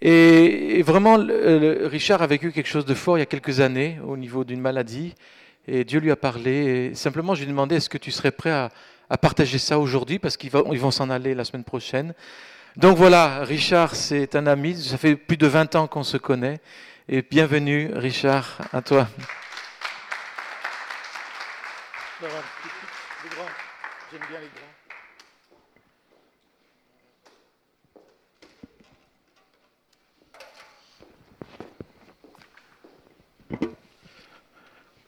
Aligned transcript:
Et, 0.00 0.82
vraiment, 0.82 1.16
Richard 1.16 2.22
a 2.22 2.26
vécu 2.26 2.52
quelque 2.52 2.68
chose 2.68 2.84
de 2.84 2.94
fort 2.94 3.16
il 3.16 3.20
y 3.20 3.22
a 3.22 3.26
quelques 3.26 3.60
années 3.60 3.98
au 4.06 4.16
niveau 4.16 4.44
d'une 4.44 4.60
maladie. 4.60 5.14
Et 5.66 5.84
Dieu 5.84 6.00
lui 6.00 6.10
a 6.10 6.16
parlé. 6.16 6.90
Et 6.90 6.94
simplement, 6.94 7.34
je 7.34 7.40
lui 7.40 7.48
ai 7.48 7.50
demandé 7.50 7.76
est-ce 7.76 7.88
que 7.88 7.98
tu 7.98 8.10
serais 8.10 8.30
prêt 8.30 8.50
à, 8.50 8.70
partager 9.18 9.58
ça 9.58 9.78
aujourd'hui? 9.78 10.18
Parce 10.18 10.36
qu'ils 10.36 10.50
vont, 10.50 10.90
s'en 10.90 11.10
aller 11.10 11.34
la 11.34 11.44
semaine 11.44 11.64
prochaine. 11.64 12.14
Donc 12.76 12.96
voilà, 12.96 13.42
Richard, 13.44 13.94
c'est 13.94 14.36
un 14.36 14.46
ami. 14.46 14.76
Ça 14.76 14.98
fait 14.98 15.16
plus 15.16 15.36
de 15.36 15.46
20 15.46 15.74
ans 15.76 15.86
qu'on 15.86 16.04
se 16.04 16.18
connaît. 16.18 16.60
Et 17.08 17.22
bienvenue, 17.22 17.90
Richard, 17.94 18.58
à 18.72 18.82
toi. 18.82 19.08
J'aime 24.10 24.20
bien 24.28 24.40
les 24.40 24.65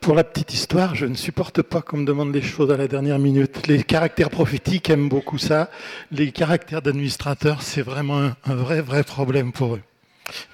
Pour 0.01 0.15
la 0.15 0.25
petite 0.25 0.55
histoire, 0.55 0.95
je 0.95 1.07
ne 1.07 1.15
supporte 1.15 1.61
pas 1.61 1.83
qu'on 1.83 1.99
me 1.99 2.07
demande 2.07 2.33
des 2.33 2.41
choses 2.41 2.71
à 2.71 2.77
la 2.77 2.89
dernière 2.89 3.19
minute. 3.19 3.67
Les 3.67 3.83
caractères 3.83 4.31
prophétiques 4.31 4.89
aiment 4.91 5.09
beaucoup 5.09 5.39
ça. 5.39 5.71
Les 6.11 6.33
caractères 6.33 6.81
d'administrateurs, 6.81 7.63
c'est 7.63 7.83
vraiment 7.83 8.31
un, 8.45 8.55
vrai, 8.55 8.81
vrai 8.81 9.05
problème 9.05 9.53
pour 9.53 9.75
eux. 9.75 9.83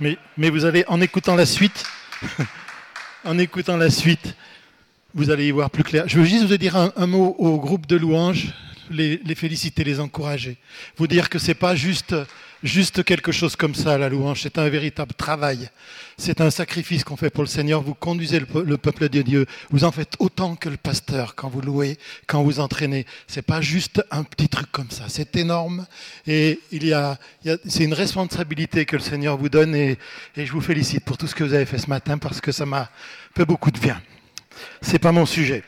Mais, 0.00 0.18
mais 0.36 0.50
vous 0.50 0.64
allez, 0.64 0.84
en 0.88 1.00
écoutant 1.00 1.36
la 1.36 1.46
suite, 1.46 1.84
en 3.24 3.38
écoutant 3.38 3.76
la 3.76 3.90
suite, 3.90 4.34
vous 5.14 5.30
allez 5.30 5.46
y 5.46 5.50
voir 5.50 5.70
plus 5.70 5.84
clair. 5.84 6.04
Je 6.08 6.18
veux 6.18 6.24
juste 6.24 6.46
vous 6.46 6.56
dire 6.56 6.76
un 6.76 7.06
mot 7.06 7.36
au 7.38 7.58
groupe 7.58 7.86
de 7.86 7.96
louanges 7.96 8.52
les, 8.90 9.34
féliciter, 9.34 9.84
les 9.84 10.00
encourager. 10.00 10.56
Vous 10.96 11.06
dire 11.06 11.28
que 11.28 11.38
c'est 11.38 11.54
pas 11.54 11.74
juste, 11.74 12.14
juste 12.64 13.04
quelque 13.04 13.30
chose 13.30 13.54
comme 13.54 13.74
ça, 13.74 13.98
la 13.98 14.08
louange. 14.08 14.40
C'est 14.42 14.58
un 14.58 14.68
véritable 14.68 15.12
travail. 15.14 15.68
C'est 16.16 16.40
un 16.40 16.50
sacrifice 16.50 17.04
qu'on 17.04 17.16
fait 17.16 17.30
pour 17.30 17.44
le 17.44 17.48
Seigneur. 17.48 17.82
Vous 17.82 17.94
conduisez 17.94 18.40
le, 18.40 18.76
peuple 18.78 19.08
de 19.10 19.22
Dieu. 19.22 19.46
Vous 19.70 19.84
en 19.84 19.92
faites 19.92 20.14
autant 20.18 20.56
que 20.56 20.68
le 20.68 20.78
pasteur 20.78 21.34
quand 21.34 21.48
vous 21.48 21.60
louez, 21.60 21.98
quand 22.26 22.42
vous 22.42 22.60
entraînez. 22.60 23.04
C'est 23.28 23.42
pas 23.42 23.60
juste 23.60 24.02
un 24.10 24.24
petit 24.24 24.48
truc 24.48 24.72
comme 24.72 24.90
ça. 24.90 25.04
C'est 25.08 25.36
énorme. 25.36 25.86
Et 26.26 26.58
il 26.72 26.86
y 26.86 26.94
a, 26.94 27.18
c'est 27.66 27.84
une 27.84 27.94
responsabilité 27.94 28.86
que 28.86 28.96
le 28.96 29.02
Seigneur 29.02 29.36
vous 29.36 29.50
donne. 29.50 29.74
Et, 29.74 29.98
et 30.36 30.46
je 30.46 30.52
vous 30.52 30.62
félicite 30.62 31.04
pour 31.04 31.18
tout 31.18 31.26
ce 31.26 31.34
que 31.34 31.44
vous 31.44 31.54
avez 31.54 31.66
fait 31.66 31.78
ce 31.78 31.90
matin 31.90 32.16
parce 32.18 32.40
que 32.40 32.50
ça 32.50 32.64
m'a 32.64 32.90
fait 33.36 33.44
beaucoup 33.44 33.70
de 33.70 33.78
bien. 33.78 34.00
C'est 34.80 34.98
pas 34.98 35.12
mon 35.12 35.26
sujet. 35.26 35.62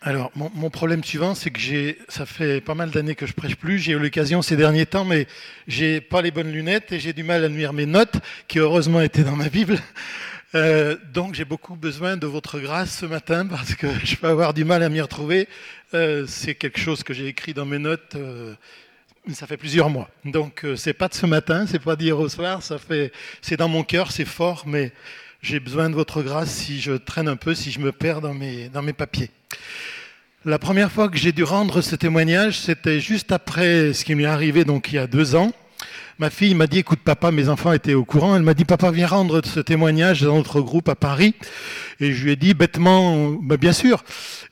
Alors, 0.00 0.30
mon, 0.36 0.70
problème 0.70 1.02
suivant, 1.02 1.34
c'est 1.34 1.50
que 1.50 1.58
j'ai, 1.58 1.98
ça 2.08 2.24
fait 2.24 2.60
pas 2.60 2.74
mal 2.76 2.90
d'années 2.90 3.16
que 3.16 3.26
je 3.26 3.32
prêche 3.32 3.56
plus. 3.56 3.80
J'ai 3.80 3.92
eu 3.92 3.98
l'occasion 3.98 4.42
ces 4.42 4.54
derniers 4.54 4.86
temps, 4.86 5.04
mais 5.04 5.26
j'ai 5.66 6.00
pas 6.00 6.22
les 6.22 6.30
bonnes 6.30 6.52
lunettes 6.52 6.92
et 6.92 7.00
j'ai 7.00 7.12
du 7.12 7.24
mal 7.24 7.44
à 7.44 7.48
nuire 7.48 7.72
mes 7.72 7.84
notes, 7.84 8.16
qui 8.46 8.60
heureusement 8.60 9.00
étaient 9.00 9.24
dans 9.24 9.34
ma 9.34 9.48
Bible. 9.48 9.76
Euh, 10.54 10.96
donc, 11.12 11.34
j'ai 11.34 11.44
beaucoup 11.44 11.74
besoin 11.74 12.16
de 12.16 12.26
votre 12.26 12.60
grâce 12.60 12.96
ce 12.96 13.06
matin 13.06 13.44
parce 13.46 13.74
que 13.74 13.88
je 14.04 14.14
peux 14.16 14.28
avoir 14.28 14.54
du 14.54 14.64
mal 14.64 14.84
à 14.84 14.88
m'y 14.88 15.00
retrouver. 15.00 15.48
Euh, 15.94 16.26
c'est 16.28 16.54
quelque 16.54 16.78
chose 16.78 17.02
que 17.02 17.12
j'ai 17.12 17.26
écrit 17.26 17.52
dans 17.52 17.66
mes 17.66 17.78
notes. 17.78 18.14
Euh, 18.14 18.54
ça 19.32 19.48
fait 19.48 19.56
plusieurs 19.56 19.90
mois. 19.90 20.08
Donc, 20.24 20.64
c'est 20.76 20.94
pas 20.94 21.08
de 21.08 21.14
ce 21.14 21.26
matin, 21.26 21.66
c'est 21.66 21.82
pas 21.82 21.96
d'hier 21.96 22.18
au 22.18 22.28
soir. 22.28 22.62
Ça 22.62 22.78
fait, 22.78 23.12
c'est 23.42 23.56
dans 23.56 23.68
mon 23.68 23.82
cœur, 23.82 24.10
c'est 24.12 24.24
fort, 24.24 24.62
mais 24.64 24.92
j'ai 25.40 25.60
besoin 25.60 25.88
de 25.88 25.94
votre 25.94 26.22
grâce 26.22 26.50
si 26.50 26.80
je 26.80 26.92
traîne 26.92 27.28
un 27.28 27.36
peu, 27.36 27.54
si 27.54 27.70
je 27.70 27.78
me 27.80 27.92
perds 27.92 28.20
dans 28.20 28.34
mes, 28.34 28.68
dans 28.68 28.82
mes 28.82 28.92
papiers. 28.92 29.30
La 30.44 30.58
première 30.58 30.90
fois 30.90 31.08
que 31.08 31.16
j'ai 31.16 31.32
dû 31.32 31.44
rendre 31.44 31.80
ce 31.80 31.94
témoignage, 31.94 32.58
c'était 32.58 33.00
juste 33.00 33.32
après 33.32 33.92
ce 33.92 34.04
qui 34.04 34.14
m'est 34.14 34.24
arrivé 34.24 34.64
donc 34.64 34.92
il 34.92 34.96
y 34.96 34.98
a 34.98 35.06
deux 35.06 35.34
ans. 35.34 35.52
Ma 36.20 36.30
fille 36.30 36.54
m'a 36.54 36.66
dit, 36.66 36.78
écoute 36.78 36.98
papa, 37.04 37.30
mes 37.30 37.48
enfants 37.48 37.72
étaient 37.72 37.94
au 37.94 38.04
courant, 38.04 38.34
elle 38.34 38.42
m'a 38.42 38.54
dit, 38.54 38.64
papa, 38.64 38.90
viens 38.90 39.06
rendre 39.06 39.40
ce 39.44 39.60
témoignage 39.60 40.22
dans 40.22 40.34
notre 40.34 40.60
groupe 40.60 40.88
à 40.88 40.96
Paris. 40.96 41.36
Et 42.00 42.12
je 42.12 42.24
lui 42.24 42.32
ai 42.32 42.36
dit 42.36 42.54
bêtement, 42.54 43.38
bah, 43.40 43.56
bien 43.56 43.72
sûr. 43.72 44.02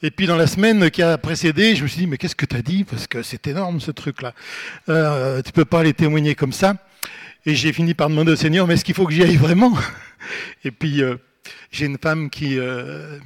Et 0.01 0.13
puis 0.13 0.29
dans 0.29 0.37
la 0.37 0.47
semaine 0.47 0.93
qui 0.93 1.03
a 1.03 1.19
précédé, 1.19 1.75
je 1.75 1.83
me 1.83 1.89
suis 1.89 2.03
dit, 2.03 2.07
mais 2.07 2.19
qu'est-ce 2.19 2.37
que 2.37 2.47
tu 2.47 2.55
as 2.55 2.63
dit? 2.63 2.85
Parce 2.85 3.09
que 3.09 3.25
c'est 3.25 3.49
énorme 3.49 3.81
ce 3.81 3.91
truc-là. 3.91 4.33
Euh, 4.89 5.43
tu 5.43 5.51
peux 5.51 5.65
pas 5.65 5.81
aller 5.81 5.93
témoigner 5.93 6.37
comme 6.37 6.53
ça. 6.53 6.77
Et 7.49 7.55
j'ai 7.55 7.73
fini 7.73 7.95
par 7.95 8.09
demander 8.09 8.33
au 8.33 8.37
Seigneur, 8.37 8.67
mais 8.67 8.75
est-ce 8.75 8.85
qu'il 8.85 8.95
faut 8.97 9.07
que 9.07 9.13
j'y 9.13 9.23
aille 9.23 9.37
vraiment? 9.37 9.73
Et 10.65 10.73
puis, 10.73 11.01
euh, 11.01 11.15
j'ai 11.71 11.87
une 11.87 11.97
femme 11.97 12.29
qui, 12.29 12.59
euh, 12.59 13.21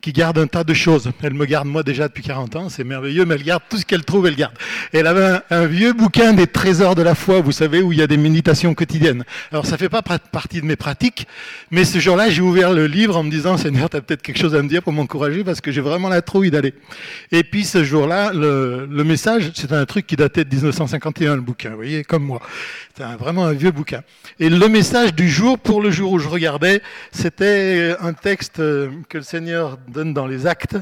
qui 0.00 0.12
garde 0.12 0.38
un 0.38 0.46
tas 0.46 0.64
de 0.64 0.74
choses. 0.74 1.10
Elle 1.22 1.34
me 1.34 1.46
garde 1.46 1.66
moi 1.66 1.82
déjà 1.82 2.08
depuis 2.08 2.22
40 2.22 2.56
ans, 2.56 2.68
c'est 2.68 2.84
merveilleux, 2.84 3.24
mais 3.24 3.34
elle 3.34 3.42
garde 3.42 3.62
tout 3.68 3.76
ce 3.76 3.84
qu'elle 3.84 4.04
trouve, 4.04 4.26
elle 4.26 4.36
garde. 4.36 4.54
elle 4.92 5.06
avait 5.06 5.40
un, 5.50 5.66
vieux 5.66 5.92
bouquin 5.92 6.32
des 6.32 6.46
trésors 6.46 6.94
de 6.94 7.02
la 7.02 7.14
foi, 7.14 7.40
vous 7.40 7.52
savez, 7.52 7.82
où 7.82 7.92
il 7.92 7.98
y 7.98 8.02
a 8.02 8.06
des 8.06 8.16
méditations 8.16 8.74
quotidiennes. 8.74 9.24
Alors 9.50 9.66
ça 9.66 9.76
fait 9.76 9.88
pas 9.88 10.02
partie 10.02 10.60
de 10.60 10.66
mes 10.66 10.76
pratiques, 10.76 11.26
mais 11.70 11.84
ce 11.84 11.98
jour-là, 11.98 12.30
j'ai 12.30 12.42
ouvert 12.42 12.72
le 12.72 12.86
livre 12.86 13.16
en 13.16 13.24
me 13.24 13.30
disant, 13.30 13.56
Seigneur, 13.56 13.90
tu 13.90 13.96
as 13.96 14.00
peut-être 14.00 14.22
quelque 14.22 14.38
chose 14.38 14.54
à 14.54 14.62
me 14.62 14.68
dire 14.68 14.82
pour 14.82 14.92
m'encourager 14.92 15.44
parce 15.44 15.60
que 15.60 15.72
j'ai 15.72 15.80
vraiment 15.80 16.08
la 16.08 16.22
trouille 16.22 16.50
d'aller. 16.50 16.74
Et 17.32 17.42
puis 17.42 17.64
ce 17.64 17.84
jour-là, 17.84 18.32
le, 18.32 18.86
le 18.90 19.04
message, 19.04 19.50
c'est 19.54 19.72
un 19.72 19.84
truc 19.86 20.06
qui 20.06 20.16
datait 20.16 20.44
de 20.44 20.54
1951, 20.54 21.36
le 21.36 21.40
bouquin, 21.40 21.70
vous 21.70 21.76
voyez, 21.76 22.04
comme 22.04 22.24
moi. 22.24 22.40
C'est 22.96 23.04
vraiment 23.18 23.44
un 23.44 23.52
vieux 23.52 23.72
bouquin. 23.72 24.02
Et 24.38 24.48
le 24.48 24.68
message 24.68 25.14
du 25.14 25.28
jour, 25.28 25.58
pour 25.58 25.82
le 25.82 25.90
jour 25.90 26.12
où 26.12 26.18
je 26.18 26.28
regardais, 26.28 26.80
c'était 27.12 27.94
un 28.00 28.12
texte 28.12 28.60
euh, 28.60 28.90
que 29.08 29.18
le 29.18 29.24
Seigneur 29.24 29.65
donne 29.88 30.14
dans 30.14 30.26
les 30.26 30.46
actes. 30.46 30.76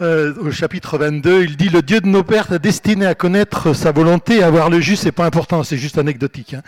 Euh, 0.00 0.32
au 0.40 0.50
chapitre 0.50 0.96
22, 0.96 1.42
il 1.42 1.56
dit 1.56 1.68
Le 1.68 1.82
Dieu 1.82 2.00
de 2.00 2.06
nos 2.06 2.22
pères 2.22 2.46
t'a 2.46 2.58
destiné 2.58 3.04
à 3.06 3.14
connaître 3.14 3.74
sa 3.74 3.92
volonté, 3.92 4.42
à 4.42 4.50
voir 4.50 4.70
le 4.70 4.80
juste, 4.80 5.02
c'est 5.02 5.12
pas 5.12 5.26
important, 5.26 5.62
c'est 5.62 5.76
juste 5.76 5.98
anecdotique, 5.98 6.54
hein, 6.54 6.62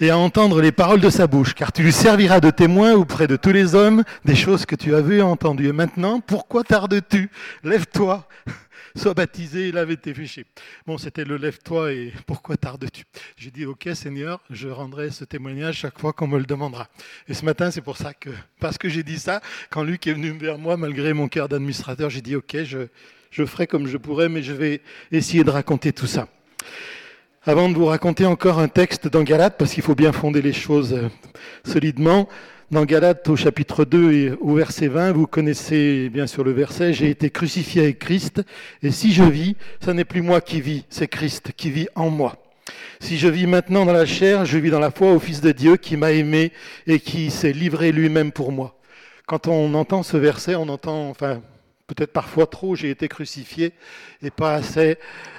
et 0.00 0.10
à 0.10 0.18
entendre 0.18 0.60
les 0.60 0.72
paroles 0.72 1.00
de 1.00 1.10
sa 1.10 1.26
bouche, 1.26 1.54
car 1.54 1.72
tu 1.72 1.82
lui 1.82 1.92
serviras 1.92 2.40
de 2.40 2.50
témoin 2.50 2.94
auprès 2.94 3.26
de 3.26 3.36
tous 3.36 3.52
les 3.52 3.74
hommes 3.74 4.04
des 4.24 4.34
choses 4.34 4.66
que 4.66 4.76
tu 4.76 4.94
as 4.94 5.00
vues 5.00 5.18
et 5.18 5.22
entendues. 5.22 5.68
Et 5.68 5.72
maintenant, 5.72 6.20
pourquoi 6.20 6.64
tardes-tu? 6.64 7.30
Lève-toi, 7.64 8.26
sois 8.96 9.14
baptisé, 9.14 9.72
lave 9.72 9.96
tes 9.96 10.12
péchés. 10.12 10.46
Bon, 10.86 10.98
c'était 10.98 11.24
le 11.24 11.36
lève-toi 11.36 11.92
et 11.92 12.12
pourquoi 12.26 12.56
tardes-tu? 12.56 13.04
J'ai 13.36 13.50
dit, 13.50 13.66
ok 13.66 13.88
Seigneur, 13.94 14.40
je 14.50 14.68
rendrai 14.68 15.10
ce 15.10 15.24
témoignage 15.24 15.76
chaque 15.76 15.98
fois 15.98 16.12
qu'on 16.12 16.26
me 16.26 16.38
le 16.38 16.46
demandera. 16.46 16.88
Et 17.28 17.34
ce 17.34 17.44
matin, 17.44 17.70
c'est 17.70 17.82
pour 17.82 17.96
ça 17.96 18.14
que, 18.14 18.30
parce 18.60 18.78
que 18.78 18.88
j'ai 18.88 19.02
dit 19.02 19.18
ça, 19.18 19.40
quand 19.70 19.82
Luc 19.82 20.06
est 20.06 20.12
venu 20.12 20.30
vers 20.30 20.58
moi, 20.58 20.76
malgré 20.76 21.12
mon 21.12 21.28
cœur 21.28 21.48
d'administrateur, 21.48 22.10
j'ai 22.10 22.22
dit, 22.22 22.36
ok, 22.36 22.64
je, 22.64 22.88
je 23.30 23.44
ferai 23.44 23.66
comme 23.66 23.86
je 23.86 23.96
pourrai, 23.96 24.28
mais 24.28 24.42
je 24.42 24.52
vais 24.52 24.80
essayer 25.12 25.44
de 25.44 25.50
raconter 25.50 25.92
tout 25.92 26.06
ça. 26.06 26.28
Avant 27.48 27.68
de 27.68 27.76
vous 27.76 27.86
raconter 27.86 28.26
encore 28.26 28.58
un 28.58 28.66
texte 28.66 29.06
dans 29.06 29.22
Galate, 29.22 29.54
parce 29.56 29.72
qu'il 29.72 29.84
faut 29.84 29.94
bien 29.94 30.10
fonder 30.10 30.42
les 30.42 30.52
choses 30.52 30.94
euh, 30.94 31.08
solidement, 31.64 32.28
dans 32.72 32.84
Galates 32.84 33.28
au 33.28 33.36
chapitre 33.36 33.84
2 33.84 34.12
et 34.12 34.32
au 34.40 34.54
verset 34.54 34.88
20, 34.88 35.12
vous 35.12 35.28
connaissez 35.28 36.08
bien 36.08 36.26
sûr 36.26 36.42
le 36.42 36.50
verset, 36.50 36.92
j'ai 36.92 37.08
été 37.08 37.30
crucifié 37.30 37.82
avec 37.82 38.00
Christ, 38.00 38.42
et 38.82 38.90
si 38.90 39.12
je 39.12 39.22
vis, 39.22 39.54
ce 39.78 39.92
n'est 39.92 40.04
plus 40.04 40.22
moi 40.22 40.40
qui 40.40 40.60
vis, 40.60 40.86
c'est 40.90 41.06
Christ 41.06 41.52
qui 41.56 41.70
vit 41.70 41.86
en 41.94 42.10
moi. 42.10 42.34
Si 42.98 43.16
je 43.16 43.28
vis 43.28 43.46
maintenant 43.46 43.84
dans 43.84 43.92
la 43.92 44.06
chair, 44.06 44.44
je 44.44 44.58
vis 44.58 44.70
dans 44.70 44.80
la 44.80 44.90
foi 44.90 45.12
au 45.12 45.20
Fils 45.20 45.40
de 45.40 45.52
Dieu 45.52 45.76
qui 45.76 45.96
m'a 45.96 46.10
aimé 46.10 46.50
et 46.88 46.98
qui 46.98 47.30
s'est 47.30 47.52
livré 47.52 47.92
lui-même 47.92 48.32
pour 48.32 48.50
moi. 48.50 48.76
Quand 49.24 49.46
on 49.46 49.72
entend 49.74 50.02
ce 50.02 50.16
verset, 50.16 50.56
on 50.56 50.68
entend, 50.68 51.10
enfin, 51.10 51.42
peut-être 51.86 52.12
parfois 52.12 52.46
trop, 52.46 52.74
j'ai 52.74 52.90
été 52.90 53.08
crucifié 53.08 53.72
et 54.22 54.30
pas 54.30 54.54
assez, 54.54 54.98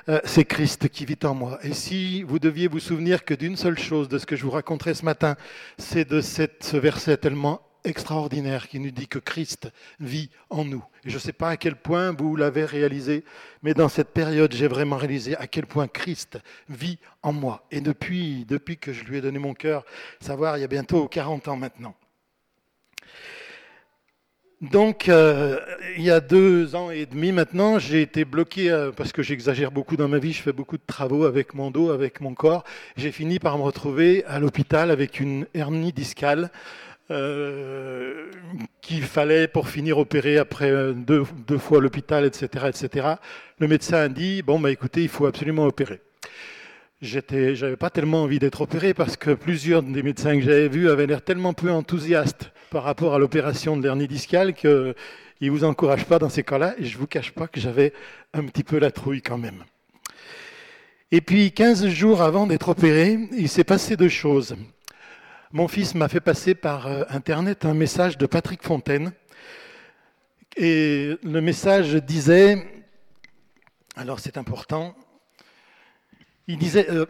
euh, 0.09 0.19
c'est 0.23 0.45
Christ 0.45 0.89
qui 0.89 1.05
vit 1.05 1.19
en 1.23 1.33
moi. 1.33 1.59
Et 1.63 1.73
si 1.73 2.23
vous 2.23 2.39
deviez 2.39 2.67
vous 2.67 2.79
souvenir 2.79 3.25
que 3.25 3.33
d'une 3.33 3.57
seule 3.57 3.77
chose 3.77 4.07
de 4.07 4.17
ce 4.17 4.25
que 4.25 4.35
je 4.35 4.43
vous 4.43 4.51
raconterai 4.51 4.93
ce 4.93 5.05
matin, 5.05 5.35
c'est 5.77 6.09
de 6.09 6.21
ce 6.21 6.77
verset 6.77 7.17
tellement 7.17 7.61
extraordinaire 7.83 8.67
qui 8.67 8.79
nous 8.79 8.91
dit 8.91 9.07
que 9.07 9.19
Christ 9.19 9.69
vit 9.99 10.29
en 10.49 10.65
nous. 10.65 10.83
Et 11.05 11.09
je 11.09 11.15
ne 11.15 11.19
sais 11.19 11.33
pas 11.33 11.49
à 11.49 11.57
quel 11.57 11.75
point 11.75 12.11
vous 12.11 12.35
l'avez 12.35 12.65
réalisé, 12.65 13.23
mais 13.63 13.73
dans 13.73 13.89
cette 13.89 14.09
période, 14.09 14.53
j'ai 14.53 14.67
vraiment 14.67 14.97
réalisé 14.97 15.35
à 15.37 15.47
quel 15.47 15.65
point 15.65 15.87
Christ 15.87 16.39
vit 16.69 16.99
en 17.23 17.33
moi. 17.33 17.65
Et 17.71 17.81
depuis, 17.81 18.45
depuis 18.45 18.77
que 18.77 18.93
je 18.93 19.03
lui 19.05 19.17
ai 19.17 19.21
donné 19.21 19.39
mon 19.39 19.53
cœur, 19.53 19.85
savoir, 20.19 20.57
il 20.57 20.61
y 20.61 20.65
a 20.65 20.67
bientôt 20.67 21.07
40 21.07 21.47
ans 21.47 21.55
maintenant. 21.55 21.95
Donc, 24.61 25.07
euh, 25.07 25.59
il 25.97 26.03
y 26.03 26.09
a 26.09 26.19
deux 26.19 26.73
ans 26.73 26.89
et 26.89 27.05
demi 27.05 27.31
maintenant, 27.31 27.77
j'ai 27.77 28.01
été 28.01 28.25
bloqué 28.25 28.71
euh, 28.71 28.91
parce 28.91 29.11
que 29.11 29.21
j'exagère 29.21 29.71
beaucoup 29.71 29.97
dans 29.97 30.07
ma 30.07 30.17
vie. 30.17 30.33
Je 30.33 30.41
fais 30.41 30.51
beaucoup 30.51 30.77
de 30.77 30.83
travaux 30.85 31.25
avec 31.25 31.53
mon 31.53 31.69
dos, 31.69 31.91
avec 31.91 32.21
mon 32.21 32.33
corps. 32.33 32.63
J'ai 32.95 33.11
fini 33.11 33.37
par 33.37 33.59
me 33.59 33.63
retrouver 33.63 34.25
à 34.25 34.39
l'hôpital 34.39 34.89
avec 34.89 35.19
une 35.19 35.45
hernie 35.53 35.93
discale 35.93 36.49
euh, 37.11 38.31
qu'il 38.81 39.03
fallait 39.03 39.47
pour 39.47 39.69
finir 39.69 39.99
opérer 39.99 40.39
après 40.39 40.71
deux, 40.95 41.23
deux 41.47 41.59
fois 41.59 41.79
l'hôpital, 41.79 42.25
etc., 42.25 42.65
etc. 42.67 43.07
Le 43.59 43.67
médecin 43.67 43.97
a 43.97 44.09
dit 44.09 44.41
bon, 44.41 44.59
bah 44.59 44.71
écoutez, 44.71 45.03
il 45.03 45.09
faut 45.09 45.27
absolument 45.27 45.65
opérer. 45.65 46.01
J'étais, 46.99 47.55
j'avais 47.55 47.75
pas 47.75 47.91
tellement 47.91 48.23
envie 48.23 48.39
d'être 48.39 48.61
opéré 48.61 48.95
parce 48.95 49.17
que 49.17 49.29
plusieurs 49.29 49.83
des 49.83 50.01
médecins 50.01 50.35
que 50.35 50.41
j'avais 50.41 50.67
vus 50.67 50.89
avaient 50.89 51.05
l'air 51.05 51.21
tellement 51.21 51.53
peu 51.53 51.69
enthousiastes 51.69 52.51
par 52.69 52.83
rapport 52.83 53.13
à 53.15 53.19
l'opération 53.19 53.77
de 53.77 53.83
l'hernie 53.83 54.07
discale 54.07 54.53
qu'ils 54.53 54.95
qui 55.39 55.49
vous 55.49 55.63
encourage 55.63 56.05
pas 56.05 56.19
dans 56.19 56.29
ces 56.29 56.43
cas-là. 56.43 56.75
Et 56.77 56.85
je 56.85 56.97
vous 56.97 57.07
cache 57.07 57.31
pas 57.31 57.47
que 57.47 57.59
j'avais 57.59 57.93
un 58.33 58.45
petit 58.45 58.63
peu 58.63 58.79
la 58.79 58.91
trouille 58.91 59.21
quand 59.21 59.37
même. 59.37 59.63
Et 61.11 61.21
puis, 61.21 61.51
15 61.51 61.87
jours 61.87 62.21
avant 62.21 62.47
d'être 62.47 62.69
opéré, 62.69 63.17
il 63.31 63.47
s'est 63.47 63.63
passé 63.63 63.95
deux 63.95 64.09
choses. 64.09 64.55
Mon 65.53 65.69
fils 65.69 65.95
m'a 65.95 66.09
fait 66.09 66.19
passer 66.19 66.53
par 66.53 66.87
euh, 66.87 67.03
Internet 67.09 67.63
un 67.63 67.73
message 67.73 68.17
de 68.17 68.25
Patrick 68.25 68.61
Fontaine. 68.61 69.13
Et 70.57 71.15
le 71.23 71.39
message 71.39 71.93
disait, 71.93 72.83
alors 73.95 74.19
c'est 74.19 74.37
important, 74.37 74.95
il 76.47 76.57
disait, 76.57 76.89
euh, 76.89 77.05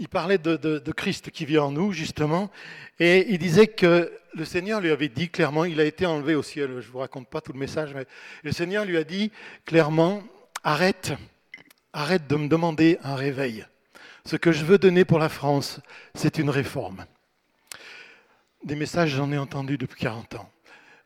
il 0.00 0.08
parlait 0.08 0.38
de, 0.38 0.92
Christ 0.92 1.30
qui 1.30 1.44
vit 1.44 1.58
en 1.58 1.70
nous, 1.70 1.92
justement, 1.92 2.50
et 2.98 3.26
il 3.30 3.38
disait 3.38 3.66
que 3.66 4.12
le 4.34 4.44
Seigneur 4.44 4.80
lui 4.80 4.90
avait 4.90 5.08
dit 5.08 5.28
clairement, 5.28 5.64
il 5.64 5.80
a 5.80 5.84
été 5.84 6.06
enlevé 6.06 6.34
au 6.34 6.42
ciel, 6.42 6.70
je 6.80 6.86
ne 6.86 6.92
vous 6.92 6.98
raconte 6.98 7.28
pas 7.28 7.40
tout 7.40 7.52
le 7.52 7.58
message, 7.58 7.92
mais 7.94 8.06
le 8.42 8.52
Seigneur 8.52 8.84
lui 8.84 8.96
a 8.96 9.04
dit 9.04 9.30
clairement, 9.66 10.22
arrête, 10.64 11.12
arrête 11.92 12.26
de 12.26 12.36
me 12.36 12.48
demander 12.48 12.98
un 13.02 13.14
réveil. 13.14 13.66
Ce 14.24 14.36
que 14.36 14.52
je 14.52 14.64
veux 14.64 14.78
donner 14.78 15.04
pour 15.04 15.18
la 15.18 15.28
France, 15.28 15.80
c'est 16.14 16.38
une 16.38 16.50
réforme. 16.50 17.04
Des 18.64 18.76
messages, 18.76 19.10
j'en 19.10 19.32
ai 19.32 19.38
entendu 19.38 19.76
depuis 19.76 20.00
40 20.00 20.36
ans. 20.36 20.48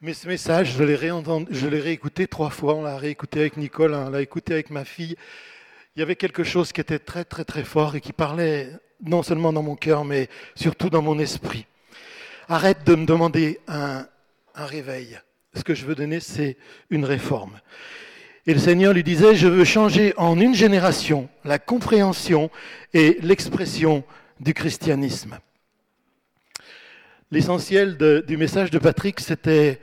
Mais 0.03 0.13
ce 0.13 0.29
message, 0.29 0.75
je 0.77 0.85
l'ai 0.85 1.81
réécouté 1.81 2.27
trois 2.27 2.51
fois. 2.51 2.75
On 2.75 2.83
l'a 2.83 2.99
réécouté 2.99 3.41
avec 3.41 3.57
Nicole, 3.57 3.95
on 3.95 4.11
l'a 4.11 4.21
écouté 4.21 4.53
avec 4.53 4.69
ma 4.69 4.85
fille. 4.85 5.17
Il 5.97 6.01
y 6.01 6.03
avait 6.03 6.17
quelque 6.17 6.45
chose 6.45 6.73
qui 6.73 6.83
était 6.83 6.99
très, 6.99 7.25
très, 7.25 7.47
très 7.47 7.65
fort 7.65 7.97
et 7.97 8.03
qui 8.03 8.13
parlait 8.13 8.71
non 9.03 9.23
seulement 9.23 9.51
dans 9.51 9.63
mon 9.63 9.77
cœur, 9.77 10.05
mais 10.05 10.29
surtout 10.55 10.91
dans 10.91 11.01
mon 11.01 11.19
esprit. 11.19 11.65
Arrête 12.51 12.85
de 12.85 12.95
me 12.95 13.07
demander 13.07 13.61
un, 13.67 14.07
un 14.55 14.67
réveil. 14.67 15.19
Ce 15.55 15.65
que 15.65 15.75
je 15.75 15.87
veux 15.87 15.95
donner, 15.95 16.21
c'est 16.21 16.59
une 16.91 17.07
réforme. 17.07 17.59
Et 18.47 18.53
le 18.53 18.61
Seigneur 18.61 18.93
lui 18.93 19.05
disait, 19.05 19.37
je 19.37 19.49
veux 19.49 19.65
changer 19.65 20.13
en 20.19 20.39
une 20.39 20.55
génération 20.55 21.31
la 21.45 21.59
compréhension 21.59 22.51
et 22.93 23.17
l'expression 23.23 24.05
du 24.39 24.53
christianisme. 24.53 25.39
L'essentiel 27.31 27.97
du 28.27 28.37
message 28.37 28.71
de 28.71 28.79
Patrick, 28.79 29.19
c'était 29.19 29.81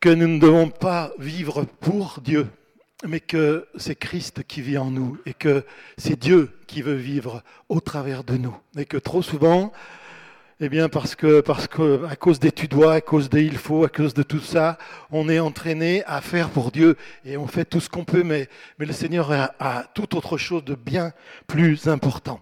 que 0.00 0.08
nous 0.08 0.26
ne 0.26 0.40
devons 0.40 0.70
pas 0.70 1.12
vivre 1.20 1.62
pour 1.62 2.18
Dieu, 2.20 2.48
mais 3.06 3.20
que 3.20 3.66
c'est 3.76 3.94
Christ 3.94 4.42
qui 4.44 4.60
vit 4.60 4.78
en 4.78 4.90
nous 4.90 5.18
et 5.26 5.34
que 5.34 5.64
c'est 5.96 6.18
Dieu 6.18 6.50
qui 6.66 6.82
veut 6.82 6.94
vivre 6.94 7.42
au 7.68 7.80
travers 7.80 8.24
de 8.24 8.36
nous. 8.36 8.56
Et 8.76 8.84
que 8.84 8.98
trop 8.98 9.22
souvent, 9.22 9.72
eh 10.60 10.68
bien 10.68 10.90
parce 10.90 11.14
que, 11.14 11.40
parce 11.40 11.66
que 11.66 12.04
à 12.04 12.16
cause 12.16 12.38
des 12.38 12.52
tu 12.52 12.68
dois, 12.68 12.94
à 12.94 13.00
cause 13.00 13.30
des 13.30 13.44
il 13.44 13.56
faut, 13.56 13.84
à 13.84 13.88
cause 13.88 14.12
de 14.12 14.22
tout 14.22 14.40
ça, 14.40 14.76
on 15.10 15.28
est 15.28 15.38
entraîné 15.38 16.04
à 16.04 16.20
faire 16.20 16.50
pour 16.50 16.70
Dieu 16.70 16.96
et 17.24 17.38
on 17.38 17.46
fait 17.46 17.64
tout 17.64 17.80
ce 17.80 17.88
qu'on 17.88 18.04
peut, 18.04 18.22
mais, 18.22 18.48
mais 18.78 18.84
le 18.84 18.92
Seigneur 18.92 19.32
a, 19.32 19.84
tout 19.94 20.16
autre 20.16 20.36
chose 20.36 20.64
de 20.64 20.74
bien 20.74 21.12
plus 21.46 21.88
important. 21.88 22.40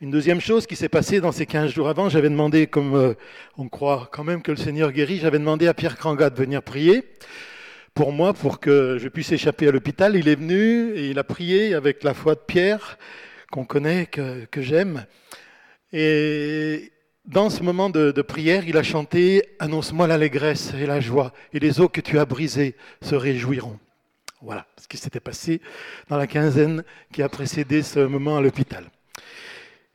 Une 0.00 0.10
deuxième 0.10 0.40
chose 0.40 0.66
qui 0.66 0.74
s'est 0.74 0.88
passée 0.88 1.20
dans 1.20 1.30
ces 1.30 1.46
15 1.46 1.70
jours 1.70 1.88
avant, 1.88 2.08
j'avais 2.08 2.30
demandé, 2.30 2.66
comme 2.66 2.94
euh, 2.94 3.14
on 3.56 3.68
croit 3.68 4.08
quand 4.10 4.24
même 4.24 4.42
que 4.42 4.50
le 4.50 4.56
Seigneur 4.56 4.90
guérit, 4.90 5.18
j'avais 5.18 5.38
demandé 5.38 5.68
à 5.68 5.74
Pierre 5.74 5.96
Kranga 5.96 6.30
de 6.30 6.36
venir 6.36 6.62
prier 6.62 7.04
pour 7.94 8.12
moi, 8.12 8.32
pour 8.32 8.60
que 8.60 8.98
je 8.98 9.08
puisse 9.08 9.32
échapper 9.32 9.68
à 9.68 9.72
l'hôpital. 9.72 10.16
Il 10.16 10.28
est 10.28 10.36
venu 10.36 10.92
et 10.94 11.10
il 11.10 11.18
a 11.18 11.24
prié 11.24 11.74
avec 11.74 12.02
la 12.02 12.14
foi 12.14 12.34
de 12.34 12.40
Pierre, 12.40 12.98
qu'on 13.50 13.64
connaît, 13.64 14.06
que, 14.06 14.46
j'aime. 14.56 15.06
Et 15.92 16.92
dans 17.24 17.50
ce 17.50 17.62
moment 17.62 17.90
de, 17.90 18.12
de 18.12 18.22
prière, 18.22 18.66
il 18.66 18.76
a 18.76 18.82
chanté 18.82 19.44
Annonce-moi 19.58 20.06
l'allégresse 20.06 20.72
et 20.74 20.86
la 20.86 21.00
joie, 21.00 21.32
et 21.52 21.58
les 21.58 21.80
eaux 21.80 21.88
que 21.88 22.00
tu 22.00 22.18
as 22.18 22.24
brisées 22.24 22.76
se 23.02 23.14
réjouiront. 23.14 23.78
Voilà 24.42 24.66
ce 24.80 24.88
qui 24.88 24.96
s'était 24.96 25.20
passé 25.20 25.60
dans 26.08 26.16
la 26.16 26.26
quinzaine 26.26 26.82
qui 27.12 27.22
a 27.22 27.28
précédé 27.28 27.82
ce 27.82 28.00
moment 28.00 28.38
à 28.38 28.40
l'hôpital. 28.40 28.90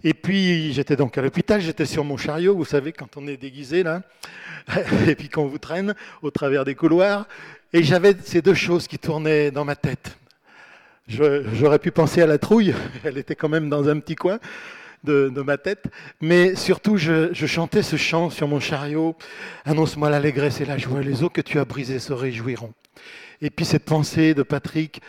Et 0.04 0.14
puis 0.14 0.72
j'étais 0.72 0.96
donc 0.96 1.18
à 1.18 1.24
l'hôpital, 1.24 1.62
j'étais 1.62 1.88
sur 1.88 2.04
mon 2.04 2.16
chariot, 2.16 2.56
vous 2.56 2.64
savez, 2.64 2.92
quand 2.92 3.18
on 3.18 3.26
est 3.28 3.38
déguisé 3.38 3.82
là, 3.82 4.04
et 5.08 5.16
puis 5.16 5.30
qu'on 5.30 5.48
vous 5.48 5.58
traîne 5.58 5.96
au 6.22 6.30
travers 6.30 6.64
des 6.64 6.76
couloirs, 6.76 7.28
et 7.76 7.84
j'avais 7.84 8.16
ces 8.24 8.42
deux 8.42 8.54
choses 8.54 8.88
qui 8.88 8.98
tournaient 8.98 9.52
dans 9.52 9.66
ma 9.66 9.76
tête. 9.76 10.18
J'aurais 11.10 11.78
pu 11.78 11.92
penser 11.92 12.22
à 12.22 12.26
la 12.26 12.38
trouille, 12.38 12.74
elle 13.04 13.18
était 13.18 13.36
quand 13.36 13.50
même 13.50 13.70
dans 13.70 13.90
un 13.90 14.00
petit 14.00 14.16
coin 14.16 14.40
de, 15.04 15.30
ma 15.46 15.58
tête, 15.58 15.84
mais 16.22 16.56
surtout 16.56 16.96
je, 16.96 17.34
chantais 17.34 17.84
ce 17.84 17.98
chant 17.98 18.30
sur 18.30 18.48
mon 18.48 18.62
chariot, 18.62 19.18
annonce-moi 19.66 20.10
l'allégresse 20.10 20.62
et 20.62 20.66
la 20.66 20.78
joie, 20.78 21.02
les 21.02 21.22
eaux 21.22 21.30
que 21.30 21.42
tu 21.42 21.60
as 21.60 21.66
brisées 21.66 22.00
se 22.00 22.14
réjouiront. 22.14 22.74
Et 23.42 23.50
puis 23.50 23.66
cette 23.66 23.84
pensée 23.84 24.34
de 24.34 24.42
Patrick, 24.42 25.02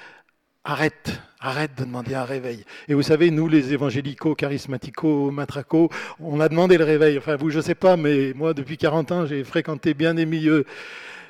arrête, 0.65 1.21
arrête 1.39 1.71
de 1.79 1.85
demander 1.85 2.17
un 2.17 2.25
réveil. 2.25 2.65
Et 2.89 2.95
vous 2.95 3.03
savez, 3.03 3.31
nous, 3.31 3.49
les 3.49 3.73
évangélicaux, 3.73 4.35
charismaticaux, 4.35 5.31
matracaux, 5.31 5.89
on 6.19 6.41
a 6.41 6.49
demandé 6.49 6.77
le 6.77 6.85
réveil. 6.85 7.17
Enfin, 7.17 7.37
vous, 7.37 7.51
je 7.51 7.59
ne 7.59 7.63
sais 7.63 7.77
pas, 7.77 7.97
mais 7.97 8.33
moi, 8.35 8.53
depuis 8.53 8.77
40 8.77 9.13
ans, 9.13 9.27
j'ai 9.27 9.45
fréquenté 9.45 9.95
bien 9.95 10.15
des 10.15 10.27
milieux 10.27 10.67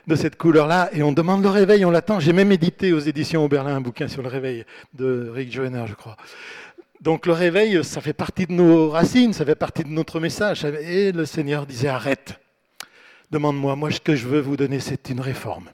de 0.07 0.15
cette 0.15 0.37
couleur-là, 0.37 0.91
et 0.93 1.03
on 1.03 1.13
demande 1.13 1.43
le 1.43 1.49
réveil, 1.49 1.85
on 1.85 1.91
l'attend. 1.91 2.21
J'ai 2.21 2.33
même 2.33 2.53
édité 2.53 2.93
aux 2.93 3.01
éditions 3.01 3.45
Oberlin 3.45 3.77
un 3.77 3.81
bouquin 3.81 4.07
sur 4.07 4.23
le 4.23 4.29
réveil 4.29 4.65
de 4.95 5.31
Rick 5.35 5.53
Joyner, 5.53 5.85
je 5.87 5.95
crois. 5.95 6.17
Donc 7.01 7.27
le 7.27 7.33
réveil, 7.33 7.85
ça 7.85 8.01
fait 8.01 8.13
partie 8.13 8.47
de 8.47 8.53
nos 8.53 8.91
racines, 8.91 9.33
ça 9.33 9.45
fait 9.45 9.57
partie 9.57 9.85
de 9.85 9.89
notre 9.89 10.21
message. 10.21 10.65
Et 10.65 11.13
le 11.13 11.27
Seigneur 11.27 11.67
disait, 11.67 11.89
arrête, 11.89 12.39
demande-moi, 13.31 13.75
moi 13.77 13.91
ce 13.91 14.01
que 14.01 14.15
je 14.15 14.27
veux 14.27 14.41
vous 14.41 14.57
donner, 14.57 14.81
c'est 14.81 15.11
une 15.11 15.21
réforme. 15.21 15.71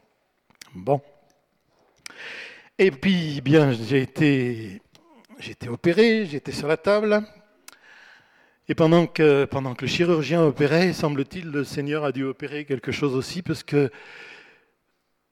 Bon. 0.74 1.00
Et 2.78 2.90
puis, 2.90 3.40
bien, 3.42 3.72
j'ai 3.72 4.00
été, 4.00 4.82
j'ai 5.38 5.52
été 5.52 5.68
opéré, 5.68 6.26
j'étais 6.26 6.52
sur 6.52 6.68
la 6.68 6.78
table. 6.78 7.22
Et 8.72 8.74
pendant 8.74 9.06
que, 9.06 9.46
le 9.82 9.86
chirurgien 9.86 10.42
opérait, 10.42 10.94
semble-t-il, 10.94 11.50
le 11.50 11.62
Seigneur 11.62 12.06
a 12.06 12.10
dû 12.10 12.24
opérer 12.24 12.64
quelque 12.64 12.90
chose 12.90 13.14
aussi, 13.14 13.42
parce 13.42 13.62
que, 13.62 13.90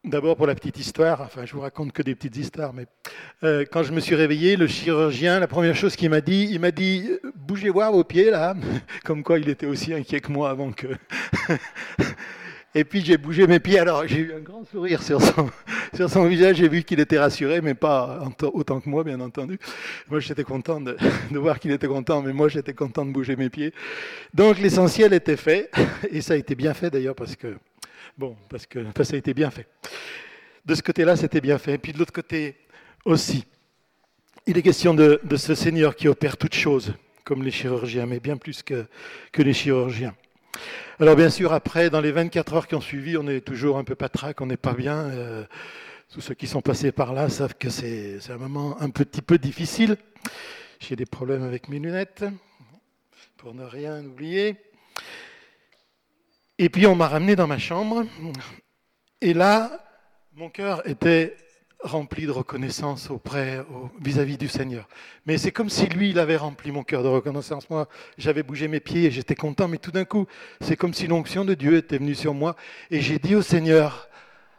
d'abord 0.04 0.37
pour 0.37 0.46
la 0.46 0.54
petite 0.54 0.78
histoire, 0.78 1.22
enfin 1.22 1.46
je 1.46 1.54
vous 1.54 1.62
raconte 1.62 1.92
que 1.92 2.02
des 2.02 2.14
petites 2.14 2.37
histoires, 2.37 2.75
mais 2.75 2.84
euh, 3.42 3.64
quand 3.72 3.82
je 3.82 3.92
me 3.92 4.00
suis 4.00 4.14
réveillé, 4.14 4.56
le 4.56 4.66
chirurgien, 4.66 5.40
la 5.40 5.46
première 5.46 5.75
chose 5.75 5.96
qu'il 5.96 6.10
m'a 6.10 6.20
dit, 6.20 6.48
il 6.50 6.60
m'a 6.60 6.70
dit, 6.70 7.12
bougez 7.34 7.70
voir 7.70 7.92
vos 7.92 8.04
pieds 8.04 8.28
là, 8.28 8.54
comme 9.06 9.22
quoi 9.22 9.38
il 9.38 9.48
était 9.48 9.64
aussi 9.64 9.94
inquiet 9.94 10.20
que 10.20 10.31
moi 10.31 10.50
avant 10.50 10.72
que... 10.72 10.88
Et 12.75 12.84
puis 12.84 13.05
j'ai 13.05 13.17
bougé 13.17 13.46
mes 13.46 13.58
pieds. 13.58 13.78
Alors 13.78 14.06
j'ai 14.06 14.19
eu 14.19 14.32
un 14.32 14.40
grand 14.40 14.64
sourire 14.64 15.02
sur 15.02 15.20
son, 15.20 15.50
sur 15.94 16.08
son 16.08 16.26
visage. 16.26 16.56
J'ai 16.56 16.69
vu 16.69 16.84
qu'il 16.84 17.00
était 17.00 17.19
rassuré, 17.19 17.61
mais 17.61 17.75
pas 17.75 18.22
autant 18.52 18.80
que 18.80 18.88
moi, 18.88 19.02
bien 19.02 19.21
entendu. 19.21 19.59
Moi, 20.09 20.21
j'étais 20.21 20.45
content 20.45 20.80
de, 20.80 20.97
voir 21.33 21.59
qu'il 21.59 21.73
était 21.73 21.88
content, 21.88 22.23
mais 22.23 22.33
moi, 22.33 22.49
j'étais 22.49 22.75
content 22.75 23.04
de 23.04 23.12
bouger 23.12 23.35
mes 23.35 23.50
pieds. 23.50 23.73
Donc 24.35 24.59
l'essentiel 24.59 25.12
était 25.12 25.37
fait, 25.37 25.71
et 26.11 26.21
ça 26.21 26.35
a 26.35 26.37
été 26.37 26.54
bien 26.54 26.75
fait 26.75 26.90
d'ailleurs 26.90 27.16
parce 27.16 27.35
que 27.35 27.56
bon, 28.16 28.37
parce 28.49 28.66
que 28.66 28.78
enfin, 28.87 29.04
ça 29.04 29.14
a 29.14 29.18
été 29.18 29.35
bien 29.35 29.50
fait. 29.50 29.66
De 30.64 30.75
ce 30.75 30.83
côté-là, 30.83 31.16
c'était 31.16 31.40
bien 31.40 31.59
fait. 31.59 31.75
Et 31.75 31.78
puis 31.78 31.92
de 31.92 31.99
l'autre 31.99 32.12
côté 32.12 32.54
aussi, 33.04 33.45
il 34.47 34.56
est 34.56 34.62
question 34.62 34.95
de, 34.95 35.21
de 35.25 35.37
ce 35.37 35.54
Seigneur 35.56 35.97
qui 35.97 36.06
opère 36.06 36.37
toutes 36.37 36.54
choses, 36.54 36.95
comme 37.25 37.42
les 37.42 37.50
chirurgiens, 37.50 38.06
mais 38.06 38.21
bien 38.21 38.37
plus 38.37 38.62
que, 38.62 38.87
que 39.33 39.42
les 39.42 39.52
chirurgiens. 39.54 40.14
Alors 40.99 41.16
bien 41.16 41.30
sûr, 41.30 41.52
après, 41.52 41.90
dans 41.90 42.00
les 42.00 42.12
24 42.12 42.54
heures 42.54 42.66
qui 42.66 42.75
ont 42.75 42.80
suivi, 42.80 43.16
on 43.16 43.26
est 43.26 43.40
toujours 43.40 43.78
un 43.78 43.85
peu 43.85 43.95
patraque, 43.95 44.40
on 44.40 44.47
n'est 44.47 44.57
pas 44.57 44.75
bien. 44.75 44.97
Euh, 44.97 45.45
tous 46.12 46.21
ceux 46.21 46.35
qui 46.35 46.47
sont 46.47 46.61
passés 46.61 46.92
par 46.92 47.12
là 47.12 47.28
savent 47.28 47.54
que 47.54 47.71
c'est 47.71 48.19
un 48.30 48.37
moment 48.37 48.80
un 48.80 48.90
petit 48.90 49.23
peu 49.23 49.38
difficile. 49.38 49.97
J'ai 50.80 50.97
des 50.97 51.07
problèmes 51.07 51.42
avec 51.42 51.69
mes 51.69 51.78
lunettes, 51.78 52.25
pour 53.37 53.54
ne 53.54 53.64
rien 53.64 54.04
oublier. 54.04 54.57
Et 56.59 56.69
puis 56.69 56.87
on 56.87 56.95
m'a 56.95 57.09
ramené 57.09 57.37
dans 57.37 57.47
ma 57.47 57.59
chambre, 57.59 58.04
et 59.21 59.33
là, 59.33 59.87
mon 60.35 60.50
cœur 60.50 60.87
était 60.87 61.37
rempli 61.82 62.26
de 62.26 62.30
reconnaissance 62.30 63.10
auprès, 63.10 63.64
vis-à-vis 64.00 64.37
du 64.37 64.49
Seigneur. 64.49 64.88
Mais 65.26 65.38
c'est 65.38 65.52
comme 65.52 65.70
si 65.70 65.87
lui, 65.87 66.10
il 66.10 66.18
avait 66.18 66.37
rempli 66.37 66.70
mon 66.72 66.82
cœur 66.82 67.02
de 67.02 67.08
reconnaissance. 67.08 67.70
Moi, 67.70 67.88
j'avais 68.18 68.42
bougé 68.42 68.68
mes 68.68 68.80
pieds 68.80 69.04
et 69.04 69.10
j'étais 69.10 69.34
content, 69.34 69.68
mais 69.68 69.78
tout 69.78 69.90
d'un 69.90 70.04
coup, 70.04 70.26
c'est 70.60 70.76
comme 70.76 70.94
si 70.94 71.06
l'onction 71.06 71.44
de 71.44 71.54
Dieu 71.54 71.76
était 71.76 71.99
venue 71.99 72.14
sur 72.14 72.34
moi 72.34 72.56
et 72.90 73.00
j'ai 73.00 73.18
dit 73.18 73.34
au 73.34 73.42
Seigneur 73.42 74.08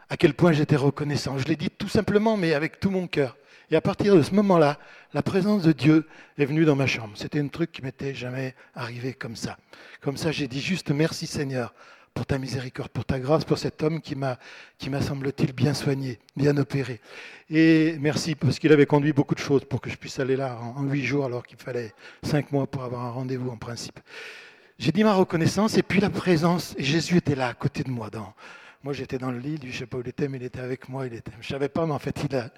à 0.08 0.16
quel 0.16 0.34
point 0.34 0.52
j'étais 0.52 0.76
reconnaissant. 0.76 1.38
Je 1.38 1.46
l'ai 1.46 1.56
dit 1.56 1.70
tout 1.70 1.88
simplement, 1.88 2.36
mais 2.36 2.54
avec 2.54 2.80
tout 2.80 2.90
mon 2.90 3.06
cœur. 3.06 3.36
Et 3.70 3.76
à 3.76 3.80
partir 3.80 4.14
de 4.14 4.20
ce 4.22 4.34
moment-là, 4.34 4.78
la 5.14 5.22
présence 5.22 5.62
de 5.62 5.72
Dieu 5.72 6.06
est 6.36 6.44
venue 6.44 6.66
dans 6.66 6.76
ma 6.76 6.86
chambre. 6.86 7.14
C'était 7.16 7.40
un 7.40 7.48
truc 7.48 7.72
qui 7.72 7.82
m'était 7.82 8.12
jamais 8.12 8.54
arrivé 8.74 9.14
comme 9.14 9.36
ça. 9.36 9.56
Comme 10.02 10.18
ça, 10.18 10.30
j'ai 10.30 10.48
dit 10.48 10.60
juste 10.60 10.90
merci 10.90 11.26
Seigneur 11.26 11.72
pour 12.14 12.26
ta 12.26 12.38
miséricorde, 12.38 12.90
pour 12.90 13.04
ta 13.04 13.18
grâce, 13.18 13.44
pour 13.44 13.58
cet 13.58 13.82
homme 13.82 14.00
qui 14.00 14.14
m'a, 14.14 14.38
qui 14.78 14.90
m'a 14.90 15.00
semble-t-il, 15.00 15.52
bien 15.52 15.74
soigné, 15.74 16.18
bien 16.36 16.56
opéré. 16.56 17.00
Et 17.50 17.96
merci 18.00 18.34
parce 18.34 18.58
qu'il 18.58 18.72
avait 18.72 18.86
conduit 18.86 19.12
beaucoup 19.12 19.34
de 19.34 19.40
choses 19.40 19.64
pour 19.64 19.80
que 19.80 19.90
je 19.90 19.96
puisse 19.96 20.18
aller 20.18 20.36
là 20.36 20.58
en 20.60 20.82
huit 20.84 21.04
jours 21.04 21.24
alors 21.24 21.46
qu'il 21.46 21.58
fallait 21.58 21.92
cinq 22.22 22.52
mois 22.52 22.66
pour 22.66 22.82
avoir 22.82 23.04
un 23.04 23.10
rendez-vous 23.10 23.50
en 23.50 23.56
principe. 23.56 23.98
J'ai 24.78 24.92
dit 24.92 25.04
ma 25.04 25.14
reconnaissance 25.14 25.76
et 25.78 25.82
puis 25.82 26.00
la 26.00 26.10
présence, 26.10 26.74
et 26.76 26.82
Jésus 26.82 27.18
était 27.18 27.34
là 27.34 27.48
à 27.48 27.54
côté 27.54 27.82
de 27.82 27.90
moi 27.90 28.10
dans, 28.10 28.34
Moi, 28.82 28.92
j'étais 28.94 29.18
dans 29.18 29.30
le 29.30 29.38
lit, 29.38 29.58
lui, 29.58 29.70
je 29.70 29.76
ne 29.76 29.78
sais 29.80 29.86
pas 29.86 29.98
où 29.98 30.00
il 30.00 30.08
était, 30.08 30.26
mais 30.28 30.38
il 30.38 30.44
était 30.44 30.58
avec 30.58 30.88
moi. 30.88 31.06
Il 31.06 31.14
était... 31.14 31.30
Je 31.40 31.46
ne 31.46 31.52
savais 31.52 31.68
pas, 31.68 31.86
mais 31.86 31.92
en 31.92 32.00
fait, 32.00 32.24
il 32.28 32.34
a... 32.34 32.50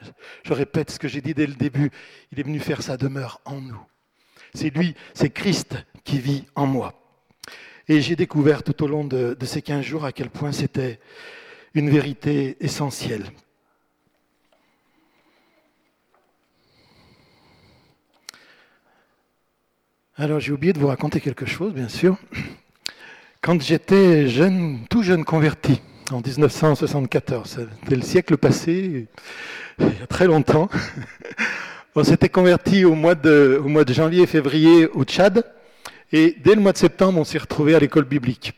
je 0.42 0.52
répète 0.54 0.90
ce 0.90 0.98
que 0.98 1.06
j'ai 1.06 1.20
dit 1.20 1.34
dès 1.34 1.46
le 1.46 1.54
début. 1.54 1.90
Il 2.32 2.40
est 2.40 2.44
venu 2.44 2.60
faire 2.60 2.82
sa 2.82 2.96
demeure 2.96 3.40
en 3.44 3.60
nous. 3.60 3.80
C'est 4.54 4.70
lui, 4.70 4.94
c'est 5.12 5.30
Christ 5.30 5.76
qui 6.02 6.18
vit 6.18 6.44
en 6.54 6.66
moi. 6.66 7.03
Et 7.88 8.00
j'ai 8.00 8.16
découvert 8.16 8.62
tout 8.62 8.82
au 8.82 8.86
long 8.86 9.04
de, 9.04 9.36
ces 9.44 9.60
15 9.60 9.84
jours 9.84 10.04
à 10.06 10.12
quel 10.12 10.30
point 10.30 10.52
c'était 10.52 10.98
une 11.74 11.90
vérité 11.90 12.56
essentielle. 12.60 13.24
Alors 20.16 20.40
j'ai 20.40 20.52
oublié 20.52 20.72
de 20.72 20.78
vous 20.78 20.86
raconter 20.86 21.20
quelque 21.20 21.44
chose, 21.44 21.74
bien 21.74 21.88
sûr. 21.88 22.16
Quand 23.42 23.60
j'étais 23.60 24.28
jeune, 24.28 24.86
tout 24.88 25.02
jeune 25.02 25.24
converti, 25.24 25.82
en 26.10 26.20
1974, 26.20 27.66
c'était 27.82 27.96
le 27.96 28.02
siècle 28.02 28.38
passé, 28.38 29.08
il 29.78 29.86
y 29.86 30.02
a 30.02 30.06
très 30.06 30.26
longtemps, 30.26 30.70
on 31.94 32.04
s'était 32.04 32.28
converti 32.28 32.84
au 32.84 32.94
mois, 32.94 33.14
de, 33.14 33.60
au 33.62 33.68
mois 33.68 33.84
de 33.84 33.92
janvier 33.92 34.22
et 34.22 34.26
février 34.26 34.86
au 34.86 35.04
Tchad, 35.04 35.44
et 36.12 36.36
dès 36.42 36.54
le 36.54 36.60
mois 36.60 36.72
de 36.72 36.78
septembre, 36.78 37.18
on 37.18 37.24
s'est 37.24 37.38
retrouvé 37.38 37.74
à 37.74 37.78
l'école 37.78 38.04
biblique. 38.04 38.54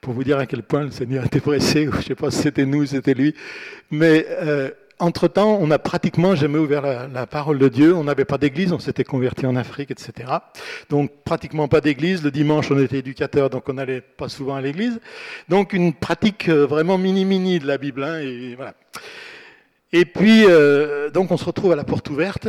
Pour 0.00 0.14
vous 0.14 0.24
dire 0.24 0.38
à 0.38 0.46
quel 0.46 0.62
point 0.62 0.82
le 0.82 0.90
Seigneur 0.90 1.24
était 1.24 1.40
pressé, 1.40 1.88
je 1.92 1.96
ne 1.96 2.02
sais 2.02 2.14
pas 2.14 2.30
si 2.30 2.42
c'était 2.42 2.66
nous, 2.66 2.86
c'était 2.86 3.14
lui, 3.14 3.34
mais 3.90 4.26
euh, 4.28 4.70
entre-temps, 5.02 5.58
on 5.60 5.66
n'a 5.66 5.78
pratiquement 5.78 6.36
jamais 6.36 6.58
ouvert 6.58 6.82
la, 6.82 7.26
parole 7.26 7.58
de 7.58 7.68
Dieu. 7.68 7.94
On 7.94 8.04
n'avait 8.04 8.24
pas 8.24 8.38
d'église, 8.38 8.72
on 8.72 8.78
s'était 8.78 9.04
converti 9.04 9.46
en 9.46 9.56
Afrique, 9.56 9.90
etc. 9.90 10.30
Donc 10.90 11.10
pratiquement 11.24 11.66
pas 11.66 11.80
d'église. 11.80 12.22
Le 12.22 12.30
dimanche, 12.30 12.70
on 12.70 12.78
était 12.78 12.98
éducateur, 12.98 13.50
donc 13.50 13.68
on 13.68 13.72
n'allait 13.72 14.00
pas 14.00 14.28
souvent 14.28 14.54
à 14.54 14.60
l'église. 14.60 15.00
Donc 15.48 15.72
une 15.72 15.92
pratique 15.92 16.48
euh, 16.48 16.66
vraiment 16.66 16.98
mini-mini 16.98 17.58
de 17.58 17.66
la 17.66 17.78
Bible. 17.78 18.04
Hein, 18.04 18.20
et, 19.92 20.04
puis, 20.04 20.44
euh, 20.46 21.10
donc 21.10 21.32
on 21.32 21.36
se 21.36 21.44
retrouve 21.44 21.72
à 21.72 21.76
la 21.76 21.84
porte 21.84 22.08
ouverte 22.08 22.48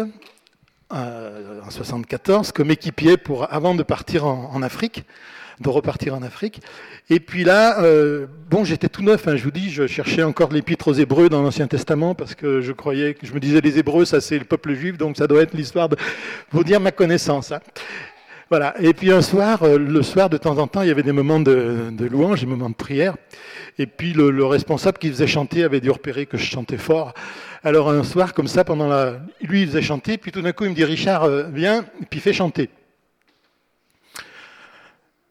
euh, 0.93 1.61
en 1.65 1.69
74 1.69 2.51
comme 2.51 2.71
équipier 2.71 3.17
pour, 3.17 3.51
avant 3.51 3.75
de 3.75 3.83
partir 3.83 4.25
en 4.25 4.61
Afrique 4.61 5.03
de 5.59 5.69
repartir 5.69 6.15
en 6.15 6.21
Afrique. 6.21 6.61
Et 7.09 7.19
puis 7.19 7.43
là, 7.43 7.81
euh, 7.81 8.27
bon, 8.49 8.63
j'étais 8.63 8.89
tout 8.89 9.03
neuf, 9.03 9.27
hein, 9.27 9.35
je 9.35 9.43
vous 9.43 9.51
dis, 9.51 9.69
je 9.71 9.87
cherchais 9.87 10.23
encore 10.23 10.51
l'épître 10.51 10.87
aux 10.87 10.93
Hébreux 10.93 11.29
dans 11.29 11.41
l'Ancien 11.41 11.67
Testament 11.67 12.15
parce 12.15 12.35
que 12.35 12.61
je 12.61 12.71
croyais, 12.71 13.15
je 13.21 13.33
me 13.33 13.39
disais, 13.39 13.61
les 13.61 13.79
Hébreux, 13.79 14.05
ça 14.05 14.21
c'est 14.21 14.37
le 14.37 14.45
peuple 14.45 14.73
juif, 14.73 14.97
donc 14.97 15.17
ça 15.17 15.27
doit 15.27 15.41
être 15.41 15.53
l'histoire 15.53 15.89
de 15.89 15.97
vous 16.51 16.63
dire 16.63 16.79
ma 16.79 16.91
connaissance. 16.91 17.51
Hein. 17.51 17.59
Voilà. 18.49 18.75
Et 18.79 18.93
puis 18.93 19.11
un 19.11 19.21
soir, 19.21 19.63
euh, 19.63 19.77
le 19.77 20.03
soir, 20.03 20.29
de 20.29 20.37
temps 20.37 20.57
en 20.57 20.67
temps, 20.67 20.81
il 20.81 20.87
y 20.87 20.91
avait 20.91 21.03
des 21.03 21.11
moments 21.11 21.39
de 21.39 22.05
louange, 22.05 22.41
des 22.41 22.45
moments 22.45 22.69
de 22.69 22.75
prière. 22.75 23.15
Et 23.79 23.87
puis 23.87 24.13
le, 24.13 24.45
responsable 24.45 24.97
qui 24.97 25.09
faisait 25.09 25.27
chanter 25.27 25.63
avait 25.63 25.81
dû 25.81 25.89
repérer 25.89 26.25
que 26.25 26.37
je 26.37 26.45
chantais 26.45 26.77
fort. 26.77 27.13
Alors 27.65 27.89
un 27.89 28.03
soir, 28.03 28.33
comme 28.33 28.47
ça, 28.47 28.65
pendant 28.65 28.89
la, 28.89 29.21
lui 29.39 29.61
il 29.61 29.67
faisait 29.67 29.81
chanter, 29.81 30.17
puis 30.17 30.33
tout 30.33 30.41
d'un 30.41 30.51
coup 30.51 30.65
il 30.65 30.71
me 30.71 30.75
dit 30.75 30.83
Richard, 30.83 31.23
euh, 31.23 31.43
viens, 31.43 31.85
puis 32.09 32.19
fais 32.19 32.33
chanter. 32.33 32.69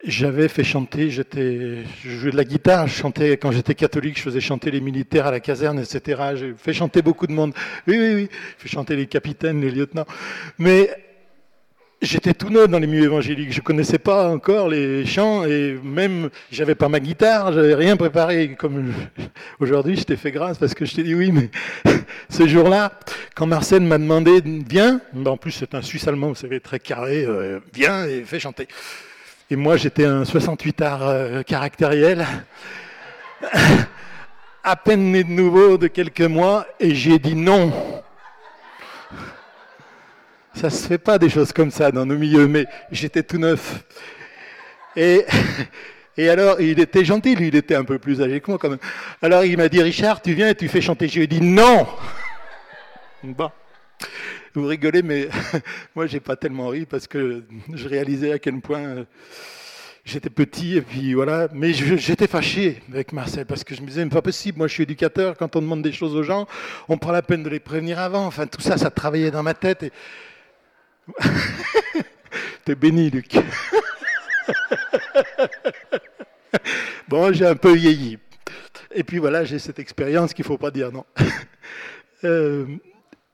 J'avais 0.02 0.48
fait 0.48 0.64
chanter, 0.64 1.10
j'étais, 1.10 1.84
je 2.02 2.10
jouais 2.10 2.30
de 2.30 2.36
la 2.36 2.44
guitare, 2.44 2.88
je 2.88 2.94
chantais 2.94 3.36
quand 3.36 3.52
j'étais 3.52 3.74
catholique, 3.74 4.16
je 4.16 4.22
faisais 4.22 4.40
chanter 4.40 4.70
les 4.70 4.80
militaires 4.80 5.26
à 5.26 5.30
la 5.30 5.40
caserne, 5.40 5.78
etc. 5.78 6.22
J'ai 6.34 6.54
fait 6.56 6.72
chanter 6.72 7.02
beaucoup 7.02 7.26
de 7.26 7.32
monde. 7.32 7.52
Oui, 7.86 7.98
oui, 7.98 8.14
oui. 8.14 8.28
J'ai 8.30 8.62
fait 8.62 8.68
chanter 8.68 8.96
les 8.96 9.06
capitaines, 9.06 9.60
les 9.60 9.70
lieutenants. 9.70 10.06
Mais 10.58 10.90
j'étais 12.02 12.34
tout 12.34 12.50
neuf 12.50 12.68
dans 12.68 12.78
les 12.78 12.86
milieux 12.86 13.04
évangéliques. 13.04 13.52
Je 13.52 13.60
connaissais 13.60 13.98
pas 13.98 14.28
encore 14.28 14.68
les 14.68 15.06
chants 15.06 15.44
et 15.44 15.78
même 15.82 16.28
j'avais 16.50 16.74
pas 16.74 16.88
ma 16.88 17.00
guitare, 17.00 17.52
j'avais 17.52 17.74
rien 17.74 17.96
préparé. 17.96 18.54
Comme 18.58 18.92
aujourd'hui, 19.60 19.96
je 19.96 20.02
t'ai 20.02 20.16
fait 20.16 20.32
grâce 20.32 20.58
parce 20.58 20.74
que 20.74 20.84
je 20.84 20.94
t'ai 20.94 21.02
dit 21.02 21.14
oui, 21.14 21.32
mais 21.32 21.50
ce 22.28 22.46
jour-là, 22.46 22.92
quand 23.34 23.46
Marcel 23.46 23.82
m'a 23.82 23.98
demandé 23.98 24.42
viens, 24.68 25.00
en 25.24 25.36
plus 25.36 25.52
c'est 25.52 25.74
un 25.74 25.82
Suisse 25.82 26.06
allemand, 26.08 26.28
vous 26.28 26.34
savez, 26.34 26.60
très 26.60 26.80
carré, 26.80 27.24
euh, 27.24 27.60
viens 27.72 28.04
et 28.06 28.24
fais 28.24 28.40
chanter. 28.40 28.68
Et 29.50 29.56
moi, 29.56 29.76
j'étais 29.76 30.04
un 30.04 30.24
68 30.24 30.82
art 30.82 31.08
euh, 31.08 31.42
caractériel, 31.42 32.26
à 34.64 34.76
peine 34.76 35.12
né 35.12 35.24
de 35.24 35.30
nouveau 35.30 35.78
de 35.78 35.88
quelques 35.88 36.22
mois, 36.22 36.66
et 36.80 36.94
j'ai 36.94 37.18
dit 37.18 37.34
non. 37.34 37.72
Ça 40.54 40.70
se 40.70 40.86
fait 40.86 40.98
pas 40.98 41.18
des 41.18 41.30
choses 41.30 41.52
comme 41.52 41.70
ça 41.70 41.90
dans 41.90 42.04
nos 42.04 42.16
milieux, 42.16 42.46
mais 42.46 42.66
j'étais 42.90 43.22
tout 43.22 43.38
neuf. 43.38 43.82
Et, 44.96 45.24
alors, 46.18 46.60
il 46.60 46.78
était 46.78 47.04
gentil, 47.04 47.34
lui, 47.34 47.48
il 47.48 47.56
était 47.56 47.74
un 47.74 47.84
peu 47.84 47.98
plus 47.98 48.20
âgé 48.20 48.40
que 48.40 48.50
moi 48.50 48.58
quand 48.58 48.68
même. 48.68 48.78
Alors, 49.22 49.44
il 49.44 49.56
m'a 49.56 49.68
dit, 49.68 49.82
Richard, 49.82 50.20
tu 50.20 50.34
viens 50.34 50.50
et 50.50 50.54
tu 50.54 50.68
fais 50.68 50.80
chanter. 50.80 51.08
Je 51.08 51.16
lui 51.16 51.22
ai 51.24 51.26
dit 51.26 51.40
non. 51.40 51.86
Bon. 53.22 53.50
Vous 54.54 54.66
rigolez, 54.66 55.02
mais 55.02 55.28
moi, 55.94 56.06
j'ai 56.06 56.20
pas 56.20 56.36
tellement 56.36 56.68
ri 56.68 56.84
parce 56.84 57.06
que 57.06 57.44
je 57.72 57.88
réalisais 57.88 58.32
à 58.32 58.38
quel 58.38 58.60
point 58.60 58.80
euh, 58.80 59.04
j'étais 60.04 60.28
petit 60.28 60.76
et 60.76 60.82
puis 60.82 61.14
voilà. 61.14 61.48
Mais 61.54 61.72
j'étais 61.72 62.26
fâché 62.26 62.82
avec 62.92 63.14
Marcel 63.14 63.46
parce 63.46 63.64
que 63.64 63.74
je 63.74 63.80
me 63.80 63.86
disais, 63.86 64.04
mais 64.04 64.10
pas 64.10 64.20
possible. 64.20 64.58
Moi, 64.58 64.66
je 64.66 64.74
suis 64.74 64.82
éducateur. 64.82 65.38
Quand 65.38 65.56
on 65.56 65.62
demande 65.62 65.80
des 65.80 65.92
choses 65.92 66.14
aux 66.14 66.22
gens, 66.22 66.46
on 66.88 66.98
prend 66.98 67.12
la 67.12 67.22
peine 67.22 67.42
de 67.42 67.48
les 67.48 67.60
prévenir 67.60 67.98
avant. 67.98 68.26
Enfin, 68.26 68.46
tout 68.46 68.60
ça, 68.60 68.76
ça 68.76 68.90
travaillait 68.90 69.30
dans 69.30 69.42
ma 69.42 69.54
tête. 69.54 69.90
T'es 72.64 72.74
béni, 72.74 73.10
Luc. 73.10 73.36
bon, 77.08 77.32
j'ai 77.32 77.46
un 77.46 77.56
peu 77.56 77.74
vieilli. 77.74 78.18
Et 78.94 79.04
puis 79.04 79.18
voilà, 79.18 79.44
j'ai 79.44 79.58
cette 79.58 79.78
expérience 79.78 80.34
qu'il 80.34 80.44
ne 80.44 80.48
faut 80.48 80.58
pas 80.58 80.70
dire 80.70 80.92
non. 80.92 81.04
Euh, 82.24 82.66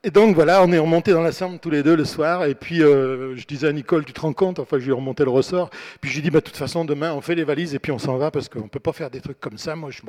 et 0.03 0.09
donc 0.09 0.33
voilà, 0.33 0.63
on 0.63 0.71
est 0.71 0.79
remonté 0.79 1.11
dans 1.11 1.21
la 1.21 1.31
chambre 1.31 1.59
tous 1.59 1.69
les 1.69 1.83
deux 1.83 1.95
le 1.95 2.05
soir, 2.05 2.45
et 2.45 2.55
puis 2.55 2.81
euh, 2.81 3.35
je 3.35 3.45
disais 3.45 3.67
à 3.67 3.71
Nicole, 3.71 4.03
tu 4.03 4.13
te 4.13 4.21
rends 4.21 4.33
compte? 4.33 4.57
Enfin, 4.57 4.79
je 4.79 4.85
lui 4.85 4.89
ai 4.89 4.95
remonté 4.95 5.23
le 5.23 5.29
ressort. 5.29 5.69
Puis 6.01 6.09
je 6.09 6.15
lui 6.15 6.21
ai 6.21 6.23
dit, 6.23 6.31
bah, 6.31 6.39
de 6.39 6.45
toute 6.45 6.57
façon, 6.57 6.85
demain, 6.85 7.13
on 7.13 7.21
fait 7.21 7.35
les 7.35 7.43
valises 7.43 7.75
et 7.75 7.79
puis 7.79 7.91
on 7.91 7.99
s'en 7.99 8.17
va 8.17 8.31
parce 8.31 8.49
qu'on 8.49 8.63
ne 8.63 8.67
peut 8.67 8.79
pas 8.79 8.93
faire 8.93 9.11
des 9.11 9.21
trucs 9.21 9.39
comme 9.39 9.59
ça. 9.59 9.75
Moi, 9.75 9.91
je... 9.91 10.01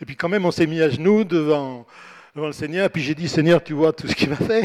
Et 0.00 0.06
puis 0.06 0.16
quand 0.16 0.30
même, 0.30 0.46
on 0.46 0.50
s'est 0.50 0.66
mis 0.66 0.80
à 0.80 0.88
genoux 0.88 1.24
devant, 1.24 1.84
devant 2.34 2.46
le 2.46 2.54
Seigneur, 2.54 2.88
puis 2.88 3.02
j'ai 3.02 3.14
dit, 3.14 3.28
Seigneur, 3.28 3.62
tu 3.62 3.74
vois 3.74 3.92
tout 3.92 4.08
ce 4.08 4.14
qu'il 4.14 4.30
m'a 4.30 4.36
fait? 4.36 4.64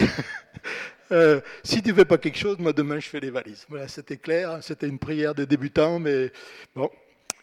Euh, 1.11 1.41
si 1.63 1.81
tu 1.81 1.89
ne 1.89 1.95
fais 1.95 2.05
pas 2.05 2.17
quelque 2.17 2.37
chose, 2.37 2.57
moi, 2.59 2.73
demain, 2.73 2.99
je 2.99 3.07
fais 3.07 3.19
les 3.19 3.29
valises. 3.29 3.65
Voilà, 3.69 3.87
c'était 3.87 4.17
clair, 4.17 4.59
c'était 4.61 4.87
une 4.87 4.99
prière 4.99 5.35
de 5.35 5.45
débutant, 5.45 5.99
mais 5.99 6.31
bon. 6.75 6.89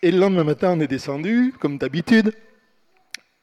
Et 0.03 0.11
le 0.11 0.19
lendemain 0.19 0.45
matin, 0.45 0.75
on 0.77 0.81
est 0.81 0.87
descendu, 0.87 1.55
comme 1.59 1.79
d'habitude. 1.79 2.33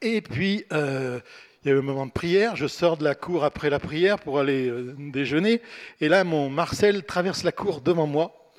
Et 0.00 0.20
puis, 0.20 0.64
euh, 0.72 1.20
il 1.64 1.68
y 1.68 1.72
a 1.72 1.76
eu 1.76 1.78
un 1.78 1.82
moment 1.82 2.06
de 2.06 2.12
prière, 2.12 2.56
je 2.56 2.66
sors 2.66 2.96
de 2.96 3.04
la 3.04 3.14
cour 3.14 3.42
après 3.44 3.70
la 3.70 3.78
prière 3.78 4.18
pour 4.18 4.38
aller 4.38 4.68
euh, 4.68 4.94
déjeuner, 4.98 5.62
et 6.00 6.08
là, 6.08 6.22
mon 6.22 6.50
Marcel 6.50 7.04
traverse 7.04 7.42
la 7.42 7.52
cour 7.52 7.80
devant 7.80 8.06
moi. 8.06 8.52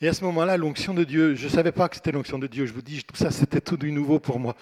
Et 0.00 0.08
à 0.08 0.14
ce 0.14 0.24
moment-là, 0.24 0.56
l'onction 0.56 0.94
de 0.94 1.04
Dieu, 1.04 1.34
je 1.34 1.44
ne 1.44 1.50
savais 1.50 1.72
pas 1.72 1.88
que 1.88 1.96
c'était 1.96 2.12
l'onction 2.12 2.38
de 2.38 2.46
Dieu, 2.46 2.66
je 2.66 2.72
vous 2.72 2.82
dis, 2.82 3.02
tout 3.04 3.16
ça, 3.16 3.30
c'était 3.30 3.60
tout 3.60 3.76
du 3.76 3.92
nouveau 3.92 4.18
pour 4.18 4.38
moi. 4.38 4.56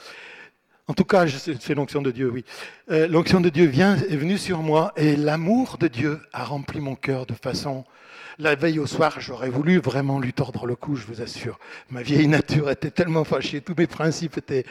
En 0.88 0.94
tout 0.94 1.04
cas, 1.04 1.26
c'est 1.26 1.74
l'onction 1.74 2.00
de 2.00 2.12
Dieu, 2.12 2.30
oui. 2.30 2.44
Euh, 2.92 3.08
l'onction 3.08 3.40
de 3.40 3.48
Dieu 3.48 3.66
vient, 3.66 3.96
est 3.96 4.16
venue 4.16 4.38
sur 4.38 4.58
moi, 4.58 4.92
et 4.96 5.16
l'amour 5.16 5.78
de 5.78 5.88
Dieu 5.88 6.20
a 6.32 6.44
rempli 6.44 6.80
mon 6.80 6.94
cœur 6.94 7.26
de 7.26 7.34
façon... 7.34 7.84
La 8.38 8.54
veille 8.54 8.78
au 8.78 8.86
soir, 8.86 9.18
j'aurais 9.18 9.48
voulu 9.48 9.78
vraiment 9.78 10.20
lui 10.20 10.34
tordre 10.34 10.66
le 10.66 10.76
cou, 10.76 10.94
je 10.94 11.06
vous 11.06 11.22
assure. 11.22 11.58
Ma 11.90 12.02
vieille 12.02 12.28
nature 12.28 12.70
était 12.70 12.90
tellement 12.90 13.24
fâchée, 13.24 13.62
tous 13.62 13.74
mes 13.76 13.86
principes 13.86 14.36
étaient, 14.36 14.66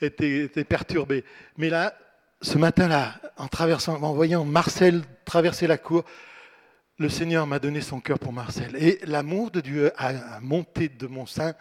étaient, 0.00 0.44
étaient 0.44 0.64
perturbés. 0.64 1.22
Mais 1.58 1.68
là, 1.68 1.94
ce 2.40 2.56
matin-là, 2.56 3.20
en 3.36 3.46
en 3.46 4.14
voyant 4.14 4.44
Marcel 4.44 5.02
traverser 5.26 5.66
la 5.66 5.76
cour, 5.76 6.04
le 6.98 7.08
Seigneur 7.08 7.46
m'a 7.46 7.58
donné 7.58 7.80
son 7.80 8.00
cœur 8.00 8.18
pour 8.18 8.32
Marcel. 8.32 8.76
Et 8.76 9.00
l'amour 9.06 9.50
de 9.50 9.60
Dieu 9.60 9.92
a 9.96 10.40
monté 10.40 10.88
de 10.88 11.06
mon 11.06 11.26
sein 11.26 11.54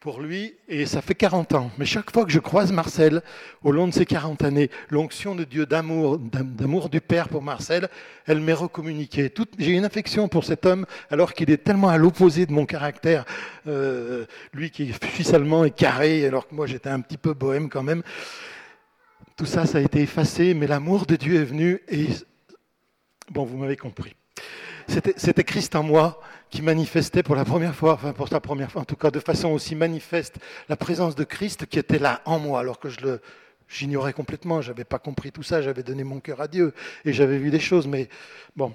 pour 0.00 0.22
lui, 0.22 0.54
et 0.66 0.86
ça 0.86 1.02
fait 1.02 1.14
40 1.14 1.54
ans. 1.54 1.70
Mais 1.76 1.84
chaque 1.84 2.10
fois 2.10 2.24
que 2.24 2.32
je 2.32 2.38
croise 2.38 2.72
Marcel, 2.72 3.20
au 3.62 3.70
long 3.70 3.86
de 3.86 3.92
ces 3.92 4.06
40 4.06 4.42
années, 4.42 4.70
l'onction 4.88 5.34
de 5.34 5.44
Dieu 5.44 5.66
d'amour, 5.66 6.18
d'amour 6.18 6.88
du 6.88 7.02
Père 7.02 7.28
pour 7.28 7.42
Marcel, 7.42 7.86
elle 8.26 8.40
m'est 8.40 8.54
recommuniquée. 8.54 9.30
J'ai 9.58 9.72
une 9.72 9.84
affection 9.84 10.26
pour 10.26 10.44
cet 10.44 10.64
homme, 10.64 10.86
alors 11.10 11.34
qu'il 11.34 11.50
est 11.50 11.62
tellement 11.62 11.90
à 11.90 11.98
l'opposé 11.98 12.46
de 12.46 12.52
mon 12.52 12.64
caractère. 12.64 13.26
Euh, 13.66 14.24
lui 14.54 14.70
qui 14.70 14.84
est 14.84 15.04
suisse 15.04 15.34
allemand 15.34 15.64
et 15.64 15.70
carré, 15.70 16.26
alors 16.26 16.48
que 16.48 16.54
moi 16.54 16.66
j'étais 16.66 16.88
un 16.88 17.00
petit 17.00 17.18
peu 17.18 17.34
bohème 17.34 17.68
quand 17.68 17.82
même. 17.82 18.02
Tout 19.36 19.46
ça, 19.46 19.66
ça 19.66 19.78
a 19.78 19.80
été 19.82 20.00
effacé, 20.00 20.54
mais 20.54 20.66
l'amour 20.66 21.04
de 21.04 21.16
Dieu 21.16 21.42
est 21.42 21.44
venu 21.44 21.82
et, 21.88 22.06
bon, 23.30 23.44
vous 23.44 23.58
m'avez 23.58 23.76
compris. 23.76 24.14
C'était 25.16 25.44
Christ 25.44 25.76
en 25.76 25.84
moi 25.84 26.20
qui 26.50 26.62
manifestait 26.62 27.22
pour 27.22 27.36
la 27.36 27.44
première 27.44 27.74
fois, 27.74 27.92
enfin 27.94 28.12
pour 28.12 28.28
la 28.30 28.40
première 28.40 28.72
fois, 28.72 28.82
en 28.82 28.84
tout 28.84 28.96
cas 28.96 29.10
de 29.12 29.20
façon 29.20 29.50
aussi 29.50 29.76
manifeste, 29.76 30.38
la 30.68 30.76
présence 30.76 31.14
de 31.14 31.22
Christ 31.22 31.66
qui 31.66 31.78
était 31.78 32.00
là 32.00 32.22
en 32.24 32.40
moi, 32.40 32.58
alors 32.58 32.80
que 32.80 32.88
je 32.88 33.00
le, 33.00 33.20
j'ignorais 33.68 34.12
complètement, 34.12 34.60
j'avais 34.60 34.84
pas 34.84 34.98
compris 34.98 35.30
tout 35.30 35.44
ça, 35.44 35.62
j'avais 35.62 35.84
donné 35.84 36.02
mon 36.02 36.18
cœur 36.18 36.40
à 36.40 36.48
Dieu 36.48 36.74
et 37.04 37.12
j'avais 37.12 37.38
vu 37.38 37.50
des 37.50 37.60
choses, 37.60 37.86
mais 37.86 38.08
bon, 38.56 38.74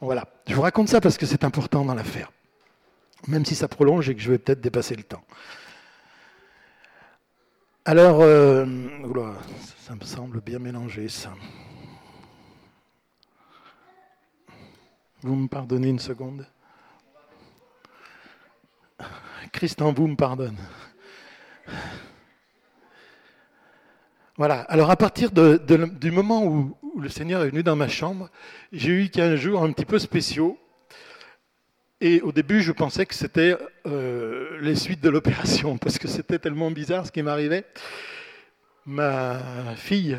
voilà. 0.00 0.26
Je 0.48 0.54
vous 0.54 0.62
raconte 0.62 0.88
ça 0.88 1.00
parce 1.00 1.16
que 1.16 1.24
c'est 1.24 1.44
important 1.44 1.84
dans 1.84 1.94
l'affaire, 1.94 2.32
même 3.28 3.44
si 3.44 3.54
ça 3.54 3.68
prolonge 3.68 4.08
et 4.08 4.14
que 4.14 4.20
je 4.20 4.32
vais 4.32 4.38
peut-être 4.38 4.60
dépasser 4.60 4.96
le 4.96 5.04
temps. 5.04 5.22
Alors, 7.84 8.22
euh, 8.22 8.64
ça 9.86 9.94
me 9.94 10.04
semble 10.04 10.40
bien 10.40 10.58
mélangé 10.58 11.08
ça. 11.08 11.32
Vous 15.24 15.36
me 15.36 15.48
pardonnez 15.48 15.88
une 15.88 15.98
seconde 15.98 16.46
Christ 19.52 19.80
en 19.80 19.90
vous 19.90 20.06
me 20.06 20.16
pardonne. 20.16 20.58
Voilà, 24.36 24.60
alors 24.60 24.90
à 24.90 24.96
partir 24.96 25.30
du 25.32 26.10
moment 26.10 26.44
où, 26.44 26.76
le 27.00 27.08
Seigneur 27.08 27.42
est 27.42 27.48
venu 27.48 27.62
dans 27.62 27.74
ma 27.74 27.88
chambre, 27.88 28.28
j'ai 28.70 28.90
eu 28.90 29.08
15 29.08 29.36
jours 29.36 29.62
un 29.62 29.72
petit 29.72 29.86
peu 29.86 29.98
spéciaux. 29.98 30.58
Et 32.02 32.20
au 32.20 32.30
début, 32.30 32.60
je 32.60 32.72
pensais 32.72 33.06
que 33.06 33.14
c'était 33.14 33.56
euh, 33.86 34.58
les 34.60 34.74
suites 34.74 35.02
de 35.02 35.08
l'opération, 35.08 35.78
parce 35.80 35.98
que 35.98 36.06
c'était 36.06 36.38
tellement 36.38 36.70
bizarre 36.70 37.06
ce 37.06 37.12
qui 37.12 37.22
m'arrivait. 37.22 37.64
Ma 38.84 39.74
fille, 39.74 40.18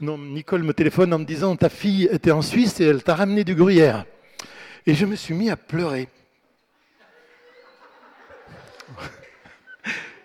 non, 0.00 0.18
Nicole 0.18 0.64
me 0.64 0.74
téléphone 0.74 1.14
en 1.14 1.18
me 1.18 1.24
disant 1.24 1.56
Ta 1.56 1.70
fille 1.70 2.10
était 2.12 2.30
en 2.30 2.42
Suisse 2.42 2.78
et 2.80 2.84
elle 2.84 3.02
t'a 3.02 3.14
ramené 3.14 3.42
du 3.42 3.54
gruyère. 3.54 4.04
Et 4.86 4.94
je 4.94 5.06
me 5.06 5.16
suis 5.16 5.34
mis 5.34 5.50
à 5.50 5.56
pleurer. 5.56 6.08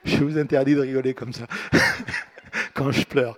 Je 0.05 0.17
vous 0.23 0.37
interdis 0.37 0.75
de 0.75 0.81
rigoler 0.81 1.13
comme 1.13 1.33
ça 1.33 1.47
quand 2.73 2.91
je 2.91 3.03
pleure. 3.05 3.37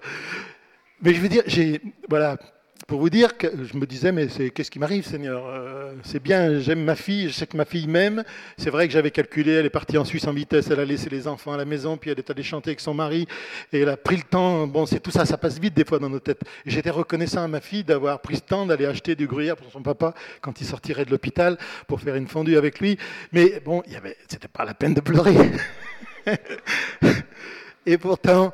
Mais 1.01 1.13
je 1.13 1.21
veux 1.21 1.29
dire, 1.29 1.43
j'ai, 1.45 1.81
voilà, 2.09 2.37
pour 2.87 2.99
vous 2.99 3.09
dire 3.09 3.35
que 3.37 3.47
je 3.63 3.77
me 3.77 3.87
disais, 3.87 4.11
mais 4.11 4.27
qu'est-ce 4.27 4.69
qui 4.69 4.77
m'arrive, 4.77 5.05
Seigneur? 5.05 5.43
Euh, 5.47 5.93
C'est 6.03 6.21
bien, 6.21 6.59
j'aime 6.59 6.83
ma 6.83 6.95
fille, 6.95 7.29
je 7.29 7.33
sais 7.33 7.47
que 7.47 7.57
ma 7.57 7.65
fille 7.65 7.87
m'aime. 7.87 8.23
C'est 8.57 8.69
vrai 8.69 8.87
que 8.87 8.93
j'avais 8.93 9.09
calculé, 9.09 9.53
elle 9.53 9.65
est 9.65 9.71
partie 9.71 9.97
en 9.97 10.05
Suisse 10.05 10.27
en 10.27 10.33
vitesse, 10.33 10.69
elle 10.69 10.79
a 10.79 10.85
laissé 10.85 11.09
les 11.09 11.27
enfants 11.27 11.53
à 11.53 11.57
la 11.57 11.65
maison, 11.65 11.97
puis 11.97 12.11
elle 12.11 12.19
est 12.19 12.29
allée 12.29 12.43
chanter 12.43 12.69
avec 12.69 12.79
son 12.79 12.93
mari, 12.93 13.27
et 13.73 13.79
elle 13.79 13.89
a 13.89 13.97
pris 13.97 14.17
le 14.17 14.23
temps. 14.23 14.67
Bon, 14.67 14.85
c'est 14.85 14.99
tout 14.99 15.09
ça, 15.09 15.25
ça 15.25 15.37
passe 15.37 15.59
vite 15.59 15.73
des 15.73 15.83
fois 15.83 15.97
dans 15.97 16.09
nos 16.09 16.19
têtes. 16.19 16.41
j'étais 16.65 16.91
reconnaissant 16.91 17.43
à 17.43 17.47
ma 17.47 17.59
fille 17.59 17.83
d'avoir 17.83 18.21
pris 18.21 18.35
le 18.35 18.41
temps 18.41 18.67
d'aller 18.67 18.85
acheter 18.85 19.15
du 19.15 19.25
gruyère 19.25 19.55
pour 19.55 19.71
son 19.71 19.81
papa 19.81 20.13
quand 20.41 20.61
il 20.61 20.67
sortirait 20.67 21.05
de 21.05 21.11
l'hôpital 21.11 21.57
pour 21.87 22.01
faire 22.01 22.15
une 22.15 22.27
fondue 22.27 22.57
avec 22.57 22.79
lui. 22.79 22.99
Mais 23.31 23.61
bon, 23.65 23.81
il 23.87 23.93
y 23.93 23.95
avait, 23.95 24.15
c'était 24.27 24.47
pas 24.47 24.63
la 24.63 24.75
peine 24.75 24.93
de 24.93 25.01
pleurer. 25.01 25.33
et 27.87 27.97
pourtant, 27.97 28.53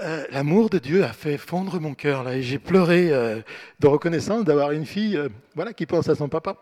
euh, 0.00 0.24
l'amour 0.30 0.70
de 0.70 0.78
Dieu 0.78 1.02
a 1.02 1.12
fait 1.12 1.36
fondre 1.38 1.80
mon 1.80 1.92
cœur 1.92 2.22
là, 2.22 2.36
et 2.36 2.42
j'ai 2.42 2.60
pleuré 2.60 3.08
euh, 3.12 3.40
de 3.80 3.86
reconnaissance 3.88 4.44
d'avoir 4.44 4.70
une 4.70 4.86
fille, 4.86 5.16
euh, 5.16 5.28
voilà, 5.56 5.72
qui 5.72 5.86
pense 5.86 6.08
à 6.08 6.14
son 6.14 6.28
papa. 6.28 6.56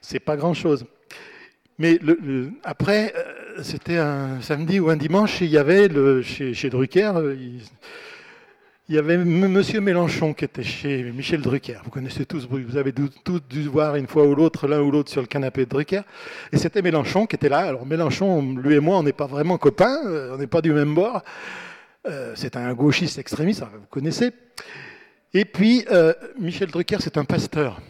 C'est 0.00 0.18
pas 0.18 0.36
grand 0.36 0.54
chose. 0.54 0.84
Mais 1.78 1.98
après, 2.62 3.12
c'était 3.62 3.98
un 3.98 4.40
samedi 4.40 4.78
ou 4.78 4.90
un 4.90 4.96
dimanche, 4.96 5.40
il 5.40 5.48
y 5.48 5.58
avait 5.58 5.88
chez 6.22 6.70
Drucker, 6.70 7.12
il, 8.88 8.94
y 8.94 8.98
avait 8.98 9.16
Monsieur 9.16 9.80
Mélenchon 9.80 10.34
qui 10.34 10.44
était 10.44 10.62
chez 10.62 11.02
Michel 11.02 11.40
Drucker. 11.40 11.78
Vous 11.82 11.90
connaissez 11.90 12.26
tous, 12.26 12.46
vous 12.48 12.76
avez 12.76 12.92
tous 12.92 13.40
dû 13.48 13.62
voir 13.62 13.96
une 13.96 14.06
fois 14.06 14.24
ou 14.24 14.36
l'autre, 14.36 14.68
l'un 14.68 14.82
ou 14.82 14.92
l'autre 14.92 15.10
sur 15.10 15.20
le 15.20 15.26
canapé 15.26 15.64
de 15.64 15.70
Drucker. 15.70 16.02
Et 16.52 16.58
c'était 16.58 16.80
Mélenchon 16.80 17.26
qui 17.26 17.34
était 17.34 17.48
là. 17.48 17.60
Alors 17.60 17.86
Mélenchon, 17.86 18.54
lui 18.56 18.76
et 18.76 18.80
moi, 18.80 18.98
on 18.98 19.02
n'est 19.02 19.12
pas 19.12 19.26
vraiment 19.26 19.58
copains, 19.58 19.98
on 20.32 20.36
n'est 20.36 20.46
pas 20.46 20.60
du 20.60 20.72
même 20.72 20.94
bord. 20.94 21.24
Euh, 22.06 22.32
c'est 22.36 22.56
un 22.56 22.72
gauchiste 22.74 23.18
extrémiste, 23.18 23.62
vous 23.62 23.86
connaissez. 23.88 24.32
Et 25.32 25.44
puis, 25.44 25.84
euh, 25.90 26.12
Michel 26.38 26.70
Drucker, 26.70 26.98
c'est 27.00 27.16
un 27.16 27.24
pasteur. 27.24 27.80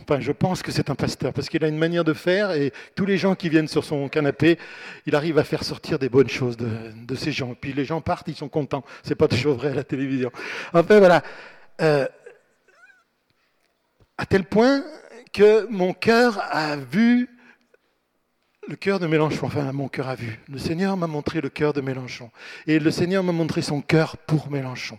Enfin, 0.00 0.20
je 0.20 0.32
pense 0.32 0.62
que 0.62 0.70
c'est 0.70 0.90
un 0.90 0.94
pasteur, 0.94 1.32
parce 1.32 1.48
qu'il 1.48 1.64
a 1.64 1.68
une 1.68 1.78
manière 1.78 2.04
de 2.04 2.12
faire, 2.12 2.52
et 2.52 2.72
tous 2.94 3.04
les 3.04 3.18
gens 3.18 3.34
qui 3.34 3.48
viennent 3.48 3.68
sur 3.68 3.84
son 3.84 4.08
canapé, 4.08 4.58
il 5.06 5.14
arrive 5.14 5.38
à 5.38 5.44
faire 5.44 5.64
sortir 5.64 5.98
des 5.98 6.08
bonnes 6.08 6.28
choses 6.28 6.56
de, 6.56 7.14
ces 7.14 7.32
gens. 7.32 7.54
Puis 7.54 7.72
les 7.72 7.84
gens 7.84 8.00
partent, 8.00 8.28
ils 8.28 8.36
sont 8.36 8.48
contents. 8.48 8.84
C'est 9.02 9.14
pas 9.14 9.28
toujours 9.28 9.56
vrai 9.56 9.70
à 9.70 9.74
la 9.74 9.84
télévision. 9.84 10.30
Enfin, 10.72 10.98
voilà. 10.98 11.22
Euh, 11.80 12.06
à 14.18 14.26
tel 14.26 14.44
point 14.44 14.84
que 15.32 15.66
mon 15.68 15.92
cœur 15.94 16.38
a 16.50 16.76
vu 16.76 17.28
le 18.68 18.76
cœur 18.76 19.00
de 19.00 19.06
Mélenchon, 19.06 19.46
enfin 19.46 19.72
mon 19.72 19.88
cœur 19.88 20.08
a 20.08 20.14
vu. 20.14 20.38
Le 20.48 20.58
Seigneur 20.58 20.96
m'a 20.96 21.06
montré 21.06 21.40
le 21.40 21.48
cœur 21.48 21.72
de 21.72 21.80
Mélenchon. 21.80 22.30
Et 22.66 22.78
le 22.78 22.90
Seigneur 22.90 23.24
m'a 23.24 23.32
montré 23.32 23.60
son 23.60 23.80
cœur 23.80 24.16
pour 24.16 24.50
Mélenchon. 24.50 24.98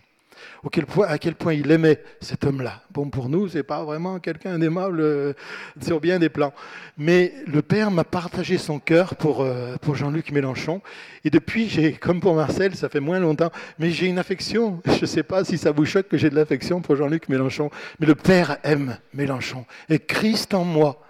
à 1.08 1.18
quel 1.18 1.36
point 1.36 1.54
il 1.54 1.72
aimait 1.72 2.04
cet 2.20 2.44
homme-là. 2.44 2.82
Bon, 2.92 3.10
pour 3.10 3.30
nous, 3.30 3.48
c'est 3.48 3.64
pas 3.64 3.84
vraiment 3.86 4.20
quelqu'un 4.20 4.60
d'aimable 4.60 5.00
euh, 5.00 5.34
sur 5.82 6.02
bien 6.02 6.20
des 6.20 6.28
plans. 6.28 6.54
Mais 6.98 7.34
le 7.48 7.62
Père 7.62 7.90
m'a 7.90 8.04
partagé 8.04 8.58
son 8.58 8.80
cœur 8.80 9.16
pour, 9.16 9.42
euh, 9.42 9.78
Jean-Luc 9.94 10.32
Mélenchon. 10.32 10.82
Et 11.24 11.30
depuis, 11.30 11.98
comme 12.02 12.20
pour 12.20 12.36
Marcel, 12.36 12.76
ça 12.76 12.90
fait 12.90 13.00
moins 13.00 13.20
longtemps, 13.20 13.52
mais 13.80 13.92
j'ai 13.92 14.08
une 14.08 14.20
affection. 14.20 14.82
Je 14.86 15.02
ne 15.02 15.06
sais 15.06 15.24
pas 15.24 15.46
si 15.46 15.58
ça 15.58 15.72
vous 15.72 15.86
choque 15.86 16.10
que 16.10 16.18
j'ai 16.18 16.30
de 16.30 16.36
l'affection 16.36 16.82
pour 16.82 16.98
Jean-Luc 16.98 17.30
Mélenchon. 17.30 17.72
Mais 18.00 18.08
le 18.08 18.16
Père 18.16 18.58
aime 18.64 18.98
Mélenchon. 19.14 19.66
Et 19.88 20.00
Christ 20.00 20.54
en 20.54 20.66
moi 20.66 21.02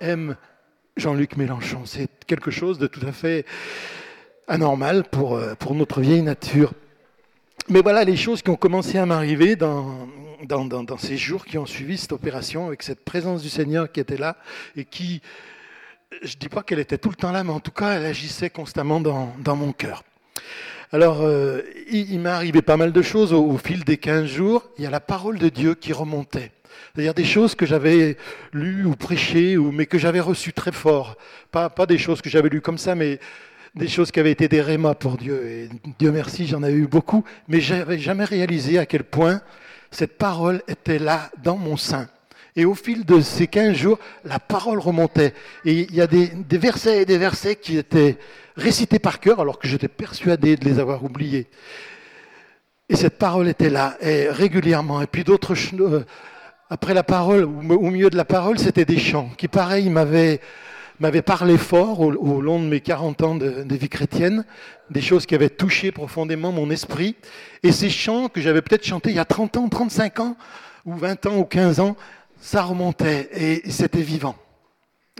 aime 0.00 0.36
Jean-Luc 0.96 1.36
Mélenchon. 1.36 1.82
C'est 1.84 2.08
quelque 2.26 2.50
chose 2.50 2.78
de 2.78 2.86
tout 2.86 3.06
à 3.06 3.12
fait 3.12 3.46
anormal 4.48 5.04
pour, 5.04 5.36
euh, 5.36 5.54
pour 5.54 5.74
notre 5.74 6.00
vieille 6.00 6.22
nature. 6.22 6.72
Mais 7.68 7.80
voilà 7.80 8.04
les 8.04 8.16
choses 8.16 8.42
qui 8.42 8.50
ont 8.50 8.56
commencé 8.56 8.98
à 8.98 9.06
m'arriver 9.06 9.56
dans, 9.56 10.08
ces 10.98 11.16
jours 11.16 11.46
qui 11.46 11.58
ont 11.58 11.66
suivi 11.66 11.96
cette 11.96 12.12
opération, 12.12 12.66
avec 12.66 12.82
cette 12.82 13.04
présence 13.04 13.42
du 13.42 13.48
Seigneur 13.48 13.90
qui 13.90 14.00
était 14.00 14.16
là 14.16 14.36
et 14.76 14.84
qui, 14.84 15.22
je 16.22 16.34
ne 16.34 16.40
dis 16.40 16.48
pas 16.48 16.62
qu'elle 16.62 16.80
était 16.80 16.98
tout 16.98 17.08
le 17.08 17.14
temps 17.14 17.30
là, 17.30 17.44
mais 17.44 17.52
en 17.52 17.60
tout 17.60 17.70
cas, 17.70 17.92
elle 17.92 18.04
agissait 18.04 18.50
constamment 18.50 19.00
dans, 19.00 19.56
mon 19.56 19.72
cœur. 19.72 20.02
Alors, 20.90 21.22
euh, 21.22 21.62
il, 21.90 22.18
m'est 22.18 22.28
arrivé 22.28 22.60
pas 22.60 22.76
mal 22.76 22.92
de 22.92 23.00
choses 23.00 23.32
au, 23.32 23.42
au, 23.44 23.56
fil 23.56 23.84
des 23.84 23.96
15 23.96 24.26
jours. 24.26 24.68
Il 24.76 24.84
y 24.84 24.86
a 24.86 24.90
la 24.90 25.00
parole 25.00 25.38
de 25.38 25.48
Dieu 25.48 25.74
qui 25.74 25.92
remontait. 25.92 26.50
C'est-à-dire 26.94 27.14
des 27.14 27.24
choses 27.24 27.54
que 27.54 27.66
j'avais 27.66 28.16
lues 28.52 28.84
ou 28.84 28.94
prêchées, 28.94 29.56
ou, 29.56 29.72
mais 29.72 29.86
que 29.86 29.98
j'avais 29.98 30.20
reçues 30.20 30.52
très 30.52 30.72
fort. 30.72 31.16
Pas, 31.50 31.70
pas 31.70 31.86
des 31.86 31.98
choses 31.98 32.20
que 32.22 32.30
j'avais 32.30 32.48
lues 32.48 32.60
comme 32.60 32.78
ça, 32.78 32.94
mais 32.94 33.18
des 33.74 33.88
choses 33.88 34.10
qui 34.10 34.20
avaient 34.20 34.32
été 34.32 34.48
des 34.48 34.60
rémas 34.60 34.94
pour 34.94 35.16
Dieu. 35.16 35.46
Et 35.46 35.68
Dieu 35.98 36.12
merci, 36.12 36.46
j'en 36.46 36.62
avais 36.62 36.74
eu 36.74 36.86
beaucoup, 36.86 37.24
mais 37.48 37.60
j'avais 37.60 37.98
jamais 37.98 38.24
réalisé 38.24 38.78
à 38.78 38.86
quel 38.86 39.04
point 39.04 39.40
cette 39.90 40.18
parole 40.18 40.62
était 40.68 40.98
là 40.98 41.30
dans 41.42 41.56
mon 41.56 41.76
sein. 41.76 42.08
Et 42.54 42.66
au 42.66 42.74
fil 42.74 43.06
de 43.06 43.20
ces 43.20 43.46
15 43.46 43.74
jours, 43.74 43.98
la 44.24 44.38
parole 44.38 44.78
remontait. 44.78 45.32
Et 45.64 45.86
il 45.88 45.94
y 45.94 46.02
a 46.02 46.06
des, 46.06 46.28
des 46.28 46.58
versets 46.58 47.02
et 47.02 47.04
des 47.06 47.16
versets 47.16 47.56
qui 47.56 47.78
étaient 47.78 48.18
récités 48.56 48.98
par 48.98 49.20
cœur, 49.20 49.40
alors 49.40 49.58
que 49.58 49.66
j'étais 49.66 49.88
persuadé 49.88 50.56
de 50.56 50.64
les 50.66 50.78
avoir 50.78 51.02
oubliés. 51.02 51.46
Et 52.90 52.96
cette 52.96 53.16
parole 53.16 53.48
était 53.48 53.70
là, 53.70 53.96
et 54.02 54.28
régulièrement. 54.28 55.00
Et 55.00 55.06
puis 55.06 55.24
d'autres 55.24 55.54
euh, 55.80 56.04
après 56.72 56.94
la 56.94 57.02
parole, 57.02 57.44
au 57.44 57.90
milieu 57.90 58.08
de 58.08 58.16
la 58.16 58.24
parole, 58.24 58.58
c'était 58.58 58.86
des 58.86 58.98
chants 58.98 59.28
qui, 59.36 59.46
pareil, 59.46 59.90
m'avaient 59.90 60.40
parlé 61.22 61.58
fort 61.58 62.00
au, 62.00 62.40
long 62.40 62.60
de 62.60 62.64
mes 62.64 62.80
40 62.80 63.22
ans 63.22 63.34
de, 63.34 63.74
vie 63.74 63.90
chrétienne, 63.90 64.46
des 64.88 65.02
choses 65.02 65.26
qui 65.26 65.34
avaient 65.34 65.50
touché 65.50 65.92
profondément 65.92 66.50
mon 66.50 66.70
esprit. 66.70 67.14
Et 67.62 67.72
ces 67.72 67.90
chants 67.90 68.30
que 68.30 68.40
j'avais 68.40 68.62
peut-être 68.62 68.86
chantés 68.86 69.10
il 69.10 69.16
y 69.16 69.18
a 69.18 69.26
30 69.26 69.58
ans, 69.58 69.68
35 69.68 70.20
ans, 70.20 70.36
ou 70.86 70.94
20 70.94 71.26
ans, 71.26 71.36
ou 71.36 71.44
15 71.44 71.78
ans, 71.78 71.94
ça 72.40 72.62
remontait 72.62 73.28
et 73.34 73.70
c'était 73.70 74.00
vivant. 74.00 74.34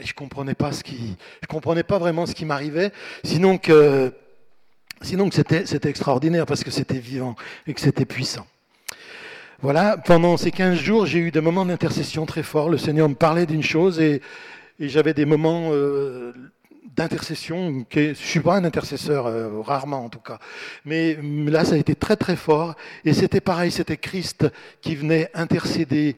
Et 0.01 0.07
je 0.07 0.15
comprenais 0.15 0.55
pas 0.55 0.73
ce 0.73 0.83
qui, 0.83 1.19
je 1.43 1.47
comprenais 1.49 1.83
pas 1.83 1.99
vraiment 1.99 2.25
ce 2.25 2.35
qui 2.35 2.47
m'arrivait, 2.47 2.93
sinon 3.25 3.59
que, 3.59 4.11
sinon 5.03 5.29
c'était 5.31 5.91
extraordinaire 5.91 6.47
parce 6.47 6.65
que 6.65 6.71
c'était 6.71 6.99
vivant 6.99 7.37
et 7.67 7.75
que 7.75 7.81
c'était 7.83 8.07
puissant. 8.07 8.47
Voilà, 9.63 9.97
pendant 9.97 10.37
ces 10.37 10.51
15 10.51 10.77
jours, 10.77 11.07
j'ai 11.07 11.21
eu 11.21 11.31
des 11.31 11.41
moments 11.41 11.65
d'intercession 11.65 12.27
très 12.27 12.43
forts. 12.43 12.69
Le 12.69 12.79
Seigneur 12.79 13.09
me 13.09 13.15
parlait 13.15 13.47
d'une 13.47 13.63
chose 13.63 14.01
et, 14.01 14.21
j'avais 14.81 15.15
des 15.15 15.25
moments 15.25 15.69
euh, 15.71 16.33
d'intercession. 16.97 17.87
Je 17.89 18.01
ne 18.09 18.15
suis 18.15 18.41
pas 18.41 18.57
un 18.57 18.65
intercesseur, 18.65 19.29
euh, 19.29 19.61
rarement 19.61 20.05
en 20.05 20.09
tout 20.09 20.19
cas. 20.19 20.41
Mais 20.85 21.17
là, 21.47 21.65
ça 21.65 21.75
a 21.75 21.77
été 21.77 21.95
très 21.95 22.17
très 22.17 22.35
fort. 22.35 22.75
Et 23.05 23.13
c'était 23.13 23.41
pareil, 23.41 23.71
c'était 23.71 23.99
Christ 23.99 24.49
qui 24.81 24.97
venait 24.97 25.31
intercéder 25.33 26.17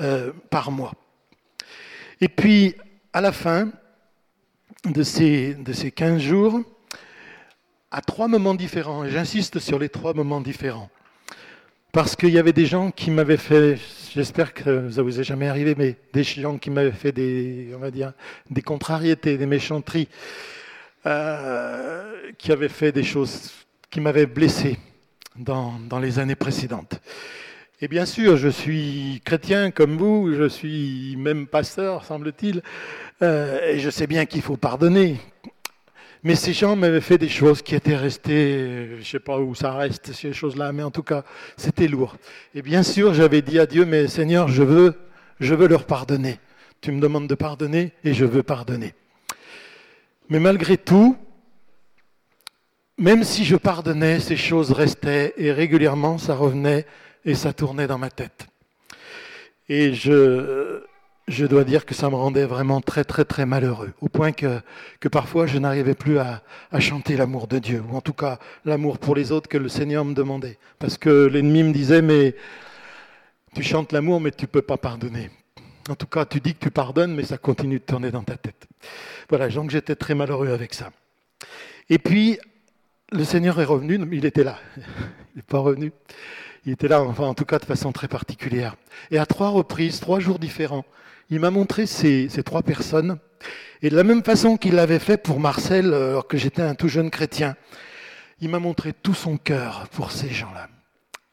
euh, 0.00 0.32
par 0.48 0.70
moi. 0.70 0.94
Et 2.22 2.28
puis, 2.28 2.76
à 3.12 3.20
la 3.20 3.32
fin 3.32 3.68
de 4.86 5.02
ces, 5.02 5.52
de 5.52 5.74
ces 5.74 5.90
15 5.90 6.18
jours, 6.18 6.62
à 7.90 8.00
trois 8.00 8.26
moments 8.26 8.54
différents, 8.54 9.04
et 9.04 9.10
j'insiste 9.10 9.58
sur 9.58 9.78
les 9.78 9.90
trois 9.90 10.14
moments 10.14 10.40
différents, 10.40 10.88
parce 11.96 12.14
qu'il 12.14 12.28
y 12.28 12.38
avait 12.38 12.52
des 12.52 12.66
gens 12.66 12.90
qui 12.90 13.10
m'avaient 13.10 13.38
fait, 13.38 13.78
j'espère 14.14 14.52
que 14.52 14.90
ça 14.90 15.00
vous 15.00 15.18
est 15.18 15.24
jamais 15.24 15.48
arrivé, 15.48 15.74
mais 15.74 15.96
des 16.12 16.24
gens 16.24 16.58
qui 16.58 16.68
m'avaient 16.68 16.90
fait 16.90 17.10
des, 17.10 17.70
on 17.74 17.78
va 17.78 17.90
dire, 17.90 18.12
des 18.50 18.60
contrariétés, 18.60 19.38
des 19.38 19.46
méchanteries, 19.46 20.06
euh, 21.06 22.20
qui 22.36 22.52
avaient 22.52 22.68
fait 22.68 22.92
des 22.92 23.02
choses 23.02 23.50
qui 23.90 24.02
m'avaient 24.02 24.26
blessé 24.26 24.76
dans, 25.36 25.80
les 25.98 26.18
années 26.18 26.34
précédentes. 26.34 27.00
Et 27.80 27.88
bien 27.88 28.04
sûr, 28.04 28.36
je 28.36 28.48
suis 28.50 29.22
chrétien 29.24 29.70
comme 29.70 29.96
vous, 29.96 30.34
je 30.34 30.48
suis 30.50 31.16
même 31.16 31.46
pasteur, 31.46 32.04
semble-t-il, 32.04 32.60
euh, 33.22 33.72
et 33.72 33.78
je 33.78 33.88
sais 33.88 34.06
bien 34.06 34.26
qu'il 34.26 34.42
faut 34.42 34.58
pardonner. 34.58 35.16
Mais 36.22 36.34
ces 36.34 36.52
gens 36.52 36.76
m'avaient 36.76 37.00
fait 37.00 37.18
des 37.18 37.28
choses 37.28 37.62
qui 37.62 37.74
étaient 37.74 37.96
restées, 37.96 38.88
je 38.92 38.98
ne 38.98 39.02
sais 39.02 39.20
pas 39.20 39.38
où 39.38 39.54
ça 39.54 39.72
reste, 39.72 40.12
ces 40.12 40.32
choses-là, 40.32 40.72
mais 40.72 40.82
en 40.82 40.90
tout 40.90 41.02
cas, 41.02 41.24
c'était 41.56 41.88
lourd. 41.88 42.16
Et 42.54 42.62
bien 42.62 42.82
sûr, 42.82 43.14
j'avais 43.14 43.42
dit 43.42 43.58
à 43.58 43.66
Dieu, 43.66 43.84
mais 43.84 44.08
Seigneur, 44.08 44.48
je 44.48 44.62
veux, 44.62 44.94
je 45.40 45.54
veux 45.54 45.68
leur 45.68 45.84
pardonner. 45.84 46.40
Tu 46.80 46.92
me 46.92 47.00
demandes 47.00 47.28
de 47.28 47.34
pardonner 47.34 47.92
et 48.04 48.14
je 48.14 48.24
veux 48.24 48.42
pardonner. 48.42 48.94
Mais 50.28 50.40
malgré 50.40 50.76
tout, 50.76 51.16
même 52.98 53.24
si 53.24 53.44
je 53.44 53.56
pardonnais, 53.56 54.20
ces 54.20 54.36
choses 54.36 54.72
restaient 54.72 55.34
et 55.36 55.52
régulièrement 55.52 56.18
ça 56.18 56.34
revenait 56.34 56.86
et 57.24 57.34
ça 57.34 57.52
tournait 57.52 57.86
dans 57.86 57.98
ma 57.98 58.10
tête. 58.10 58.46
Et 59.68 59.94
je, 59.94 60.82
je 61.28 61.44
dois 61.44 61.64
dire 61.64 61.86
que 61.86 61.94
ça 61.94 62.08
me 62.08 62.14
rendait 62.14 62.44
vraiment 62.44 62.80
très 62.80 63.04
très 63.04 63.24
très 63.24 63.46
malheureux, 63.46 63.92
au 64.00 64.08
point 64.08 64.32
que, 64.32 64.60
que 65.00 65.08
parfois 65.08 65.46
je 65.46 65.58
n'arrivais 65.58 65.94
plus 65.94 66.18
à, 66.18 66.42
à 66.70 66.80
chanter 66.80 67.16
l'amour 67.16 67.48
de 67.48 67.58
Dieu, 67.58 67.82
ou 67.90 67.96
en 67.96 68.00
tout 68.00 68.12
cas 68.12 68.38
l'amour 68.64 68.98
pour 68.98 69.16
les 69.16 69.32
autres 69.32 69.48
que 69.48 69.58
le 69.58 69.68
Seigneur 69.68 70.04
me 70.04 70.14
demandait. 70.14 70.58
Parce 70.78 70.98
que 70.98 71.26
l'ennemi 71.26 71.62
me 71.64 71.72
disait, 71.72 72.02
mais 72.02 72.36
tu 73.54 73.62
chantes 73.62 73.92
l'amour, 73.92 74.20
mais 74.20 74.30
tu 74.30 74.44
ne 74.44 74.48
peux 74.48 74.62
pas 74.62 74.76
pardonner. 74.76 75.30
En 75.88 75.94
tout 75.94 76.06
cas, 76.06 76.26
tu 76.26 76.40
dis 76.40 76.54
que 76.54 76.58
tu 76.60 76.70
pardonnes, 76.70 77.14
mais 77.14 77.22
ça 77.22 77.38
continue 77.38 77.78
de 77.78 77.84
tourner 77.84 78.10
dans 78.10 78.22
ta 78.22 78.36
tête. 78.36 78.66
Voilà, 79.28 79.48
donc 79.48 79.70
j'étais 79.70 79.94
très 79.94 80.14
malheureux 80.14 80.48
avec 80.50 80.74
ça. 80.74 80.90
Et 81.88 81.98
puis, 81.98 82.38
le 83.12 83.24
Seigneur 83.24 83.60
est 83.60 83.64
revenu, 83.64 84.00
il 84.12 84.24
était 84.24 84.44
là, 84.44 84.58
il 84.76 85.36
n'est 85.36 85.42
pas 85.42 85.58
revenu. 85.58 85.92
Il 86.64 86.72
était 86.72 86.88
là, 86.88 87.00
enfin, 87.02 87.24
en 87.24 87.34
tout 87.34 87.44
cas 87.44 87.60
de 87.60 87.64
façon 87.64 87.92
très 87.92 88.08
particulière. 88.08 88.74
Et 89.12 89.18
à 89.18 89.26
trois 89.26 89.50
reprises, 89.50 90.00
trois 90.00 90.18
jours 90.18 90.40
différents, 90.40 90.84
il 91.30 91.40
m'a 91.40 91.50
montré 91.50 91.86
ces, 91.86 92.28
trois 92.44 92.62
personnes. 92.62 93.18
Et 93.82 93.90
de 93.90 93.96
la 93.96 94.04
même 94.04 94.22
façon 94.22 94.56
qu'il 94.56 94.74
l'avait 94.74 94.98
fait 94.98 95.16
pour 95.16 95.40
Marcel, 95.40 95.92
alors 95.92 96.26
que 96.26 96.36
j'étais 96.36 96.62
un 96.62 96.74
tout 96.74 96.88
jeune 96.88 97.10
chrétien, 97.10 97.56
il 98.40 98.48
m'a 98.48 98.58
montré 98.58 98.92
tout 98.92 99.14
son 99.14 99.36
cœur 99.36 99.88
pour 99.92 100.12
ces 100.12 100.30
gens-là. 100.30 100.68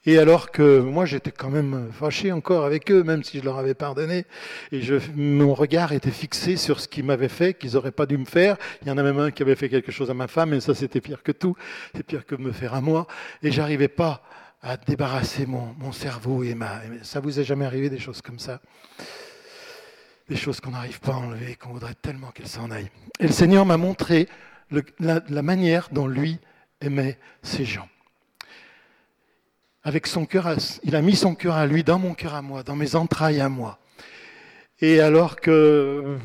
Et 0.05 0.17
alors 0.17 0.51
que 0.51 0.79
moi, 0.79 1.05
j'étais 1.05 1.31
quand 1.31 1.49
même 1.49 1.89
fâché 1.93 2.33
encore 2.33 2.65
avec 2.65 2.91
eux, 2.91 3.03
même 3.03 3.23
si 3.23 3.39
je 3.39 3.45
leur 3.45 3.57
avais 3.57 3.73
pardonné. 3.73 4.25
Et 4.73 4.81
mon 5.15 5.53
regard 5.53 5.93
était 5.93 6.11
fixé 6.11 6.57
sur 6.57 6.81
ce 6.81 6.89
qu'ils 6.89 7.05
m'avaient 7.05 7.29
fait, 7.29 7.53
qu'ils 7.53 7.73
n'auraient 7.73 7.91
pas 7.91 8.05
dû 8.05 8.17
me 8.17 8.25
faire. 8.25 8.57
Il 8.81 8.89
y 8.89 8.91
en 8.91 8.97
a 8.97 9.03
même 9.03 9.19
un 9.19 9.31
qui 9.31 9.43
avait 9.43 9.55
fait 9.55 9.69
quelque 9.69 9.93
chose 9.93 10.11
à 10.11 10.13
ma 10.13 10.27
femme, 10.27 10.53
et 10.53 10.59
ça, 10.59 10.75
c'était 10.75 10.99
pire 10.99 11.23
que 11.23 11.31
tout. 11.31 11.55
C'est 11.95 12.03
pire 12.03 12.25
que 12.25 12.35
me 12.35 12.51
faire 12.51 12.73
à 12.73 12.81
moi. 12.81 13.07
Et 13.43 13.51
j'arrivais 13.51 13.87
pas 13.87 14.23
à 14.61 14.75
débarrasser 14.75 15.45
mon, 15.45 15.73
mon 15.79 15.93
cerveau 15.93 16.43
et 16.43 16.53
ma. 16.53 16.81
Ça 17.03 17.21
vous 17.21 17.39
est 17.39 17.45
jamais 17.45 17.65
arrivé 17.65 17.89
des 17.89 17.99
choses 17.99 18.21
comme 18.21 18.39
ça 18.39 18.59
Des 20.33 20.39
choses 20.39 20.59
qu'on 20.59 20.71
n'arrive 20.71 20.99
pas 20.99 21.11
à 21.11 21.17
enlever, 21.17 21.55
qu'on 21.57 21.73
voudrait 21.73 21.93
tellement 21.93 22.31
qu'elles 22.31 22.47
s'en 22.47 22.71
aillent. 22.71 22.89
Et 23.19 23.27
le 23.27 23.31
Seigneur 23.31 23.67
m'a 23.67 23.77
montré 23.77 24.27
la, 24.99 25.41
manière 25.43 25.89
dont 25.91 26.07
lui 26.07 26.39
aimait 26.81 27.19
ces 27.43 27.65
gens 27.65 27.87
avec 29.83 30.07
son 30.07 30.25
cœur, 30.25 30.55
il 30.83 30.95
a 30.95 31.03
mis 31.03 31.15
son 31.15 31.35
cœur 31.35 31.53
à 31.53 31.67
lui 31.67 31.83
dans 31.83 31.99
mon 31.99 32.15
cœur 32.15 32.33
à 32.33 32.41
moi, 32.41 32.63
dans 32.63 32.75
mes 32.75 32.95
entrailles 32.95 33.41
à 33.41 33.49
moi. 33.49 33.77
Et 34.81 35.01
alors 35.01 35.35
que 35.35 36.17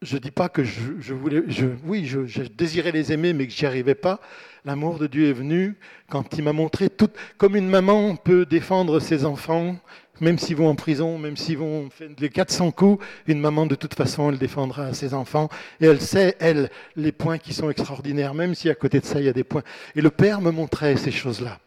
je 0.00 0.14
ne 0.14 0.20
dis 0.20 0.30
pas 0.30 0.48
que 0.48 0.62
je, 0.62 1.12
voulais, 1.12 1.42
oui, 1.84 2.06
je, 2.06 2.26
je, 2.26 2.42
désirais 2.42 2.92
les 2.92 3.12
aimer, 3.12 3.32
mais 3.32 3.48
que 3.48 3.52
j'y 3.52 3.66
arrivais 3.66 3.96
pas. 3.96 4.20
L'amour 4.64 4.98
de 4.98 5.06
Dieu 5.06 5.28
est 5.28 5.32
venu 5.32 5.76
quand 6.08 6.38
il 6.38 6.44
m'a 6.44 6.52
montré 6.52 6.90
tout, 6.90 7.10
comme 7.38 7.56
une 7.56 7.68
maman 7.68 8.14
peut 8.14 8.46
défendre 8.46 9.00
ses 9.00 9.24
enfants, 9.24 9.76
même 10.20 10.38
s'ils 10.38 10.56
vont 10.56 10.68
en 10.68 10.74
prison, 10.74 11.18
même 11.18 11.36
s'ils 11.36 11.58
vont 11.58 11.90
faire 11.90 12.08
les 12.18 12.28
400 12.28 12.70
coups, 12.70 13.04
une 13.26 13.40
maman 13.40 13.66
de 13.66 13.74
toute 13.74 13.94
façon, 13.94 14.30
elle 14.30 14.38
défendra 14.38 14.92
ses 14.94 15.14
enfants. 15.14 15.48
Et 15.80 15.86
elle 15.86 16.00
sait, 16.00 16.36
elle, 16.40 16.70
les 16.96 17.12
points 17.12 17.38
qui 17.38 17.54
sont 17.54 17.70
extraordinaires, 17.70 18.34
même 18.34 18.54
si 18.54 18.68
à 18.68 18.74
côté 18.74 19.00
de 19.00 19.06
ça, 19.06 19.20
il 19.20 19.26
y 19.26 19.28
a 19.28 19.32
des 19.32 19.44
points. 19.44 19.62
Et 19.94 20.00
le 20.00 20.10
Père 20.10 20.40
me 20.40 20.50
montrait 20.50 20.96
ces 20.96 21.10
choses-là 21.10 21.58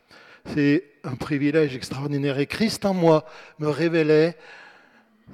c'est 0.54 0.84
un 1.04 1.16
privilège 1.16 1.76
extraordinaire. 1.76 2.40
Et 2.40 2.48
Christ 2.48 2.86
en 2.86 2.94
moi 2.94 3.26
me 3.60 3.68
révélait 3.68 4.38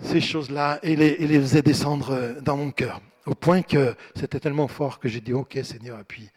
ces 0.03 0.21
choses-là 0.21 0.79
et 0.83 0.95
les, 0.95 1.07
et 1.19 1.27
les, 1.27 1.39
faisait 1.39 1.61
descendre 1.61 2.35
dans 2.41 2.57
mon 2.57 2.71
cœur. 2.71 3.01
Au 3.25 3.35
point 3.35 3.61
que 3.61 3.95
c'était 4.15 4.39
tellement 4.39 4.67
fort 4.67 4.99
que 4.99 5.09
j'ai 5.09 5.21
dit, 5.21 5.33
OK 5.33 5.57
Seigneur, 5.63 5.99
et 5.99 6.03
puis 6.03 6.29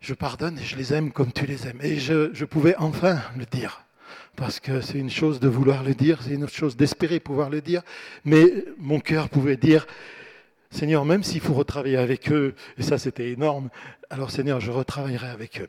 je 0.00 0.14
pardonne 0.14 0.58
et 0.58 0.62
je 0.62 0.76
les 0.76 0.92
aime 0.92 1.12
comme 1.12 1.32
tu 1.32 1.46
les 1.46 1.66
aimes. 1.66 1.80
Et 1.82 1.98
je 1.98 2.44
pouvais 2.44 2.76
enfin 2.76 3.20
le 3.36 3.46
dire. 3.46 3.81
Parce 4.36 4.60
que 4.60 4.80
c'est 4.80 4.98
une 4.98 5.10
chose 5.10 5.40
de 5.40 5.48
vouloir 5.48 5.82
le 5.82 5.94
dire, 5.94 6.20
c'est 6.22 6.32
une 6.34 6.44
autre 6.44 6.54
chose 6.54 6.76
d'espérer 6.76 7.20
pouvoir 7.20 7.50
le 7.50 7.60
dire. 7.60 7.82
Mais 8.24 8.64
mon 8.78 8.98
cœur 8.98 9.28
pouvait 9.28 9.56
dire, 9.56 9.86
Seigneur, 10.70 11.04
même 11.04 11.22
s'il 11.22 11.40
faut 11.40 11.52
retravailler 11.52 11.98
avec 11.98 12.32
eux, 12.32 12.54
et 12.78 12.82
ça 12.82 12.96
c'était 12.96 13.30
énorme, 13.30 13.68
alors 14.08 14.30
Seigneur, 14.30 14.60
je 14.60 14.70
retravaillerai 14.70 15.28
avec 15.28 15.60
eux. 15.60 15.68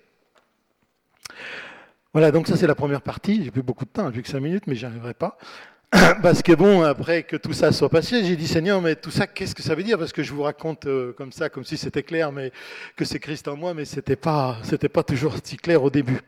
Voilà, 2.13 2.31
donc 2.31 2.47
ça 2.47 2.55
c'est 2.55 2.67
la 2.67 2.75
première 2.75 3.01
partie. 3.01 3.43
J'ai 3.43 3.51
plus 3.51 3.63
beaucoup 3.63 3.85
de 3.85 3.89
temps, 3.89 4.11
j'ai 4.13 4.21
que 4.21 4.29
cinq 4.29 4.39
minutes, 4.39 4.65
mais 4.67 4.75
j'y 4.75 4.85
arriverai 4.85 5.13
pas. 5.13 5.37
Parce 6.21 6.41
que 6.41 6.53
bon, 6.53 6.81
après 6.83 7.23
que 7.23 7.35
tout 7.35 7.53
ça 7.53 7.71
soit 7.71 7.89
passé, 7.89 8.23
j'ai 8.23 8.35
dit 8.35 8.47
Seigneur, 8.47 8.81
mais 8.81 8.95
tout 8.95 9.11
ça, 9.11 9.27
qu'est-ce 9.27 9.53
que 9.53 9.61
ça 9.61 9.75
veut 9.75 9.83
dire? 9.83 9.97
Parce 9.97 10.13
que 10.13 10.23
je 10.23 10.31
vous 10.31 10.43
raconte 10.43 10.85
euh, 10.85 11.13
comme 11.13 11.31
ça, 11.31 11.49
comme 11.49 11.63
si 11.63 11.75
c'était 11.75 12.03
clair, 12.03 12.31
mais 12.31 12.51
que 12.95 13.03
c'est 13.03 13.19
Christ 13.19 13.47
en 13.47 13.57
moi, 13.57 13.73
mais 13.73 13.85
c'était 13.85 14.15
pas, 14.15 14.57
c'était 14.63 14.89
pas 14.89 15.03
toujours 15.03 15.35
si 15.43 15.57
clair 15.57 15.83
au 15.83 15.89
début. 15.89 16.21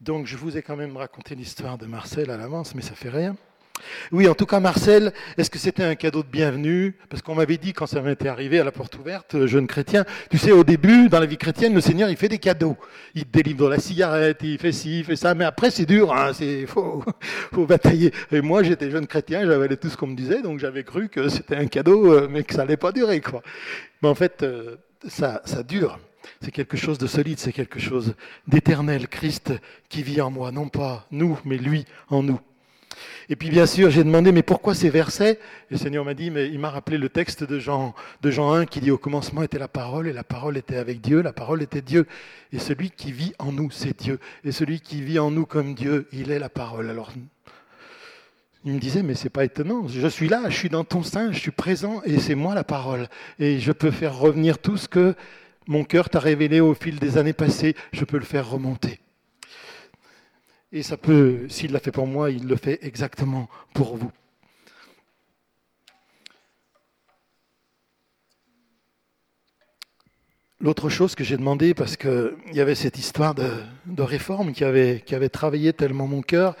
Donc 0.00 0.26
je 0.26 0.36
vous 0.36 0.56
ai 0.56 0.62
quand 0.62 0.76
même 0.76 0.96
raconté 0.96 1.34
l'histoire 1.34 1.78
de 1.78 1.86
Marcel 1.86 2.30
à 2.30 2.36
l'avance, 2.36 2.74
mais 2.74 2.82
ça 2.82 2.94
fait 2.94 3.10
rien. 3.10 3.36
Oui, 4.12 4.28
en 4.28 4.34
tout 4.34 4.46
cas, 4.46 4.60
Marcel, 4.60 5.12
est-ce 5.36 5.50
que 5.50 5.58
c'était 5.58 5.82
un 5.82 5.94
cadeau 5.94 6.22
de 6.22 6.28
bienvenue? 6.28 6.96
Parce 7.08 7.22
qu'on 7.22 7.34
m'avait 7.34 7.56
dit, 7.56 7.72
quand 7.72 7.86
ça 7.86 8.00
m'était 8.00 8.28
arrivé 8.28 8.60
à 8.60 8.64
la 8.64 8.70
porte 8.70 8.96
ouverte, 8.96 9.34
euh, 9.34 9.46
jeune 9.46 9.66
chrétien, 9.66 10.04
tu 10.30 10.38
sais, 10.38 10.52
au 10.52 10.62
début, 10.62 11.08
dans 11.08 11.18
la 11.18 11.26
vie 11.26 11.36
chrétienne, 11.36 11.74
le 11.74 11.80
Seigneur, 11.80 12.08
il 12.08 12.16
fait 12.16 12.28
des 12.28 12.38
cadeaux. 12.38 12.76
Il 13.14 13.28
délivre 13.28 13.68
la 13.68 13.78
cigarette, 13.78 14.38
il 14.42 14.58
fait 14.58 14.72
ci, 14.72 15.00
il 15.00 15.04
fait 15.04 15.16
ça, 15.16 15.34
mais 15.34 15.44
après, 15.44 15.70
c'est 15.70 15.86
dur, 15.86 16.12
hein, 16.12 16.30
faut 16.66 17.66
batailler. 17.66 18.12
Et 18.30 18.40
moi, 18.40 18.62
j'étais 18.62 18.90
jeune 18.90 19.06
chrétien, 19.06 19.44
j'avais 19.44 19.76
tout 19.76 19.88
ce 19.88 19.96
qu'on 19.96 20.06
me 20.06 20.16
disait, 20.16 20.40
donc 20.40 20.60
j'avais 20.60 20.84
cru 20.84 21.08
que 21.08 21.28
c'était 21.28 21.56
un 21.56 21.66
cadeau, 21.66 22.12
euh, 22.12 22.28
mais 22.30 22.44
que 22.44 22.54
ça 22.54 22.62
allait 22.62 22.76
pas 22.76 22.92
durer, 22.92 23.20
quoi. 23.20 23.42
Mais 24.02 24.08
en 24.08 24.14
fait, 24.14 24.42
euh, 24.42 24.76
ça, 25.08 25.42
ça 25.44 25.62
dure. 25.62 25.98
C'est 26.40 26.50
quelque 26.50 26.76
chose 26.76 26.98
de 26.98 27.06
solide, 27.06 27.38
c'est 27.38 27.52
quelque 27.52 27.80
chose 27.80 28.14
d'éternel. 28.46 29.08
Christ 29.08 29.52
qui 29.88 30.02
vit 30.02 30.20
en 30.20 30.30
moi, 30.30 30.52
non 30.52 30.68
pas 30.68 31.06
nous, 31.10 31.38
mais 31.44 31.56
lui 31.56 31.84
en 32.08 32.22
nous. 32.22 32.40
Et 33.28 33.36
puis 33.36 33.50
bien 33.50 33.66
sûr, 33.66 33.90
j'ai 33.90 34.04
demandé, 34.04 34.32
mais 34.32 34.42
pourquoi 34.42 34.74
ces 34.74 34.90
versets? 34.90 35.40
Et 35.70 35.74
le 35.74 35.76
Seigneur 35.78 36.04
m'a 36.04 36.14
dit, 36.14 36.30
mais 36.30 36.48
il 36.48 36.58
m'a 36.58 36.70
rappelé 36.70 36.98
le 36.98 37.08
texte 37.08 37.42
de 37.42 37.58
Jean, 37.58 37.94
de 38.22 38.30
Jean 38.30 38.52
1 38.52 38.66
qui 38.66 38.80
dit, 38.80 38.90
au 38.90 38.98
commencement 38.98 39.42
était 39.42 39.58
la 39.58 39.68
parole, 39.68 40.06
et 40.06 40.12
la 40.12 40.24
parole 40.24 40.56
était 40.56 40.76
avec 40.76 41.00
Dieu, 41.00 41.22
la 41.22 41.32
parole 41.32 41.62
était 41.62 41.80
Dieu. 41.80 42.06
Et 42.52 42.58
celui 42.58 42.90
qui 42.90 43.12
vit 43.12 43.32
en 43.38 43.52
nous, 43.52 43.70
c'est 43.70 43.98
Dieu. 43.98 44.20
Et 44.44 44.52
celui 44.52 44.80
qui 44.80 45.02
vit 45.02 45.18
en 45.18 45.30
nous 45.30 45.46
comme 45.46 45.74
Dieu, 45.74 46.06
il 46.12 46.30
est 46.30 46.38
la 46.38 46.48
parole. 46.48 46.90
Alors, 46.90 47.12
il 48.64 48.72
me 48.72 48.78
disait, 48.78 49.02
mais 49.02 49.14
c'est 49.14 49.30
pas 49.30 49.44
étonnant, 49.44 49.88
je 49.88 50.08
suis 50.08 50.28
là, 50.28 50.48
je 50.48 50.56
suis 50.56 50.70
dans 50.70 50.84
ton 50.84 51.02
sein, 51.02 51.32
je 51.32 51.38
suis 51.38 51.50
présent, 51.50 52.00
et 52.04 52.18
c'est 52.18 52.34
moi 52.34 52.54
la 52.54 52.64
parole. 52.64 53.08
Et 53.38 53.58
je 53.58 53.72
peux 53.72 53.90
faire 53.90 54.16
revenir 54.16 54.58
tout 54.58 54.76
ce 54.76 54.88
que 54.88 55.14
mon 55.66 55.84
cœur 55.84 56.10
t'a 56.10 56.20
révélé 56.20 56.60
au 56.60 56.74
fil 56.74 56.98
des 56.98 57.18
années 57.18 57.32
passées, 57.32 57.74
je 57.92 58.04
peux 58.04 58.18
le 58.18 58.24
faire 58.24 58.48
remonter. 58.48 59.00
Et 60.72 60.82
ça 60.82 60.96
peut, 60.96 61.46
s'il 61.48 61.72
l'a 61.72 61.78
fait 61.78 61.92
pour 61.92 62.06
moi, 62.06 62.30
il 62.30 62.46
le 62.46 62.56
fait 62.56 62.80
exactement 62.82 63.48
pour 63.72 63.96
vous. 63.96 64.10
L'autre 70.60 70.88
chose 70.88 71.14
que 71.14 71.24
j'ai 71.24 71.36
demandé, 71.36 71.74
parce 71.74 71.96
qu'il 71.96 72.32
y 72.52 72.60
avait 72.60 72.74
cette 72.74 72.98
histoire 72.98 73.34
de, 73.34 73.50
réforme 73.98 74.52
qui 74.52 74.64
avait, 74.64 75.02
qui 75.04 75.14
avait, 75.14 75.28
travaillé 75.28 75.72
tellement 75.72 76.06
mon 76.06 76.22
cœur 76.22 76.56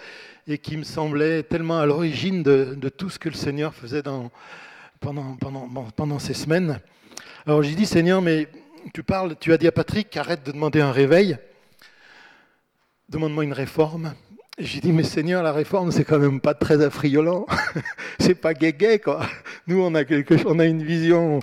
et 0.46 0.58
qui 0.58 0.76
me 0.76 0.84
semblait 0.84 1.42
tellement 1.42 1.78
à 1.78 1.86
l'origine 1.86 2.42
de, 2.42 2.88
tout 2.90 3.08
ce 3.08 3.18
que 3.18 3.30
le 3.30 3.34
Seigneur 3.34 3.74
faisait 3.74 4.02
pendant, 4.02 5.36
pendant, 5.36 5.68
pendant 5.96 6.18
ces 6.18 6.34
semaines. 6.34 6.80
Alors 7.46 7.62
j'ai 7.62 7.74
dit, 7.74 7.86
Seigneur, 7.86 8.22
mais 8.22 8.46
tu 8.92 9.02
parles, 9.02 9.36
tu 9.40 9.52
as 9.52 9.58
dit 9.58 9.66
à 9.66 9.72
Patrick, 9.72 10.16
arrête 10.16 10.44
de 10.44 10.52
demander 10.52 10.80
un 10.80 10.92
réveil 10.92 11.38
demande-moi 13.08 13.44
une 13.44 13.52
réforme. 13.52 14.14
J'ai 14.58 14.80
dit, 14.80 14.92
mais 14.92 15.02
Seigneur, 15.02 15.42
la 15.42 15.52
réforme, 15.52 15.90
c'est 15.90 16.04
quand 16.04 16.18
même 16.18 16.40
pas 16.40 16.54
très 16.54 16.84
affriolant. 16.84 17.46
c'est 18.18 18.34
pas 18.34 18.54
gay 18.54 18.98
quoi. 18.98 19.26
Nous, 19.66 19.80
on 19.80 19.94
a 19.94 20.04
quelque 20.04 20.34
on 20.46 20.58
a 20.58 20.64
une 20.64 20.82
vision, 20.82 21.40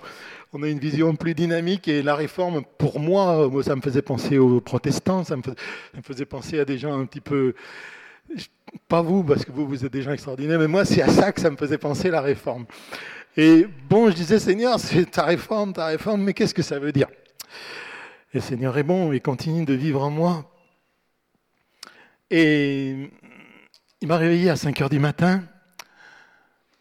on 0.54 0.64
a 0.64 0.68
une 0.68 0.80
vision 0.80 1.16
plus 1.16 1.34
dynamique 1.34 1.88
et 1.88 2.02
la 2.02 2.16
réforme, 2.16 2.64
pour 2.78 3.00
moi, 3.00 3.50
ça 3.64 3.76
me 3.76 3.82
faisait 3.82 4.02
penser 4.02 4.38
aux 4.38 4.62
protestants, 4.62 5.24
ça 5.24 5.36
me 5.36 5.42
faisait, 6.04 6.26
penser 6.26 6.60
à 6.60 6.66
des 6.66 6.78
gens 6.78 6.98
un 6.98 7.06
petit 7.06 7.22
peu, 7.22 7.54
pas 8.88 9.02
vous, 9.02 9.24
parce 9.24 9.46
que 9.46 9.52
vous, 9.52 9.68
vous 9.68 9.86
êtes 9.86 9.94
des 9.94 10.02
gens 10.02 10.12
extraordinaires, 10.12 10.60
mais 10.60 10.68
moi, 10.68 10.86
c'est 10.86 11.02
à 11.02 11.10
ça 11.10 11.32
que 11.32 11.42
ça 11.42 11.50
me 11.50 11.58
faisait 11.58 11.78
penser 11.78 12.10
la 12.10 12.22
réforme. 12.22 12.66
Et 13.38 13.66
bon, 13.90 14.10
je 14.10 14.16
disais, 14.16 14.40
Seigneur, 14.40 14.80
c'est 14.80 15.10
ta 15.10 15.24
réforme, 15.24 15.74
ta 15.74 15.86
réforme, 15.86 16.22
mais 16.24 16.34
qu'est-ce 16.34 16.54
que 16.54 16.64
ça 16.64 16.80
veut 16.80 16.92
dire? 16.92 17.08
Le 18.34 18.40
Seigneur 18.40 18.78
est 18.78 18.84
bon, 18.84 19.12
il 19.12 19.22
continue 19.22 19.66
de 19.66 19.74
vivre 19.74 20.02
en 20.02 20.10
moi 20.10 20.52
et 22.30 23.10
il 24.00 24.08
m'a 24.08 24.18
réveillé 24.18 24.50
à 24.50 24.56
5 24.56 24.82
heures 24.82 24.90
du 24.90 25.00
matin. 25.00 25.44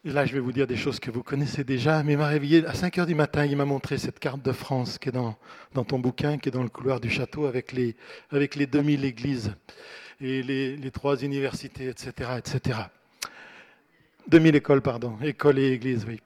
Et 0.04 0.10
là, 0.10 0.24
je 0.24 0.32
vais 0.32 0.38
vous 0.38 0.52
dire 0.52 0.66
des 0.66 0.76
choses 0.76 1.00
que 1.00 1.10
vous 1.10 1.22
connaissez 1.24 1.64
déjà, 1.64 2.02
mais 2.02 2.12
il 2.12 2.18
m'a 2.18 2.28
réveillé 2.28 2.64
à 2.64 2.72
5 2.72 2.98
heures 2.98 3.06
du 3.06 3.16
matin. 3.16 3.44
Il 3.44 3.56
m'a 3.56 3.64
montré 3.64 3.98
cette 3.98 4.18
carte 4.20 4.40
de 4.42 4.52
France 4.52 4.96
qui 4.96 5.08
est 5.10 5.12
dans, 5.12 5.36
dans 5.74 5.84
ton 5.84 5.98
bouquin, 5.98 6.38
qui 6.38 6.48
est 6.48 6.52
dans 6.52 6.62
le 6.62 6.68
couloir 6.68 7.00
du 7.00 7.10
château 7.10 7.46
avec 7.46 7.72
les, 7.72 7.96
avec 8.30 8.54
les 8.54 8.66
2000 8.66 9.04
églises 9.04 9.52
et 10.20 10.42
les, 10.42 10.76
les 10.76 10.90
trois 10.92 11.16
universités, 11.22 11.88
etc., 11.88 12.30
etc. 12.38 12.78
2000 14.28 14.54
écoles, 14.54 14.80
pardon, 14.80 15.18
écoles 15.22 15.58
et 15.58 15.72
églises, 15.72 16.06
oui. 16.06 16.20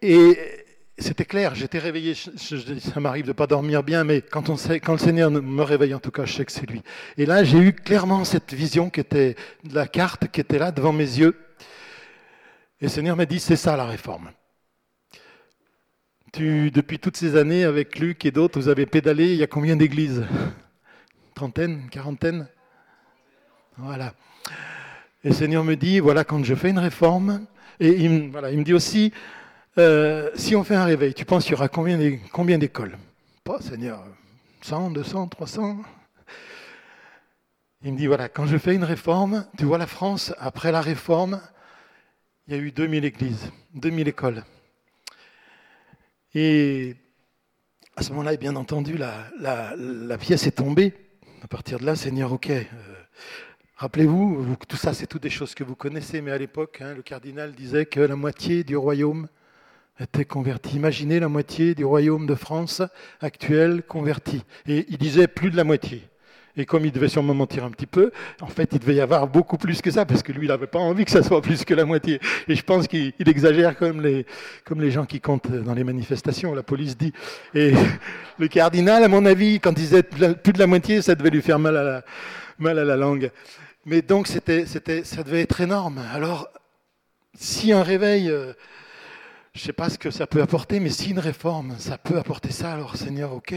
Et 0.00 0.57
c'était 0.98 1.24
clair, 1.24 1.54
j'étais 1.54 1.78
réveillé, 1.78 2.14
ça 2.14 3.00
m'arrive 3.00 3.24
de 3.24 3.30
ne 3.30 3.34
pas 3.34 3.46
dormir 3.46 3.82
bien, 3.82 4.04
mais 4.04 4.20
quand, 4.20 4.48
le 4.48 4.98
Seigneur 4.98 5.30
me 5.30 5.62
réveille, 5.62 5.94
en 5.94 6.00
tout 6.00 6.10
cas, 6.10 6.24
je 6.24 6.34
sais 6.34 6.44
que 6.44 6.52
c'est 6.52 6.68
lui. 6.68 6.82
Et 7.16 7.26
là, 7.26 7.44
j'ai 7.44 7.58
eu 7.58 7.72
clairement 7.72 8.24
cette 8.24 8.52
vision 8.52 8.90
qui 8.90 9.00
était, 9.00 9.36
de 9.64 9.74
la 9.74 9.86
carte 9.86 10.28
qui 10.28 10.40
était 10.40 10.58
là 10.58 10.72
devant 10.72 10.92
mes 10.92 11.04
yeux. 11.04 11.38
Et 12.80 12.84
le 12.84 12.88
Seigneur 12.88 13.16
m'a 13.16 13.26
dit, 13.26 13.38
c'est 13.38 13.56
ça 13.56 13.76
la 13.76 13.86
réforme. 13.86 14.30
Depuis 16.36 16.98
toutes 16.98 17.16
ces 17.16 17.36
années, 17.36 17.64
avec 17.64 17.98
Luc 17.98 18.24
et 18.24 18.30
d'autres, 18.30 18.60
vous 18.60 18.68
avez 18.68 18.86
pédalé, 18.86 19.32
il 19.32 19.38
y 19.38 19.42
a 19.42 19.46
combien 19.48 19.76
d'églises? 19.76 20.24
Trentaine 21.34 21.88
Quarantaine? 21.90 22.48
Voilà. 23.76 24.14
Et 25.24 25.28
le 25.28 25.34
Seigneur 25.34 25.64
me 25.64 25.74
dit, 25.74 26.00
voilà, 26.00 26.24
quand 26.24 26.44
je 26.44 26.54
fais 26.54 26.70
une 26.70 26.78
réforme, 26.78 27.46
et 27.80 27.90
il, 28.04 28.30
voilà, 28.30 28.50
il 28.50 28.58
me 28.58 28.64
dit 28.64 28.74
aussi, 28.74 29.12
euh, 29.78 30.30
si 30.34 30.56
on 30.56 30.64
fait 30.64 30.74
un 30.74 30.84
réveil, 30.84 31.14
tu 31.14 31.24
penses 31.24 31.44
qu'il 31.44 31.52
y 31.52 31.54
aura 31.54 31.68
combien 31.68 32.58
d'écoles? 32.58 32.98
Pas, 33.44 33.60
Seigneur, 33.60 34.04
100, 34.62 34.90
200, 34.90 35.28
300 35.28 35.78
Il 37.82 37.92
me 37.92 37.98
dit, 37.98 38.06
voilà, 38.06 38.28
quand 38.28 38.46
je 38.46 38.58
fais 38.58 38.74
une 38.74 38.84
réforme, 38.84 39.46
tu 39.56 39.64
vois 39.64 39.78
la 39.78 39.86
France, 39.86 40.34
après 40.38 40.72
la 40.72 40.80
réforme, 40.80 41.40
il 42.46 42.54
y 42.54 42.56
a 42.56 42.60
eu 42.60 42.72
2000 42.72 43.04
églises, 43.04 43.52
2000 43.74 44.08
écoles. 44.08 44.42
Et 46.34 46.96
à 47.96 48.02
ce 48.02 48.10
moment-là, 48.10 48.36
bien 48.36 48.56
entendu, 48.56 48.96
la, 48.98 50.18
pièce 50.18 50.46
est 50.46 50.52
tombée. 50.52 50.94
À 51.42 51.48
partir 51.48 51.78
de 51.78 51.86
là, 51.86 51.94
Seigneur, 51.94 52.32
ok. 52.32 52.50
Euh, 52.50 52.64
rappelez-vous, 53.76 54.56
tout 54.66 54.76
ça, 54.76 54.92
c'est 54.92 55.06
toutes 55.06 55.22
des 55.22 55.30
choses 55.30 55.54
que 55.54 55.62
vous 55.62 55.76
connaissez, 55.76 56.20
mais 56.20 56.32
à 56.32 56.38
l'époque, 56.38 56.80
hein, 56.80 56.94
le 56.94 57.02
cardinal 57.02 57.52
disait 57.52 57.86
que 57.86 58.00
la 58.00 58.16
moitié 58.16 58.64
du 58.64 58.76
royaume 58.76 59.28
était 60.00 60.24
converti. 60.24 60.76
Imaginez 60.76 61.20
la 61.20 61.28
moitié 61.28 61.74
du 61.74 61.84
royaume 61.84 62.26
de 62.26 62.34
France 62.34 62.82
actuel 63.20 63.82
converti. 63.82 64.42
Et 64.66 64.86
il 64.88 64.98
disait 64.98 65.26
plus 65.26 65.50
de 65.50 65.56
la 65.56 65.64
moitié. 65.64 66.08
Et 66.56 66.66
comme 66.66 66.84
il 66.84 66.90
devait 66.90 67.08
sûrement 67.08 67.34
mentir 67.34 67.64
un 67.64 67.70
petit 67.70 67.86
peu, 67.86 68.10
en 68.40 68.48
fait, 68.48 68.70
il 68.72 68.80
devait 68.80 68.96
y 68.96 69.00
avoir 69.00 69.28
beaucoup 69.28 69.56
plus 69.58 69.80
que 69.80 69.92
ça, 69.92 70.04
parce 70.04 70.24
que 70.24 70.32
lui, 70.32 70.46
il 70.46 70.48
n'avait 70.48 70.66
pas 70.66 70.80
envie 70.80 71.04
que 71.04 71.10
ça 71.10 71.22
soit 71.22 71.40
plus 71.40 71.64
que 71.64 71.72
la 71.72 71.84
moitié. 71.84 72.20
Et 72.48 72.56
je 72.56 72.64
pense 72.64 72.88
qu'il 72.88 73.12
exagère 73.26 73.76
comme 73.76 74.02
les, 74.02 74.26
comme 74.64 74.80
les 74.80 74.90
gens 74.90 75.06
qui 75.06 75.20
comptent 75.20 75.52
dans 75.52 75.74
les 75.74 75.84
manifestations, 75.84 76.54
la 76.54 76.64
police 76.64 76.96
dit. 76.96 77.12
Et 77.54 77.72
le 78.38 78.48
cardinal, 78.48 79.04
à 79.04 79.08
mon 79.08 79.24
avis, 79.24 79.60
quand 79.60 79.70
il 79.70 79.76
disait 79.76 80.02
plus 80.02 80.52
de 80.52 80.58
la 80.58 80.66
moitié, 80.66 81.00
ça 81.00 81.14
devait 81.14 81.30
lui 81.30 81.42
faire 81.42 81.60
mal 81.60 81.76
à 81.76 81.84
la, 81.84 82.04
mal 82.58 82.78
à 82.80 82.84
la 82.84 82.96
langue. 82.96 83.30
Mais 83.86 84.02
donc, 84.02 84.26
c'était, 84.26 84.66
c'était, 84.66 85.04
ça 85.04 85.22
devait 85.22 85.42
être 85.42 85.60
énorme. 85.60 86.02
Alors, 86.12 86.48
si 87.34 87.72
un 87.72 87.84
réveil... 87.84 88.32
Je 89.58 89.64
ne 89.64 89.66
sais 89.66 89.72
pas 89.72 89.90
ce 89.90 89.98
que 89.98 90.12
ça 90.12 90.28
peut 90.28 90.40
apporter, 90.40 90.78
mais 90.78 90.88
si 90.88 91.10
une 91.10 91.18
réforme, 91.18 91.74
ça 91.80 91.98
peut 91.98 92.16
apporter 92.16 92.52
ça, 92.52 92.74
alors 92.74 92.94
Seigneur, 92.94 93.32
ok, 93.32 93.52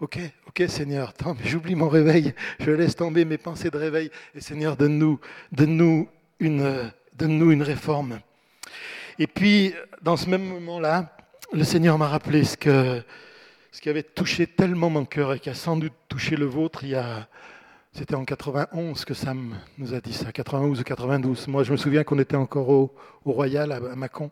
ok, 0.00 0.18
ok 0.48 0.64
Seigneur, 0.66 1.14
j'oublie 1.44 1.76
mon 1.76 1.88
réveil, 1.88 2.34
je 2.58 2.72
laisse 2.72 2.96
tomber 2.96 3.24
mes 3.24 3.38
pensées 3.38 3.70
de 3.70 3.76
réveil, 3.76 4.10
et 4.34 4.40
Seigneur, 4.40 4.76
donne-nous 4.76 5.20
donne 5.52 6.08
une, 6.40 6.92
donne 7.16 7.48
une 7.48 7.62
réforme. 7.62 8.18
Et 9.20 9.28
puis, 9.28 9.72
dans 10.02 10.16
ce 10.16 10.28
même 10.28 10.42
moment-là, 10.42 11.16
le 11.52 11.62
Seigneur 11.62 11.96
m'a 11.96 12.08
rappelé 12.08 12.42
ce, 12.42 12.56
que, 12.56 13.00
ce 13.70 13.80
qui 13.80 13.88
avait 13.88 14.02
touché 14.02 14.48
tellement 14.48 14.90
mon 14.90 15.04
cœur 15.04 15.34
et 15.34 15.38
qui 15.38 15.48
a 15.48 15.54
sans 15.54 15.76
doute 15.76 15.94
touché 16.08 16.34
le 16.34 16.46
vôtre 16.46 16.82
il 16.82 16.90
y 16.90 16.96
a... 16.96 17.28
C'était 17.92 18.14
en 18.14 18.24
91 18.24 19.04
que 19.04 19.14
Sam 19.14 19.56
nous 19.76 19.94
a 19.94 20.00
dit 20.00 20.12
ça, 20.12 20.30
91 20.30 20.80
ou 20.80 20.84
92. 20.84 21.48
Moi, 21.48 21.64
je 21.64 21.72
me 21.72 21.76
souviens 21.76 22.04
qu'on 22.04 22.20
était 22.20 22.36
encore 22.36 22.68
au, 22.68 22.94
Royal 23.24 23.72
à 23.72 23.80
Mâcon. 23.96 24.30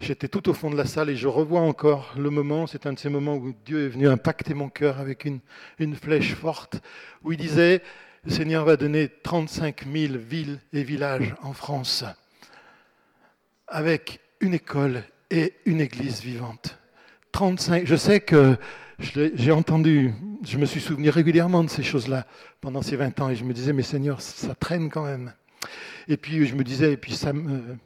J'étais 0.00 0.28
tout 0.28 0.48
au 0.48 0.54
fond 0.54 0.70
de 0.70 0.76
la 0.76 0.86
salle 0.86 1.10
et 1.10 1.16
je 1.16 1.28
revois 1.28 1.60
encore 1.60 2.14
le 2.16 2.30
moment, 2.30 2.66
c'est 2.66 2.86
un 2.86 2.94
de 2.94 2.98
ces 2.98 3.10
moments 3.10 3.36
où 3.36 3.54
Dieu 3.64 3.84
est 3.84 3.88
venu 3.88 4.08
impacter 4.08 4.54
mon 4.54 4.70
cœur 4.70 4.98
avec 4.98 5.26
une, 5.26 5.40
une 5.78 5.94
flèche 5.94 6.34
forte, 6.34 6.80
où 7.22 7.32
il 7.32 7.38
disait, 7.38 7.82
le 8.24 8.30
Seigneur 8.30 8.64
va 8.64 8.76
donner 8.76 9.10
35 9.22 9.84
000 9.86 10.14
villes 10.18 10.58
et 10.72 10.82
villages 10.82 11.34
en 11.42 11.52
France, 11.52 12.04
avec 13.68 14.20
une 14.40 14.54
école 14.54 15.04
et 15.30 15.54
une 15.66 15.82
église 15.82 16.22
vivante. 16.22 16.78
35, 17.32 17.86
je 17.86 17.96
sais 17.96 18.20
que 18.20 18.56
j'ai 18.98 19.52
entendu, 19.52 20.14
je 20.44 20.58
me 20.58 20.66
suis 20.66 20.80
souvenu 20.80 21.10
régulièrement 21.10 21.64
de 21.64 21.70
ces 21.70 21.82
choses-là 21.82 22.26
pendant 22.60 22.82
ces 22.82 22.96
20 22.96 23.20
ans 23.20 23.28
et 23.28 23.36
je 23.36 23.44
me 23.44 23.52
disais, 23.52 23.72
mais 23.72 23.82
Seigneur, 23.82 24.20
ça 24.20 24.54
traîne 24.54 24.90
quand 24.90 25.04
même. 25.04 25.32
Et 26.08 26.16
puis 26.16 26.46
je 26.46 26.54
me 26.54 26.64
disais, 26.64 26.92
et 26.92 26.96
puis 26.96 27.14
ça 27.14 27.32
me 27.32 27.76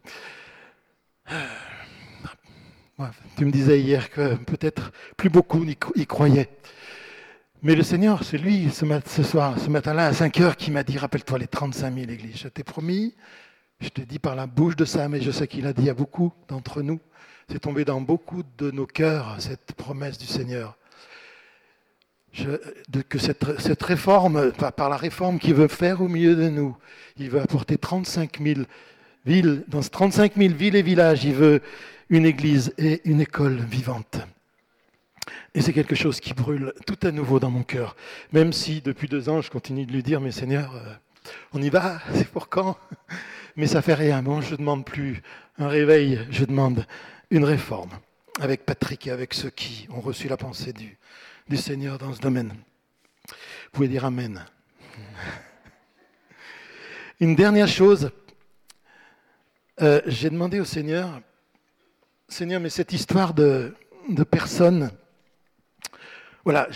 tu 3.36 3.44
me 3.44 3.50
disais 3.50 3.80
hier 3.80 4.10
que 4.10 4.34
peut-être 4.36 4.92
plus 5.16 5.30
beaucoup 5.30 5.64
y 5.64 6.06
croyaient. 6.06 6.50
Mais 7.62 7.74
le 7.74 7.82
Seigneur, 7.82 8.24
c'est 8.24 8.38
lui, 8.38 8.70
ce, 8.70 9.22
soir, 9.22 9.58
ce 9.58 9.68
matin-là, 9.68 10.06
à 10.06 10.12
5 10.12 10.40
heures, 10.40 10.56
qui 10.56 10.70
m'a 10.70 10.82
dit 10.82 10.96
Rappelle-toi 10.96 11.38
les 11.38 11.46
35 11.46 11.94
000 11.94 12.10
églises. 12.10 12.38
Je 12.38 12.48
t'ai 12.48 12.64
promis, 12.64 13.14
je 13.80 13.88
t'ai 13.88 14.06
dit 14.06 14.18
par 14.18 14.34
la 14.34 14.46
bouche 14.46 14.76
de 14.76 14.86
Sam, 14.86 15.14
et 15.14 15.20
je 15.20 15.30
sais 15.30 15.46
qu'il 15.46 15.66
a 15.66 15.72
dit 15.72 15.90
à 15.90 15.94
beaucoup 15.94 16.32
d'entre 16.48 16.82
nous. 16.82 17.00
C'est 17.50 17.60
tombé 17.60 17.84
dans 17.84 18.00
beaucoup 18.00 18.42
de 18.56 18.70
nos 18.70 18.86
cœurs, 18.86 19.36
cette 19.40 19.72
promesse 19.72 20.16
du 20.16 20.26
Seigneur. 20.26 20.78
Que 23.08 23.18
cette, 23.18 23.82
réforme, 23.82 24.52
par 24.52 24.88
la 24.88 24.96
réforme 24.96 25.38
qu'il 25.38 25.54
veut 25.54 25.68
faire 25.68 26.00
au 26.00 26.08
milieu 26.08 26.36
de 26.36 26.48
nous, 26.48 26.76
il 27.18 27.30
veut 27.30 27.40
apporter 27.40 27.76
35 27.76 28.40
000 28.40 28.60
villes, 29.26 29.64
dans 29.68 29.80
35 29.80 30.36
000 30.36 30.54
villes 30.54 30.76
et 30.76 30.82
villages, 30.82 31.24
il 31.24 31.34
veut 31.34 31.60
une 32.08 32.26
église 32.26 32.72
et 32.78 33.00
une 33.04 33.20
école 33.20 33.56
vivante. 33.56 34.18
Et 35.54 35.60
c'est 35.60 35.72
quelque 35.72 35.96
chose 35.96 36.20
qui 36.20 36.32
brûle 36.32 36.72
tout 36.86 36.98
à 37.02 37.10
nouveau 37.10 37.40
dans 37.40 37.50
mon 37.50 37.62
cœur, 37.62 37.96
même 38.32 38.52
si 38.52 38.80
depuis 38.80 39.08
deux 39.08 39.28
ans 39.28 39.40
je 39.40 39.50
continue 39.50 39.84
de 39.84 39.92
lui 39.92 40.02
dire, 40.02 40.20
mais 40.20 40.30
Seigneur, 40.30 40.74
euh, 40.76 40.94
on 41.52 41.60
y 41.60 41.70
va, 41.70 42.00
c'est 42.14 42.28
pour 42.28 42.48
quand? 42.48 42.78
Mais 43.56 43.66
ça 43.66 43.82
fait 43.82 43.94
rien, 43.94 44.22
bon, 44.22 44.40
je 44.40 44.52
ne 44.52 44.56
demande 44.58 44.84
plus 44.84 45.22
un 45.58 45.68
réveil, 45.68 46.20
je 46.30 46.44
demande 46.44 46.86
une 47.30 47.44
réforme, 47.44 47.90
avec 48.40 48.64
Patrick 48.64 49.08
et 49.08 49.10
avec 49.10 49.34
ceux 49.34 49.50
qui 49.50 49.88
ont 49.90 50.00
reçu 50.00 50.28
la 50.28 50.36
pensée 50.36 50.72
du, 50.72 50.96
du 51.50 51.56
Seigneur 51.56 51.98
dans 51.98 52.12
ce 52.12 52.20
domaine. 52.20 52.54
Vous 53.26 53.70
pouvez 53.72 53.88
dire 53.88 54.04
Amen. 54.04 54.46
Une 57.20 57.34
dernière 57.34 57.66
chose, 57.66 58.12
euh, 59.82 60.00
j'ai 60.06 60.30
demandé 60.30 60.60
au 60.60 60.64
Seigneur, 60.64 61.20
Seigneur, 62.28 62.60
mais 62.60 62.70
cette 62.70 62.92
histoire 62.92 63.34
de, 63.34 63.74
personnes, 64.30 64.92
voilà, 66.44 66.68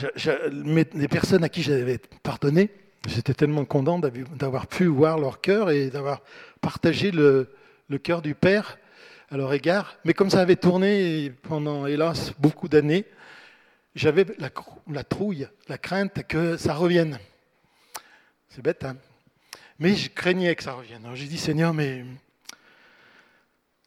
les 0.53 1.09
personnes 1.09 1.45
à 1.45 1.49
qui 1.49 1.63
j'avais 1.63 1.99
pardonné, 2.25 2.69
j'étais 3.07 3.33
tellement 3.33 3.65
content 3.65 4.01
d'avoir 4.01 4.67
pu 4.67 4.87
voir 4.87 5.19
leur 5.19 5.41
cœur 5.41 5.71
et 5.71 5.89
d'avoir 5.89 6.21
partagé 6.61 7.13
le, 7.13 7.49
cœur 8.03 8.23
du 8.23 8.35
Père 8.35 8.77
à 9.31 9.37
leur 9.37 9.53
égard. 9.55 9.99
Mais 10.05 10.15
comme 10.15 10.31
ça 10.31 10.41
avait 10.41 10.57
tourné 10.57 11.33
pendant, 11.43 11.87
hélas, 11.87 12.33
beaucoup 12.41 12.67
d'années, 12.67 13.07
j'avais 13.95 14.27
la, 14.39 15.05
trouille, 15.05 15.49
la 15.69 15.79
crainte 15.79 16.27
que 16.27 16.57
ça 16.57 16.75
revienne. 16.75 17.19
C'est 18.49 18.63
bête, 18.63 18.85
hein 18.85 18.97
Mais 19.79 19.95
je 19.95 20.11
craignais 20.11 20.55
que 20.55 20.63
ça 20.63 20.75
revienne. 20.75 21.05
Alors 21.05 21.17
j'ai 21.17 21.27
dit, 21.27 21.39
Seigneur, 21.39 21.73
mais 21.73 22.05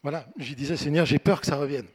voilà, 0.02 0.26
je 0.38 0.54
disais, 0.54 0.76
Seigneur, 0.76 1.06
j'ai 1.06 1.18
peur 1.18 1.40
que 1.40 1.46
ça 1.46 1.56
revienne. 1.56 1.86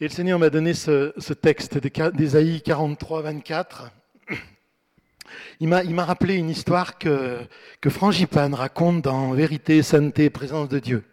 Et 0.00 0.04
le 0.04 0.10
Seigneur 0.10 0.38
m'a 0.38 0.48
donné 0.48 0.74
ce, 0.74 1.12
texte 1.32 1.78
d'Ésaïe 1.78 2.62
43, 2.62 3.22
24. 3.22 3.90
Il 5.60 5.68
m'a 5.68 6.04
rappelé 6.04 6.36
une 6.36 6.48
histoire 6.48 6.98
que, 6.98 7.40
que 7.80 7.90
Frangipane 7.90 8.54
raconte 8.54 9.02
dans 9.02 9.32
Vérité, 9.32 9.82
Sainteté, 9.82 10.30
Présence 10.30 10.68
de 10.68 10.78
Dieu. 10.78 11.04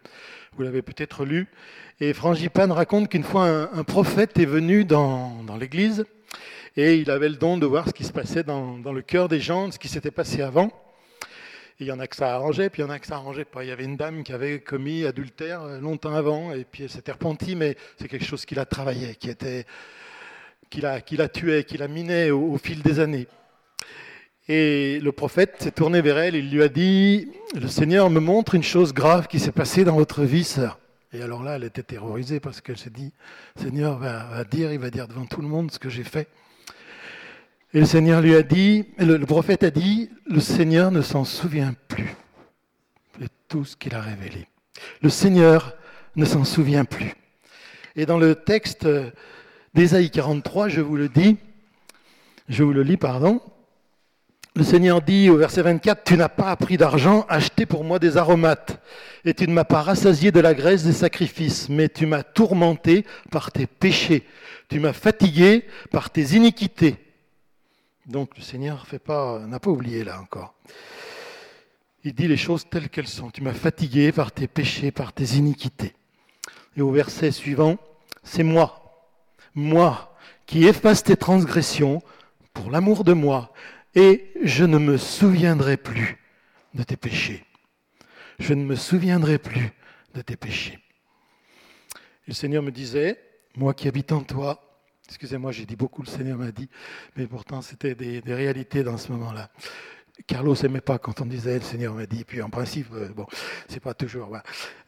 Vous 0.56 0.62
l'avez 0.62 0.82
peut-être 0.82 1.24
lu. 1.24 1.46
Et 2.00 2.12
Frangipane 2.12 2.72
raconte 2.72 3.08
qu'une 3.08 3.24
fois 3.24 3.68
un, 3.72 3.84
prophète 3.84 4.38
est 4.38 4.46
venu 4.46 4.84
dans, 4.84 5.42
dans 5.44 5.56
l'église 5.56 6.04
et 6.76 6.96
il 6.96 7.10
avait 7.10 7.28
le 7.28 7.36
don 7.36 7.56
de 7.56 7.66
voir 7.66 7.88
ce 7.88 7.92
qui 7.92 8.04
se 8.04 8.12
passait 8.12 8.42
dans, 8.42 8.78
dans 8.78 8.92
le 8.92 9.02
cœur 9.02 9.28
des 9.28 9.40
gens, 9.40 9.70
ce 9.70 9.78
qui 9.78 9.88
s'était 9.88 10.10
passé 10.10 10.42
avant 10.42 10.70
il 11.78 11.86
y 11.86 11.92
en 11.92 12.00
a 12.00 12.06
que 12.06 12.16
ça 12.16 12.34
arrangeait, 12.34 12.70
puis 12.70 12.82
il 12.82 12.86
y 12.86 12.88
en 12.88 12.90
a 12.90 12.98
que 12.98 13.06
ça 13.06 13.16
arrangeait 13.16 13.44
pas. 13.44 13.62
Il 13.64 13.68
y 13.68 13.70
avait 13.70 13.84
une 13.84 13.96
dame 13.96 14.22
qui 14.22 14.32
avait 14.32 14.60
commis 14.60 15.04
adultère 15.04 15.62
euh, 15.62 15.78
longtemps 15.78 16.14
avant, 16.14 16.52
et 16.52 16.64
puis 16.64 16.84
elle 16.84 16.90
s'était 16.90 17.12
repentie, 17.12 17.54
mais 17.54 17.76
c'est 17.98 18.08
quelque 18.08 18.24
chose 18.24 18.44
qu'il 18.44 18.58
a 18.58 18.64
travaillé, 18.64 19.14
qui 19.14 19.28
était, 19.28 19.66
qu'il 20.70 20.86
a, 20.86 21.00
qu'il 21.00 21.20
a 21.20 21.28
tué, 21.28 21.64
qu'il 21.64 21.82
a 21.82 21.88
miné 21.88 22.30
au, 22.30 22.56
fil 22.56 22.82
des 22.82 22.98
années. 22.98 23.26
Et 24.48 25.00
le 25.00 25.10
prophète 25.10 25.56
s'est 25.58 25.72
tourné 25.72 26.00
vers 26.00 26.18
elle, 26.18 26.36
il 26.36 26.50
lui 26.50 26.62
a 26.62 26.68
dit, 26.68 27.28
le 27.60 27.66
Seigneur 27.66 28.10
me 28.10 28.20
montre 28.20 28.54
une 28.54 28.62
chose 28.62 28.92
grave 28.92 29.26
qui 29.26 29.40
s'est 29.40 29.50
passée 29.50 29.82
dans 29.82 29.96
votre 29.96 30.22
vie, 30.22 30.44
sœur. 30.44 30.78
Et 31.12 31.20
alors 31.20 31.42
là, 31.42 31.56
elle 31.56 31.64
était 31.64 31.82
terrorisée 31.82 32.38
parce 32.38 32.60
qu'elle 32.60 32.78
s'est 32.78 32.90
dit, 32.90 33.12
Seigneur 33.56 33.98
va, 33.98 34.44
dire, 34.44 34.72
il 34.72 34.78
va 34.78 34.90
dire 34.90 35.08
devant 35.08 35.26
tout 35.26 35.40
le 35.40 35.48
monde 35.48 35.72
ce 35.72 35.80
que 35.80 35.88
j'ai 35.88 36.04
fait. 36.04 36.28
Et 37.74 37.80
le 37.80 37.86
Seigneur 37.86 38.20
lui 38.20 38.36
a 38.36 38.42
dit, 38.42 38.86
le, 38.98 39.16
le 39.16 39.26
prophète 39.26 39.64
a 39.64 39.70
dit, 39.70 40.10
le 40.26 40.40
Seigneur 40.40 40.92
ne 40.92 41.02
s'en 41.02 41.24
souvient 41.24 41.74
plus 41.88 42.14
de 43.18 43.26
tout 43.48 43.64
ce 43.64 43.76
qu'il 43.76 43.96
a 43.96 44.00
révélé. 44.00 44.46
Le 45.02 45.08
Seigneur 45.08 45.74
ne 46.14 46.24
s'en 46.24 46.44
souvient 46.44 46.84
plus. 46.84 47.14
Et 47.96 48.06
dans 48.06 48.18
le 48.18 48.36
texte 48.36 48.86
d'Ésaïe 49.74 50.10
43, 50.10 50.68
je 50.68 50.80
vous 50.80 50.96
le 50.96 51.08
dis, 51.08 51.36
je 52.48 52.62
vous 52.62 52.72
le 52.72 52.82
lis, 52.82 52.96
pardon, 52.96 53.40
le 54.56 54.64
Seigneur 54.64 55.02
dit 55.02 55.28
au 55.28 55.36
verset 55.36 55.60
24, 55.60 56.02
Tu 56.02 56.16
n'as 56.16 56.30
pas 56.30 56.50
appris 56.50 56.78
d'argent 56.78 57.26
acheté 57.28 57.66
pour 57.66 57.84
moi 57.84 57.98
des 57.98 58.16
aromates, 58.16 58.80
et 59.26 59.34
tu 59.34 59.46
ne 59.46 59.52
m'as 59.52 59.64
pas 59.64 59.82
rassasié 59.82 60.32
de 60.32 60.40
la 60.40 60.54
graisse 60.54 60.82
des 60.82 60.94
sacrifices, 60.94 61.68
mais 61.68 61.90
tu 61.90 62.06
m'as 62.06 62.22
tourmenté 62.22 63.04
par 63.30 63.52
tes 63.52 63.66
péchés, 63.66 64.24
tu 64.70 64.80
m'as 64.80 64.94
fatigué 64.94 65.66
par 65.90 66.08
tes 66.08 66.34
iniquités. 66.34 66.96
Donc 68.06 68.30
le 68.36 68.42
Seigneur 68.42 68.86
n'a 69.46 69.58
pas 69.58 69.70
oublié 69.70 70.04
là 70.04 70.20
encore. 70.20 70.54
Il 72.04 72.14
dit 72.14 72.28
les 72.28 72.36
choses 72.36 72.66
telles 72.70 72.88
qu'elles 72.88 73.08
sont. 73.08 73.30
Tu 73.30 73.42
m'as 73.42 73.52
fatigué 73.52 74.10
par 74.10 74.32
tes 74.32 74.46
péchés, 74.46 74.90
par 74.90 75.12
tes 75.12 75.34
iniquités. 75.34 75.92
Et 76.76 76.80
au 76.80 76.92
verset 76.92 77.30
suivant, 77.30 77.76
c'est 78.22 78.44
moi, 78.44 79.10
moi, 79.54 80.16
qui 80.46 80.66
efface 80.66 81.02
tes 81.02 81.16
transgressions 81.16 82.00
pour 82.54 82.70
l'amour 82.70 83.04
de 83.04 83.12
moi, 83.12 83.52
et 83.96 84.30
je 84.42 84.64
ne 84.64 84.78
me 84.78 84.98
souviendrai 84.98 85.78
plus 85.78 86.18
de 86.74 86.82
tes 86.82 86.96
péchés. 86.96 87.42
Je 88.38 88.52
ne 88.52 88.62
me 88.62 88.76
souviendrai 88.76 89.38
plus 89.38 89.72
de 90.14 90.20
tes 90.20 90.36
péchés. 90.36 90.78
Le 92.28 92.34
Seigneur 92.34 92.62
me 92.62 92.70
disait, 92.70 93.18
moi 93.56 93.72
qui 93.72 93.88
habite 93.88 94.12
en 94.12 94.22
toi, 94.22 94.82
excusez-moi, 95.08 95.50
j'ai 95.50 95.64
dit 95.64 95.76
beaucoup, 95.76 96.02
le 96.02 96.08
Seigneur 96.08 96.36
m'a 96.36 96.52
dit, 96.52 96.68
mais 97.16 97.26
pourtant 97.26 97.62
c'était 97.62 97.94
des, 97.94 98.20
réalités 98.26 98.82
dans 98.82 98.98
ce 98.98 99.10
moment-là. 99.12 99.50
Carlos 100.26 100.54
n'aimait 100.62 100.80
pas 100.80 100.98
quand 100.98 101.20
on 101.22 101.26
disait 101.26 101.54
le 101.54 101.64
Seigneur 101.64 101.94
m'a 101.94 102.06
dit, 102.06 102.24
puis 102.24 102.42
en 102.42 102.50
principe, 102.50 102.88
euh, 102.92 103.08
bon, 103.08 103.26
c'est 103.68 103.80
pas 103.80 103.94
toujours. 103.94 104.36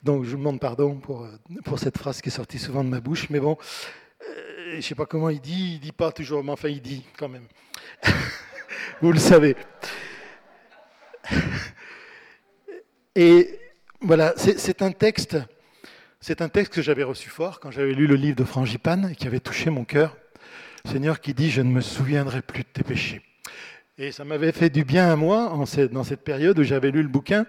Donc 0.02 0.24
je 0.24 0.30
vous 0.30 0.36
demande 0.36 0.60
pardon 0.60 0.96
pour, 0.96 1.24
euh, 1.24 1.38
pour 1.64 1.78
cette 1.78 1.96
phrase 1.96 2.20
qui 2.20 2.28
est 2.28 2.32
sortie 2.32 2.58
souvent 2.58 2.84
de 2.84 2.88
ma 2.90 3.00
bouche, 3.00 3.30
mais 3.30 3.40
bon, 3.40 3.56
euh, 4.26 4.70
je 4.72 4.76
ne 4.76 4.80
sais 4.82 4.94
pas 4.94 5.06
comment 5.06 5.30
il 5.30 5.40
dit, 5.40 5.74
il 5.74 5.80
dit 5.80 5.92
pas 5.92 6.12
toujours, 6.12 6.44
mais 6.44 6.52
enfin 6.52 6.68
il 6.68 6.82
dit 6.82 7.04
quand 7.16 7.28
même. 7.28 7.46
vous 9.00 9.12
le 9.12 9.18
savez. 9.18 9.56
Et 13.14 13.58
voilà, 14.00 14.34
c'est 14.36 14.82
un 14.82 14.92
texte, 14.92 15.36
c'est 16.20 16.40
un 16.40 16.48
texte 16.48 16.74
que 16.74 16.82
j'avais 16.82 17.02
reçu 17.02 17.28
fort 17.28 17.60
quand 17.60 17.70
j'avais 17.70 17.92
lu 17.92 18.06
le 18.06 18.14
livre 18.14 18.36
de 18.36 18.44
Frangipane 18.44 19.10
et 19.12 19.14
qui 19.16 19.26
avait 19.26 19.40
touché 19.40 19.70
mon 19.70 19.84
cœur. 19.84 20.16
Seigneur 20.84 21.20
qui 21.20 21.34
dit, 21.34 21.50
je 21.50 21.60
ne 21.60 21.70
me 21.70 21.80
souviendrai 21.80 22.42
plus 22.42 22.62
de 22.62 22.68
tes 22.72 22.82
péchés. 22.82 23.20
Et 24.00 24.12
ça 24.12 24.24
m'avait 24.24 24.52
fait 24.52 24.70
du 24.70 24.84
bien 24.84 25.10
à 25.10 25.16
moi 25.16 25.52
dans 25.90 26.04
cette 26.04 26.22
période 26.22 26.56
où 26.58 26.62
j'avais 26.62 26.92
lu 26.92 27.02
le 27.02 27.08
bouquin. 27.08 27.46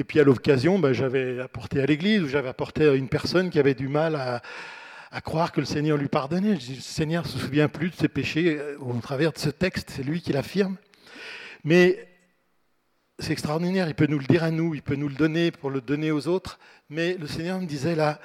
Et 0.00 0.04
puis 0.04 0.18
à 0.18 0.24
l'occasion, 0.24 0.80
ben, 0.80 0.92
j'avais 0.92 1.38
apporté 1.38 1.80
à 1.80 1.86
l'église, 1.86 2.22
ou 2.22 2.28
j'avais 2.28 2.48
apporté 2.48 2.88
à 2.88 2.94
une 2.94 3.08
personne 3.08 3.50
qui 3.50 3.60
avait 3.60 3.74
du 3.74 3.86
mal 3.86 4.16
à, 4.16 4.42
à 5.12 5.20
croire 5.20 5.52
que 5.52 5.60
le 5.60 5.66
Seigneur 5.66 5.98
lui 5.98 6.08
pardonnait. 6.08 6.54
Le 6.54 6.80
Seigneur 6.80 7.22
ne 7.24 7.28
se 7.28 7.38
souvient 7.38 7.68
plus 7.68 7.90
de 7.90 7.94
ses 7.94 8.08
péchés 8.08 8.56
euh, 8.58 8.78
au 8.80 8.98
travers 9.00 9.32
de 9.32 9.38
ce 9.38 9.50
texte, 9.50 9.90
c'est 9.94 10.02
lui 10.02 10.22
qui 10.22 10.32
l'affirme. 10.32 10.76
Mais 11.64 12.08
c'est 13.18 13.32
extraordinaire, 13.32 13.88
il 13.88 13.94
peut 13.94 14.06
nous 14.08 14.18
le 14.18 14.24
dire 14.24 14.42
à 14.42 14.50
nous, 14.50 14.74
il 14.74 14.82
peut 14.82 14.96
nous 14.96 15.08
le 15.08 15.14
donner 15.14 15.50
pour 15.50 15.70
le 15.70 15.82
donner 15.82 16.10
aux 16.10 16.26
autres. 16.28 16.58
Mais 16.88 17.14
le 17.14 17.26
Seigneur 17.26 17.60
me 17.60 17.66
disait 17.66 17.94
là, 17.94 18.18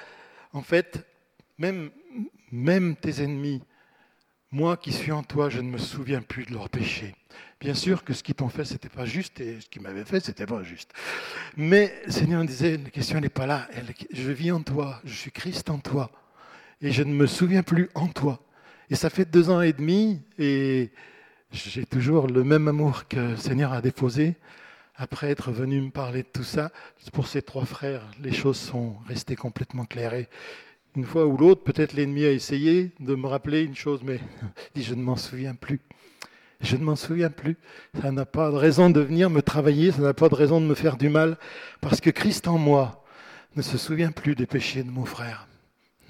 en 0.53 0.61
fait, 0.61 1.05
même, 1.57 1.91
même 2.51 2.95
tes 2.95 3.21
ennemis, 3.21 3.61
moi 4.49 4.77
qui 4.77 4.93
suis 4.93 5.11
en 5.11 5.23
toi, 5.23 5.49
je 5.49 5.59
ne 5.59 5.69
me 5.69 5.77
souviens 5.77 6.21
plus 6.21 6.45
de 6.45 6.53
leurs 6.53 6.69
péchés. 6.69 7.13
Bien 7.59 7.73
sûr 7.73 8.05
que 8.05 8.13
ce 8.13 8.23
qu'ils 8.23 8.35
t'ont 8.35 8.47
fait, 8.47 8.63
ce 8.63 8.73
n'était 8.73 8.87
pas 8.87 9.05
juste, 9.05 9.41
et 9.41 9.59
ce 9.59 9.67
qu'ils 9.67 9.81
m'avaient 9.81 10.05
fait, 10.05 10.21
ce 10.21 10.31
n'était 10.31 10.45
pas 10.45 10.63
juste. 10.63 10.93
Mais 11.57 11.93
le 12.05 12.11
Seigneur 12.13 12.41
me 12.41 12.47
disait, 12.47 12.77
la 12.77 12.89
question 12.89 13.19
n'est 13.19 13.27
pas 13.27 13.45
là. 13.45 13.67
je 14.09 14.31
vis 14.31 14.51
en 14.51 14.61
toi, 14.61 15.01
je 15.03 15.13
suis 15.13 15.31
Christ 15.31 15.69
en 15.69 15.79
toi 15.79 16.09
et 16.81 16.91
je 16.91 17.03
ne 17.03 17.13
me 17.13 17.27
souviens 17.27 17.63
plus 17.63 17.89
en 17.95 18.07
toi. 18.07 18.39
Et 18.89 18.95
ça 18.95 19.09
fait 19.09 19.29
deux 19.29 19.49
ans 19.49 19.61
et 19.61 19.73
demi 19.73 20.21
et 20.37 20.91
j'ai 21.51 21.85
toujours 21.85 22.27
le 22.27 22.43
même 22.43 22.67
amour 22.67 23.07
que 23.07 23.17
le 23.17 23.37
Seigneur 23.37 23.73
a 23.73 23.81
déposé. 23.81 24.35
Après 24.95 25.29
être 25.29 25.51
venu 25.51 25.81
me 25.81 25.91
parler 25.91 26.23
de 26.23 26.27
tout 26.27 26.43
ça, 26.43 26.71
pour 27.13 27.27
ces 27.27 27.41
trois 27.41 27.65
frères, 27.65 28.07
les 28.21 28.31
choses 28.31 28.57
sont 28.57 28.95
restées 29.07 29.35
complètement 29.35 29.85
claires. 29.85 30.13
une 30.95 31.05
fois 31.05 31.27
ou 31.27 31.37
l'autre, 31.37 31.63
peut-être 31.63 31.93
l'ennemi 31.93 32.25
a 32.25 32.31
essayé 32.31 32.91
de 32.99 33.13
me 33.13 33.27
rappeler 33.27 33.61
une 33.61 33.75
chose, 33.75 34.01
mais 34.03 34.19
je 34.75 34.93
ne 34.95 35.03
m'en 35.03 35.15
souviens 35.15 35.53
plus. 35.53 35.81
Je 36.61 36.75
ne 36.75 36.83
m'en 36.83 36.95
souviens 36.95 37.29
plus. 37.29 37.57
Ça 38.01 38.11
n'a 38.11 38.25
pas 38.25 38.49
de 38.49 38.55
raison 38.55 38.89
de 38.89 38.99
venir 38.99 39.29
me 39.29 39.43
travailler, 39.43 39.91
ça 39.91 40.01
n'a 40.01 40.15
pas 40.15 40.29
de 40.29 40.35
raison 40.35 40.59
de 40.59 40.65
me 40.65 40.73
faire 40.73 40.97
du 40.97 41.09
mal, 41.09 41.37
parce 41.81 42.01
que 42.01 42.09
Christ 42.09 42.47
en 42.47 42.57
moi 42.57 43.03
ne 43.55 43.61
se 43.61 43.77
souvient 43.77 44.11
plus 44.11 44.33
des 44.33 44.47
péchés 44.47 44.81
de 44.81 44.89
mon 44.89 45.05
frère. 45.05 45.47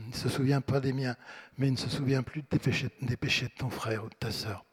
Il 0.08 0.12
ne 0.12 0.16
se 0.16 0.30
souvient 0.30 0.62
pas 0.62 0.80
des 0.80 0.94
miens, 0.94 1.18
mais 1.58 1.68
il 1.68 1.74
ne 1.74 1.78
se 1.78 1.90
souvient 1.90 2.24
plus 2.24 2.42
des 2.50 2.60
péchés, 2.60 2.88
de 3.46 3.52
ton 3.58 3.70
frère 3.70 4.06
ou 4.06 4.10
de 4.10 4.16
ta 4.16 4.32
sœur. 4.32 4.64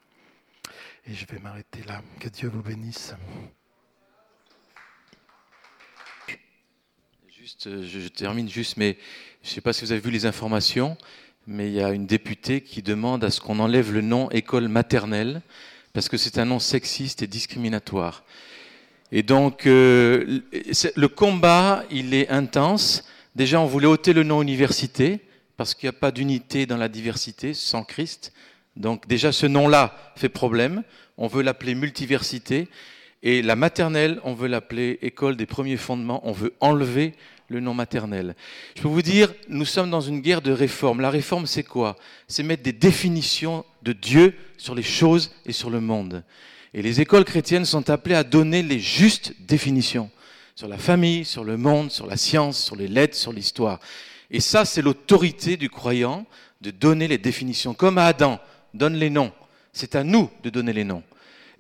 Et 1.07 1.13
je 1.13 1.27
vais 1.27 1.41
m'arrêter 1.41 1.83
là. 1.89 2.03
Que 2.21 2.29
Dieu 2.29 2.49
vous 2.49 2.63
bénisse. 2.63 3.15
Juste, 7.29 7.67
euh, 7.67 7.83
je, 7.83 8.07
termine 8.07 8.49
juste, 8.49 8.77
mais 8.77 8.97
je 9.43 9.51
ne 9.51 9.55
sais 9.55 9.61
pas 9.61 9.73
si 9.73 9.85
vous 9.85 9.91
avez 9.91 10.01
vu 10.01 10.13
les 10.13 10.25
informations, 10.25 10.97
mais 11.49 11.69
il 11.69 11.75
y 11.75 11.83
a 11.83 11.91
une 11.91 12.07
députée 12.07 12.61
qui 12.61 12.81
demande 12.81 13.25
à 13.25 13.31
ce 13.31 13.41
qu'on 13.41 13.59
enlève 13.59 13.93
le 13.93 14.03
nom 14.03 14.31
école 14.31 14.69
maternelle, 14.69 15.43
parce 15.93 16.09
que 16.09 16.17
c'est 16.17 16.39
un 16.39 16.45
nom 16.45 16.61
sexiste 16.61 17.23
et 17.23 17.27
discriminatoire. 17.27 18.23
Et 19.11 19.25
donc, 19.25 19.67
euh, 19.67 20.43
le 20.95 21.09
combat, 21.09 21.85
il 21.91 22.15
est 22.15 22.29
intense. 22.29 23.05
Déjà, 23.35 23.61
on 23.61 23.67
voulait 23.67 23.87
ôter 23.87 24.13
le 24.13 24.23
nom 24.23 24.43
université, 24.43 25.21
parce 25.57 25.75
qu'il 25.75 25.89
n'y 25.89 25.97
a 25.97 25.99
pas 25.99 26.11
d'unité 26.11 26.67
dans 26.67 26.77
la 26.77 26.89
diversité 26.89 27.55
sans 27.55 27.85
Christ. 27.85 28.33
Donc 28.77 29.07
déjà, 29.07 29.33
ce 29.33 29.47
nom-là 29.47 29.97
fait 30.17 30.29
problème. 30.29 30.83
On 31.17 31.27
veut 31.27 31.43
l'appeler 31.43 31.75
multiversité. 31.75 32.69
Et 33.23 33.41
la 33.41 33.57
maternelle, 33.57 34.21
on 34.25 34.35
veut 34.35 34.49
l'appeler 34.49 34.99
école 35.03 35.37
des 35.37 35.47
premiers 35.47 35.77
fondements. 35.77 36.21
On 36.29 36.33
veut 36.33 36.55
enlever 36.61 37.15
le 37.49 37.61
nom 37.61 37.75
maternel. 37.75 38.35
Je 38.77 38.83
peux 38.83 38.89
vous 38.89 39.03
dire, 39.03 39.33
nous 39.49 39.65
sommes 39.65 39.91
dans 39.91 40.01
une 40.01 40.21
guerre 40.21 40.43
de 40.43 40.53
réforme. 40.53 41.01
La 41.01 41.11
réforme, 41.11 41.47
c'est 41.47 41.63
quoi? 41.63 41.97
C'est 42.27 42.43
mettre 42.43 42.63
des 42.63 42.73
définitions 42.73 43.65
de 43.83 43.93
Dieu 43.93 44.35
sur 44.57 44.75
les 44.75 44.83
choses 44.83 45.33
et 45.47 45.53
sur 45.53 45.71
le 45.71 45.81
monde. 45.81 46.25
Et 46.73 46.83
les 46.83 47.01
écoles 47.01 47.25
chrétiennes 47.25 47.65
sont 47.65 47.91
appelées 47.91 48.17
à 48.17 48.25
donner 48.25 48.63
les 48.63 48.81
justes 48.81 49.35
définitions 49.41 50.11
sur 50.55 50.69
la 50.69 50.79
famille, 50.79 51.25
sur 51.25 51.43
le 51.43 51.57
monde, 51.57 51.91
sur 51.91 52.07
la 52.07 52.17
science, 52.17 52.63
sur 52.63 52.77
les 52.77 52.87
lettres, 52.87 53.17
sur 53.17 53.33
l'histoire. 53.33 53.81
Et 54.31 54.41
ça, 54.41 54.65
c'est 54.65 54.83
l'autorité 54.83 55.57
du 55.57 55.69
croyant 55.69 56.27
de 56.61 56.71
donner 56.71 57.09
les 57.09 57.19
définitions. 57.19 57.75
Comme 57.75 57.99
Adam, 57.99 58.39
donne 58.73 58.95
les 58.95 59.11
noms. 59.11 59.33
C'est 59.73 59.97
à 59.97 60.05
nous 60.05 60.31
de 60.45 60.51
donner 60.51 60.73
les 60.73 60.85
noms. 60.85 61.03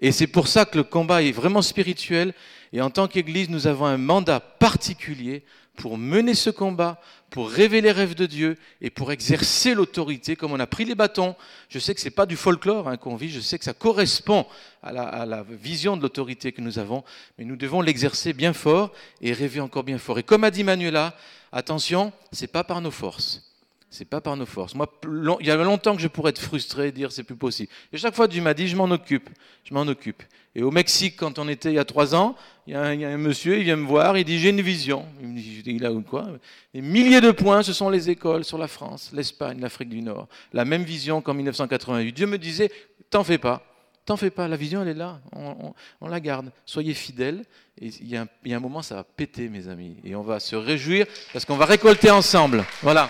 Et 0.00 0.12
c'est 0.12 0.28
pour 0.28 0.46
ça 0.46 0.64
que 0.64 0.76
le 0.76 0.84
combat 0.84 1.22
est 1.22 1.32
vraiment 1.32 1.62
spirituel. 1.62 2.34
Et 2.72 2.80
en 2.80 2.90
tant 2.90 3.08
qu'Église, 3.08 3.50
nous 3.50 3.66
avons 3.66 3.86
un 3.86 3.96
mandat 3.96 4.38
particulier 4.38 5.42
pour 5.76 5.98
mener 5.98 6.34
ce 6.34 6.50
combat, 6.50 7.00
pour 7.30 7.50
révéler 7.50 7.88
les 7.88 7.92
rêves 7.92 8.14
de 8.14 8.26
Dieu 8.26 8.56
et 8.80 8.90
pour 8.90 9.10
exercer 9.10 9.74
l'autorité, 9.74 10.36
comme 10.36 10.52
on 10.52 10.60
a 10.60 10.66
pris 10.66 10.84
les 10.84 10.94
bâtons. 10.94 11.34
Je 11.68 11.78
sais 11.78 11.94
que 11.94 12.00
ce 12.00 12.06
n'est 12.06 12.12
pas 12.12 12.26
du 12.26 12.36
folklore 12.36 12.88
hein, 12.88 12.96
qu'on 12.96 13.16
vit, 13.16 13.30
je 13.30 13.40
sais 13.40 13.58
que 13.58 13.64
ça 13.64 13.74
correspond 13.74 14.46
à 14.82 14.92
la, 14.92 15.02
à 15.02 15.26
la 15.26 15.42
vision 15.42 15.96
de 15.96 16.02
l'autorité 16.02 16.52
que 16.52 16.60
nous 16.60 16.78
avons, 16.78 17.02
mais 17.38 17.44
nous 17.44 17.56
devons 17.56 17.80
l'exercer 17.80 18.32
bien 18.32 18.52
fort 18.52 18.92
et 19.20 19.32
rêver 19.32 19.60
encore 19.60 19.82
bien 19.82 19.98
fort. 19.98 20.18
Et 20.18 20.22
comme 20.22 20.44
a 20.44 20.50
dit 20.50 20.64
Manuela, 20.64 21.16
attention, 21.50 22.12
ce 22.32 22.42
n'est 22.42 22.48
pas 22.48 22.64
par 22.64 22.80
nos 22.80 22.92
forces. 22.92 23.53
C'est 23.94 24.04
pas 24.04 24.20
par 24.20 24.36
nos 24.36 24.44
forces. 24.44 24.74
Moi, 24.74 24.92
il 25.38 25.46
y 25.46 25.52
a 25.52 25.56
longtemps 25.56 25.94
que 25.94 26.02
je 26.02 26.08
pourrais 26.08 26.30
être 26.30 26.40
frustré 26.40 26.88
et 26.88 26.92
dire 26.92 27.12
c'est 27.12 27.22
plus 27.22 27.36
possible. 27.36 27.70
Et 27.92 27.96
chaque 27.96 28.16
fois, 28.16 28.26
Dieu 28.26 28.42
m'a 28.42 28.52
dit 28.52 28.66
je 28.66 28.74
m'en 28.74 28.90
occupe, 28.90 29.30
je 29.62 29.72
m'en 29.72 29.82
occupe. 29.82 30.20
Et 30.56 30.64
au 30.64 30.72
Mexique, 30.72 31.14
quand 31.16 31.38
on 31.38 31.48
était 31.48 31.70
il 31.70 31.76
y 31.76 31.78
a 31.78 31.84
trois 31.84 32.12
ans, 32.12 32.34
il 32.66 32.72
y, 32.72 32.76
a 32.76 32.82
un, 32.82 33.16
monsieur, 33.18 33.56
il 33.56 33.62
vient 33.62 33.76
me 33.76 33.86
voir, 33.86 34.18
il 34.18 34.24
dit 34.24 34.40
j'ai 34.40 34.50
une 34.50 34.62
vision. 34.62 35.06
Il 35.20 35.28
me 35.28 35.36
dit 35.36 35.62
il 35.64 35.86
a 35.86 35.92
quoi? 36.08 36.26
Des 36.74 36.80
milliers 36.80 37.20
de 37.20 37.30
points, 37.30 37.62
ce 37.62 37.72
sont 37.72 37.88
les 37.88 38.10
écoles 38.10 38.44
sur 38.44 38.58
la 38.58 38.66
France, 38.66 39.12
l'Espagne, 39.12 39.60
l'Afrique 39.60 39.90
du 39.90 40.02
Nord. 40.02 40.26
La 40.52 40.64
même 40.64 40.82
vision 40.82 41.22
qu'en 41.22 41.34
1988. 41.34 42.12
Dieu 42.12 42.26
me 42.26 42.38
disait 42.38 42.72
t'en 43.10 43.22
fais 43.22 43.38
pas, 43.38 43.62
t'en 44.06 44.16
fais 44.16 44.30
pas, 44.30 44.48
la 44.48 44.56
vision 44.56 44.82
elle 44.82 44.88
est 44.88 44.94
là, 44.94 45.20
on, 46.00 46.08
la 46.08 46.18
garde. 46.18 46.50
Soyez 46.66 46.94
fidèles. 46.94 47.44
Et 47.80 47.90
il 48.00 48.08
y 48.08 48.16
a 48.16 48.26
un 48.56 48.60
moment, 48.60 48.82
ça 48.82 48.96
va 48.96 49.04
péter, 49.04 49.48
mes 49.48 49.68
amis. 49.68 49.98
Et 50.02 50.16
on 50.16 50.22
va 50.22 50.40
se 50.40 50.56
réjouir 50.56 51.06
parce 51.32 51.44
qu'on 51.44 51.56
va 51.56 51.66
récolter 51.66 52.10
ensemble. 52.10 52.64
Voilà. 52.82 53.08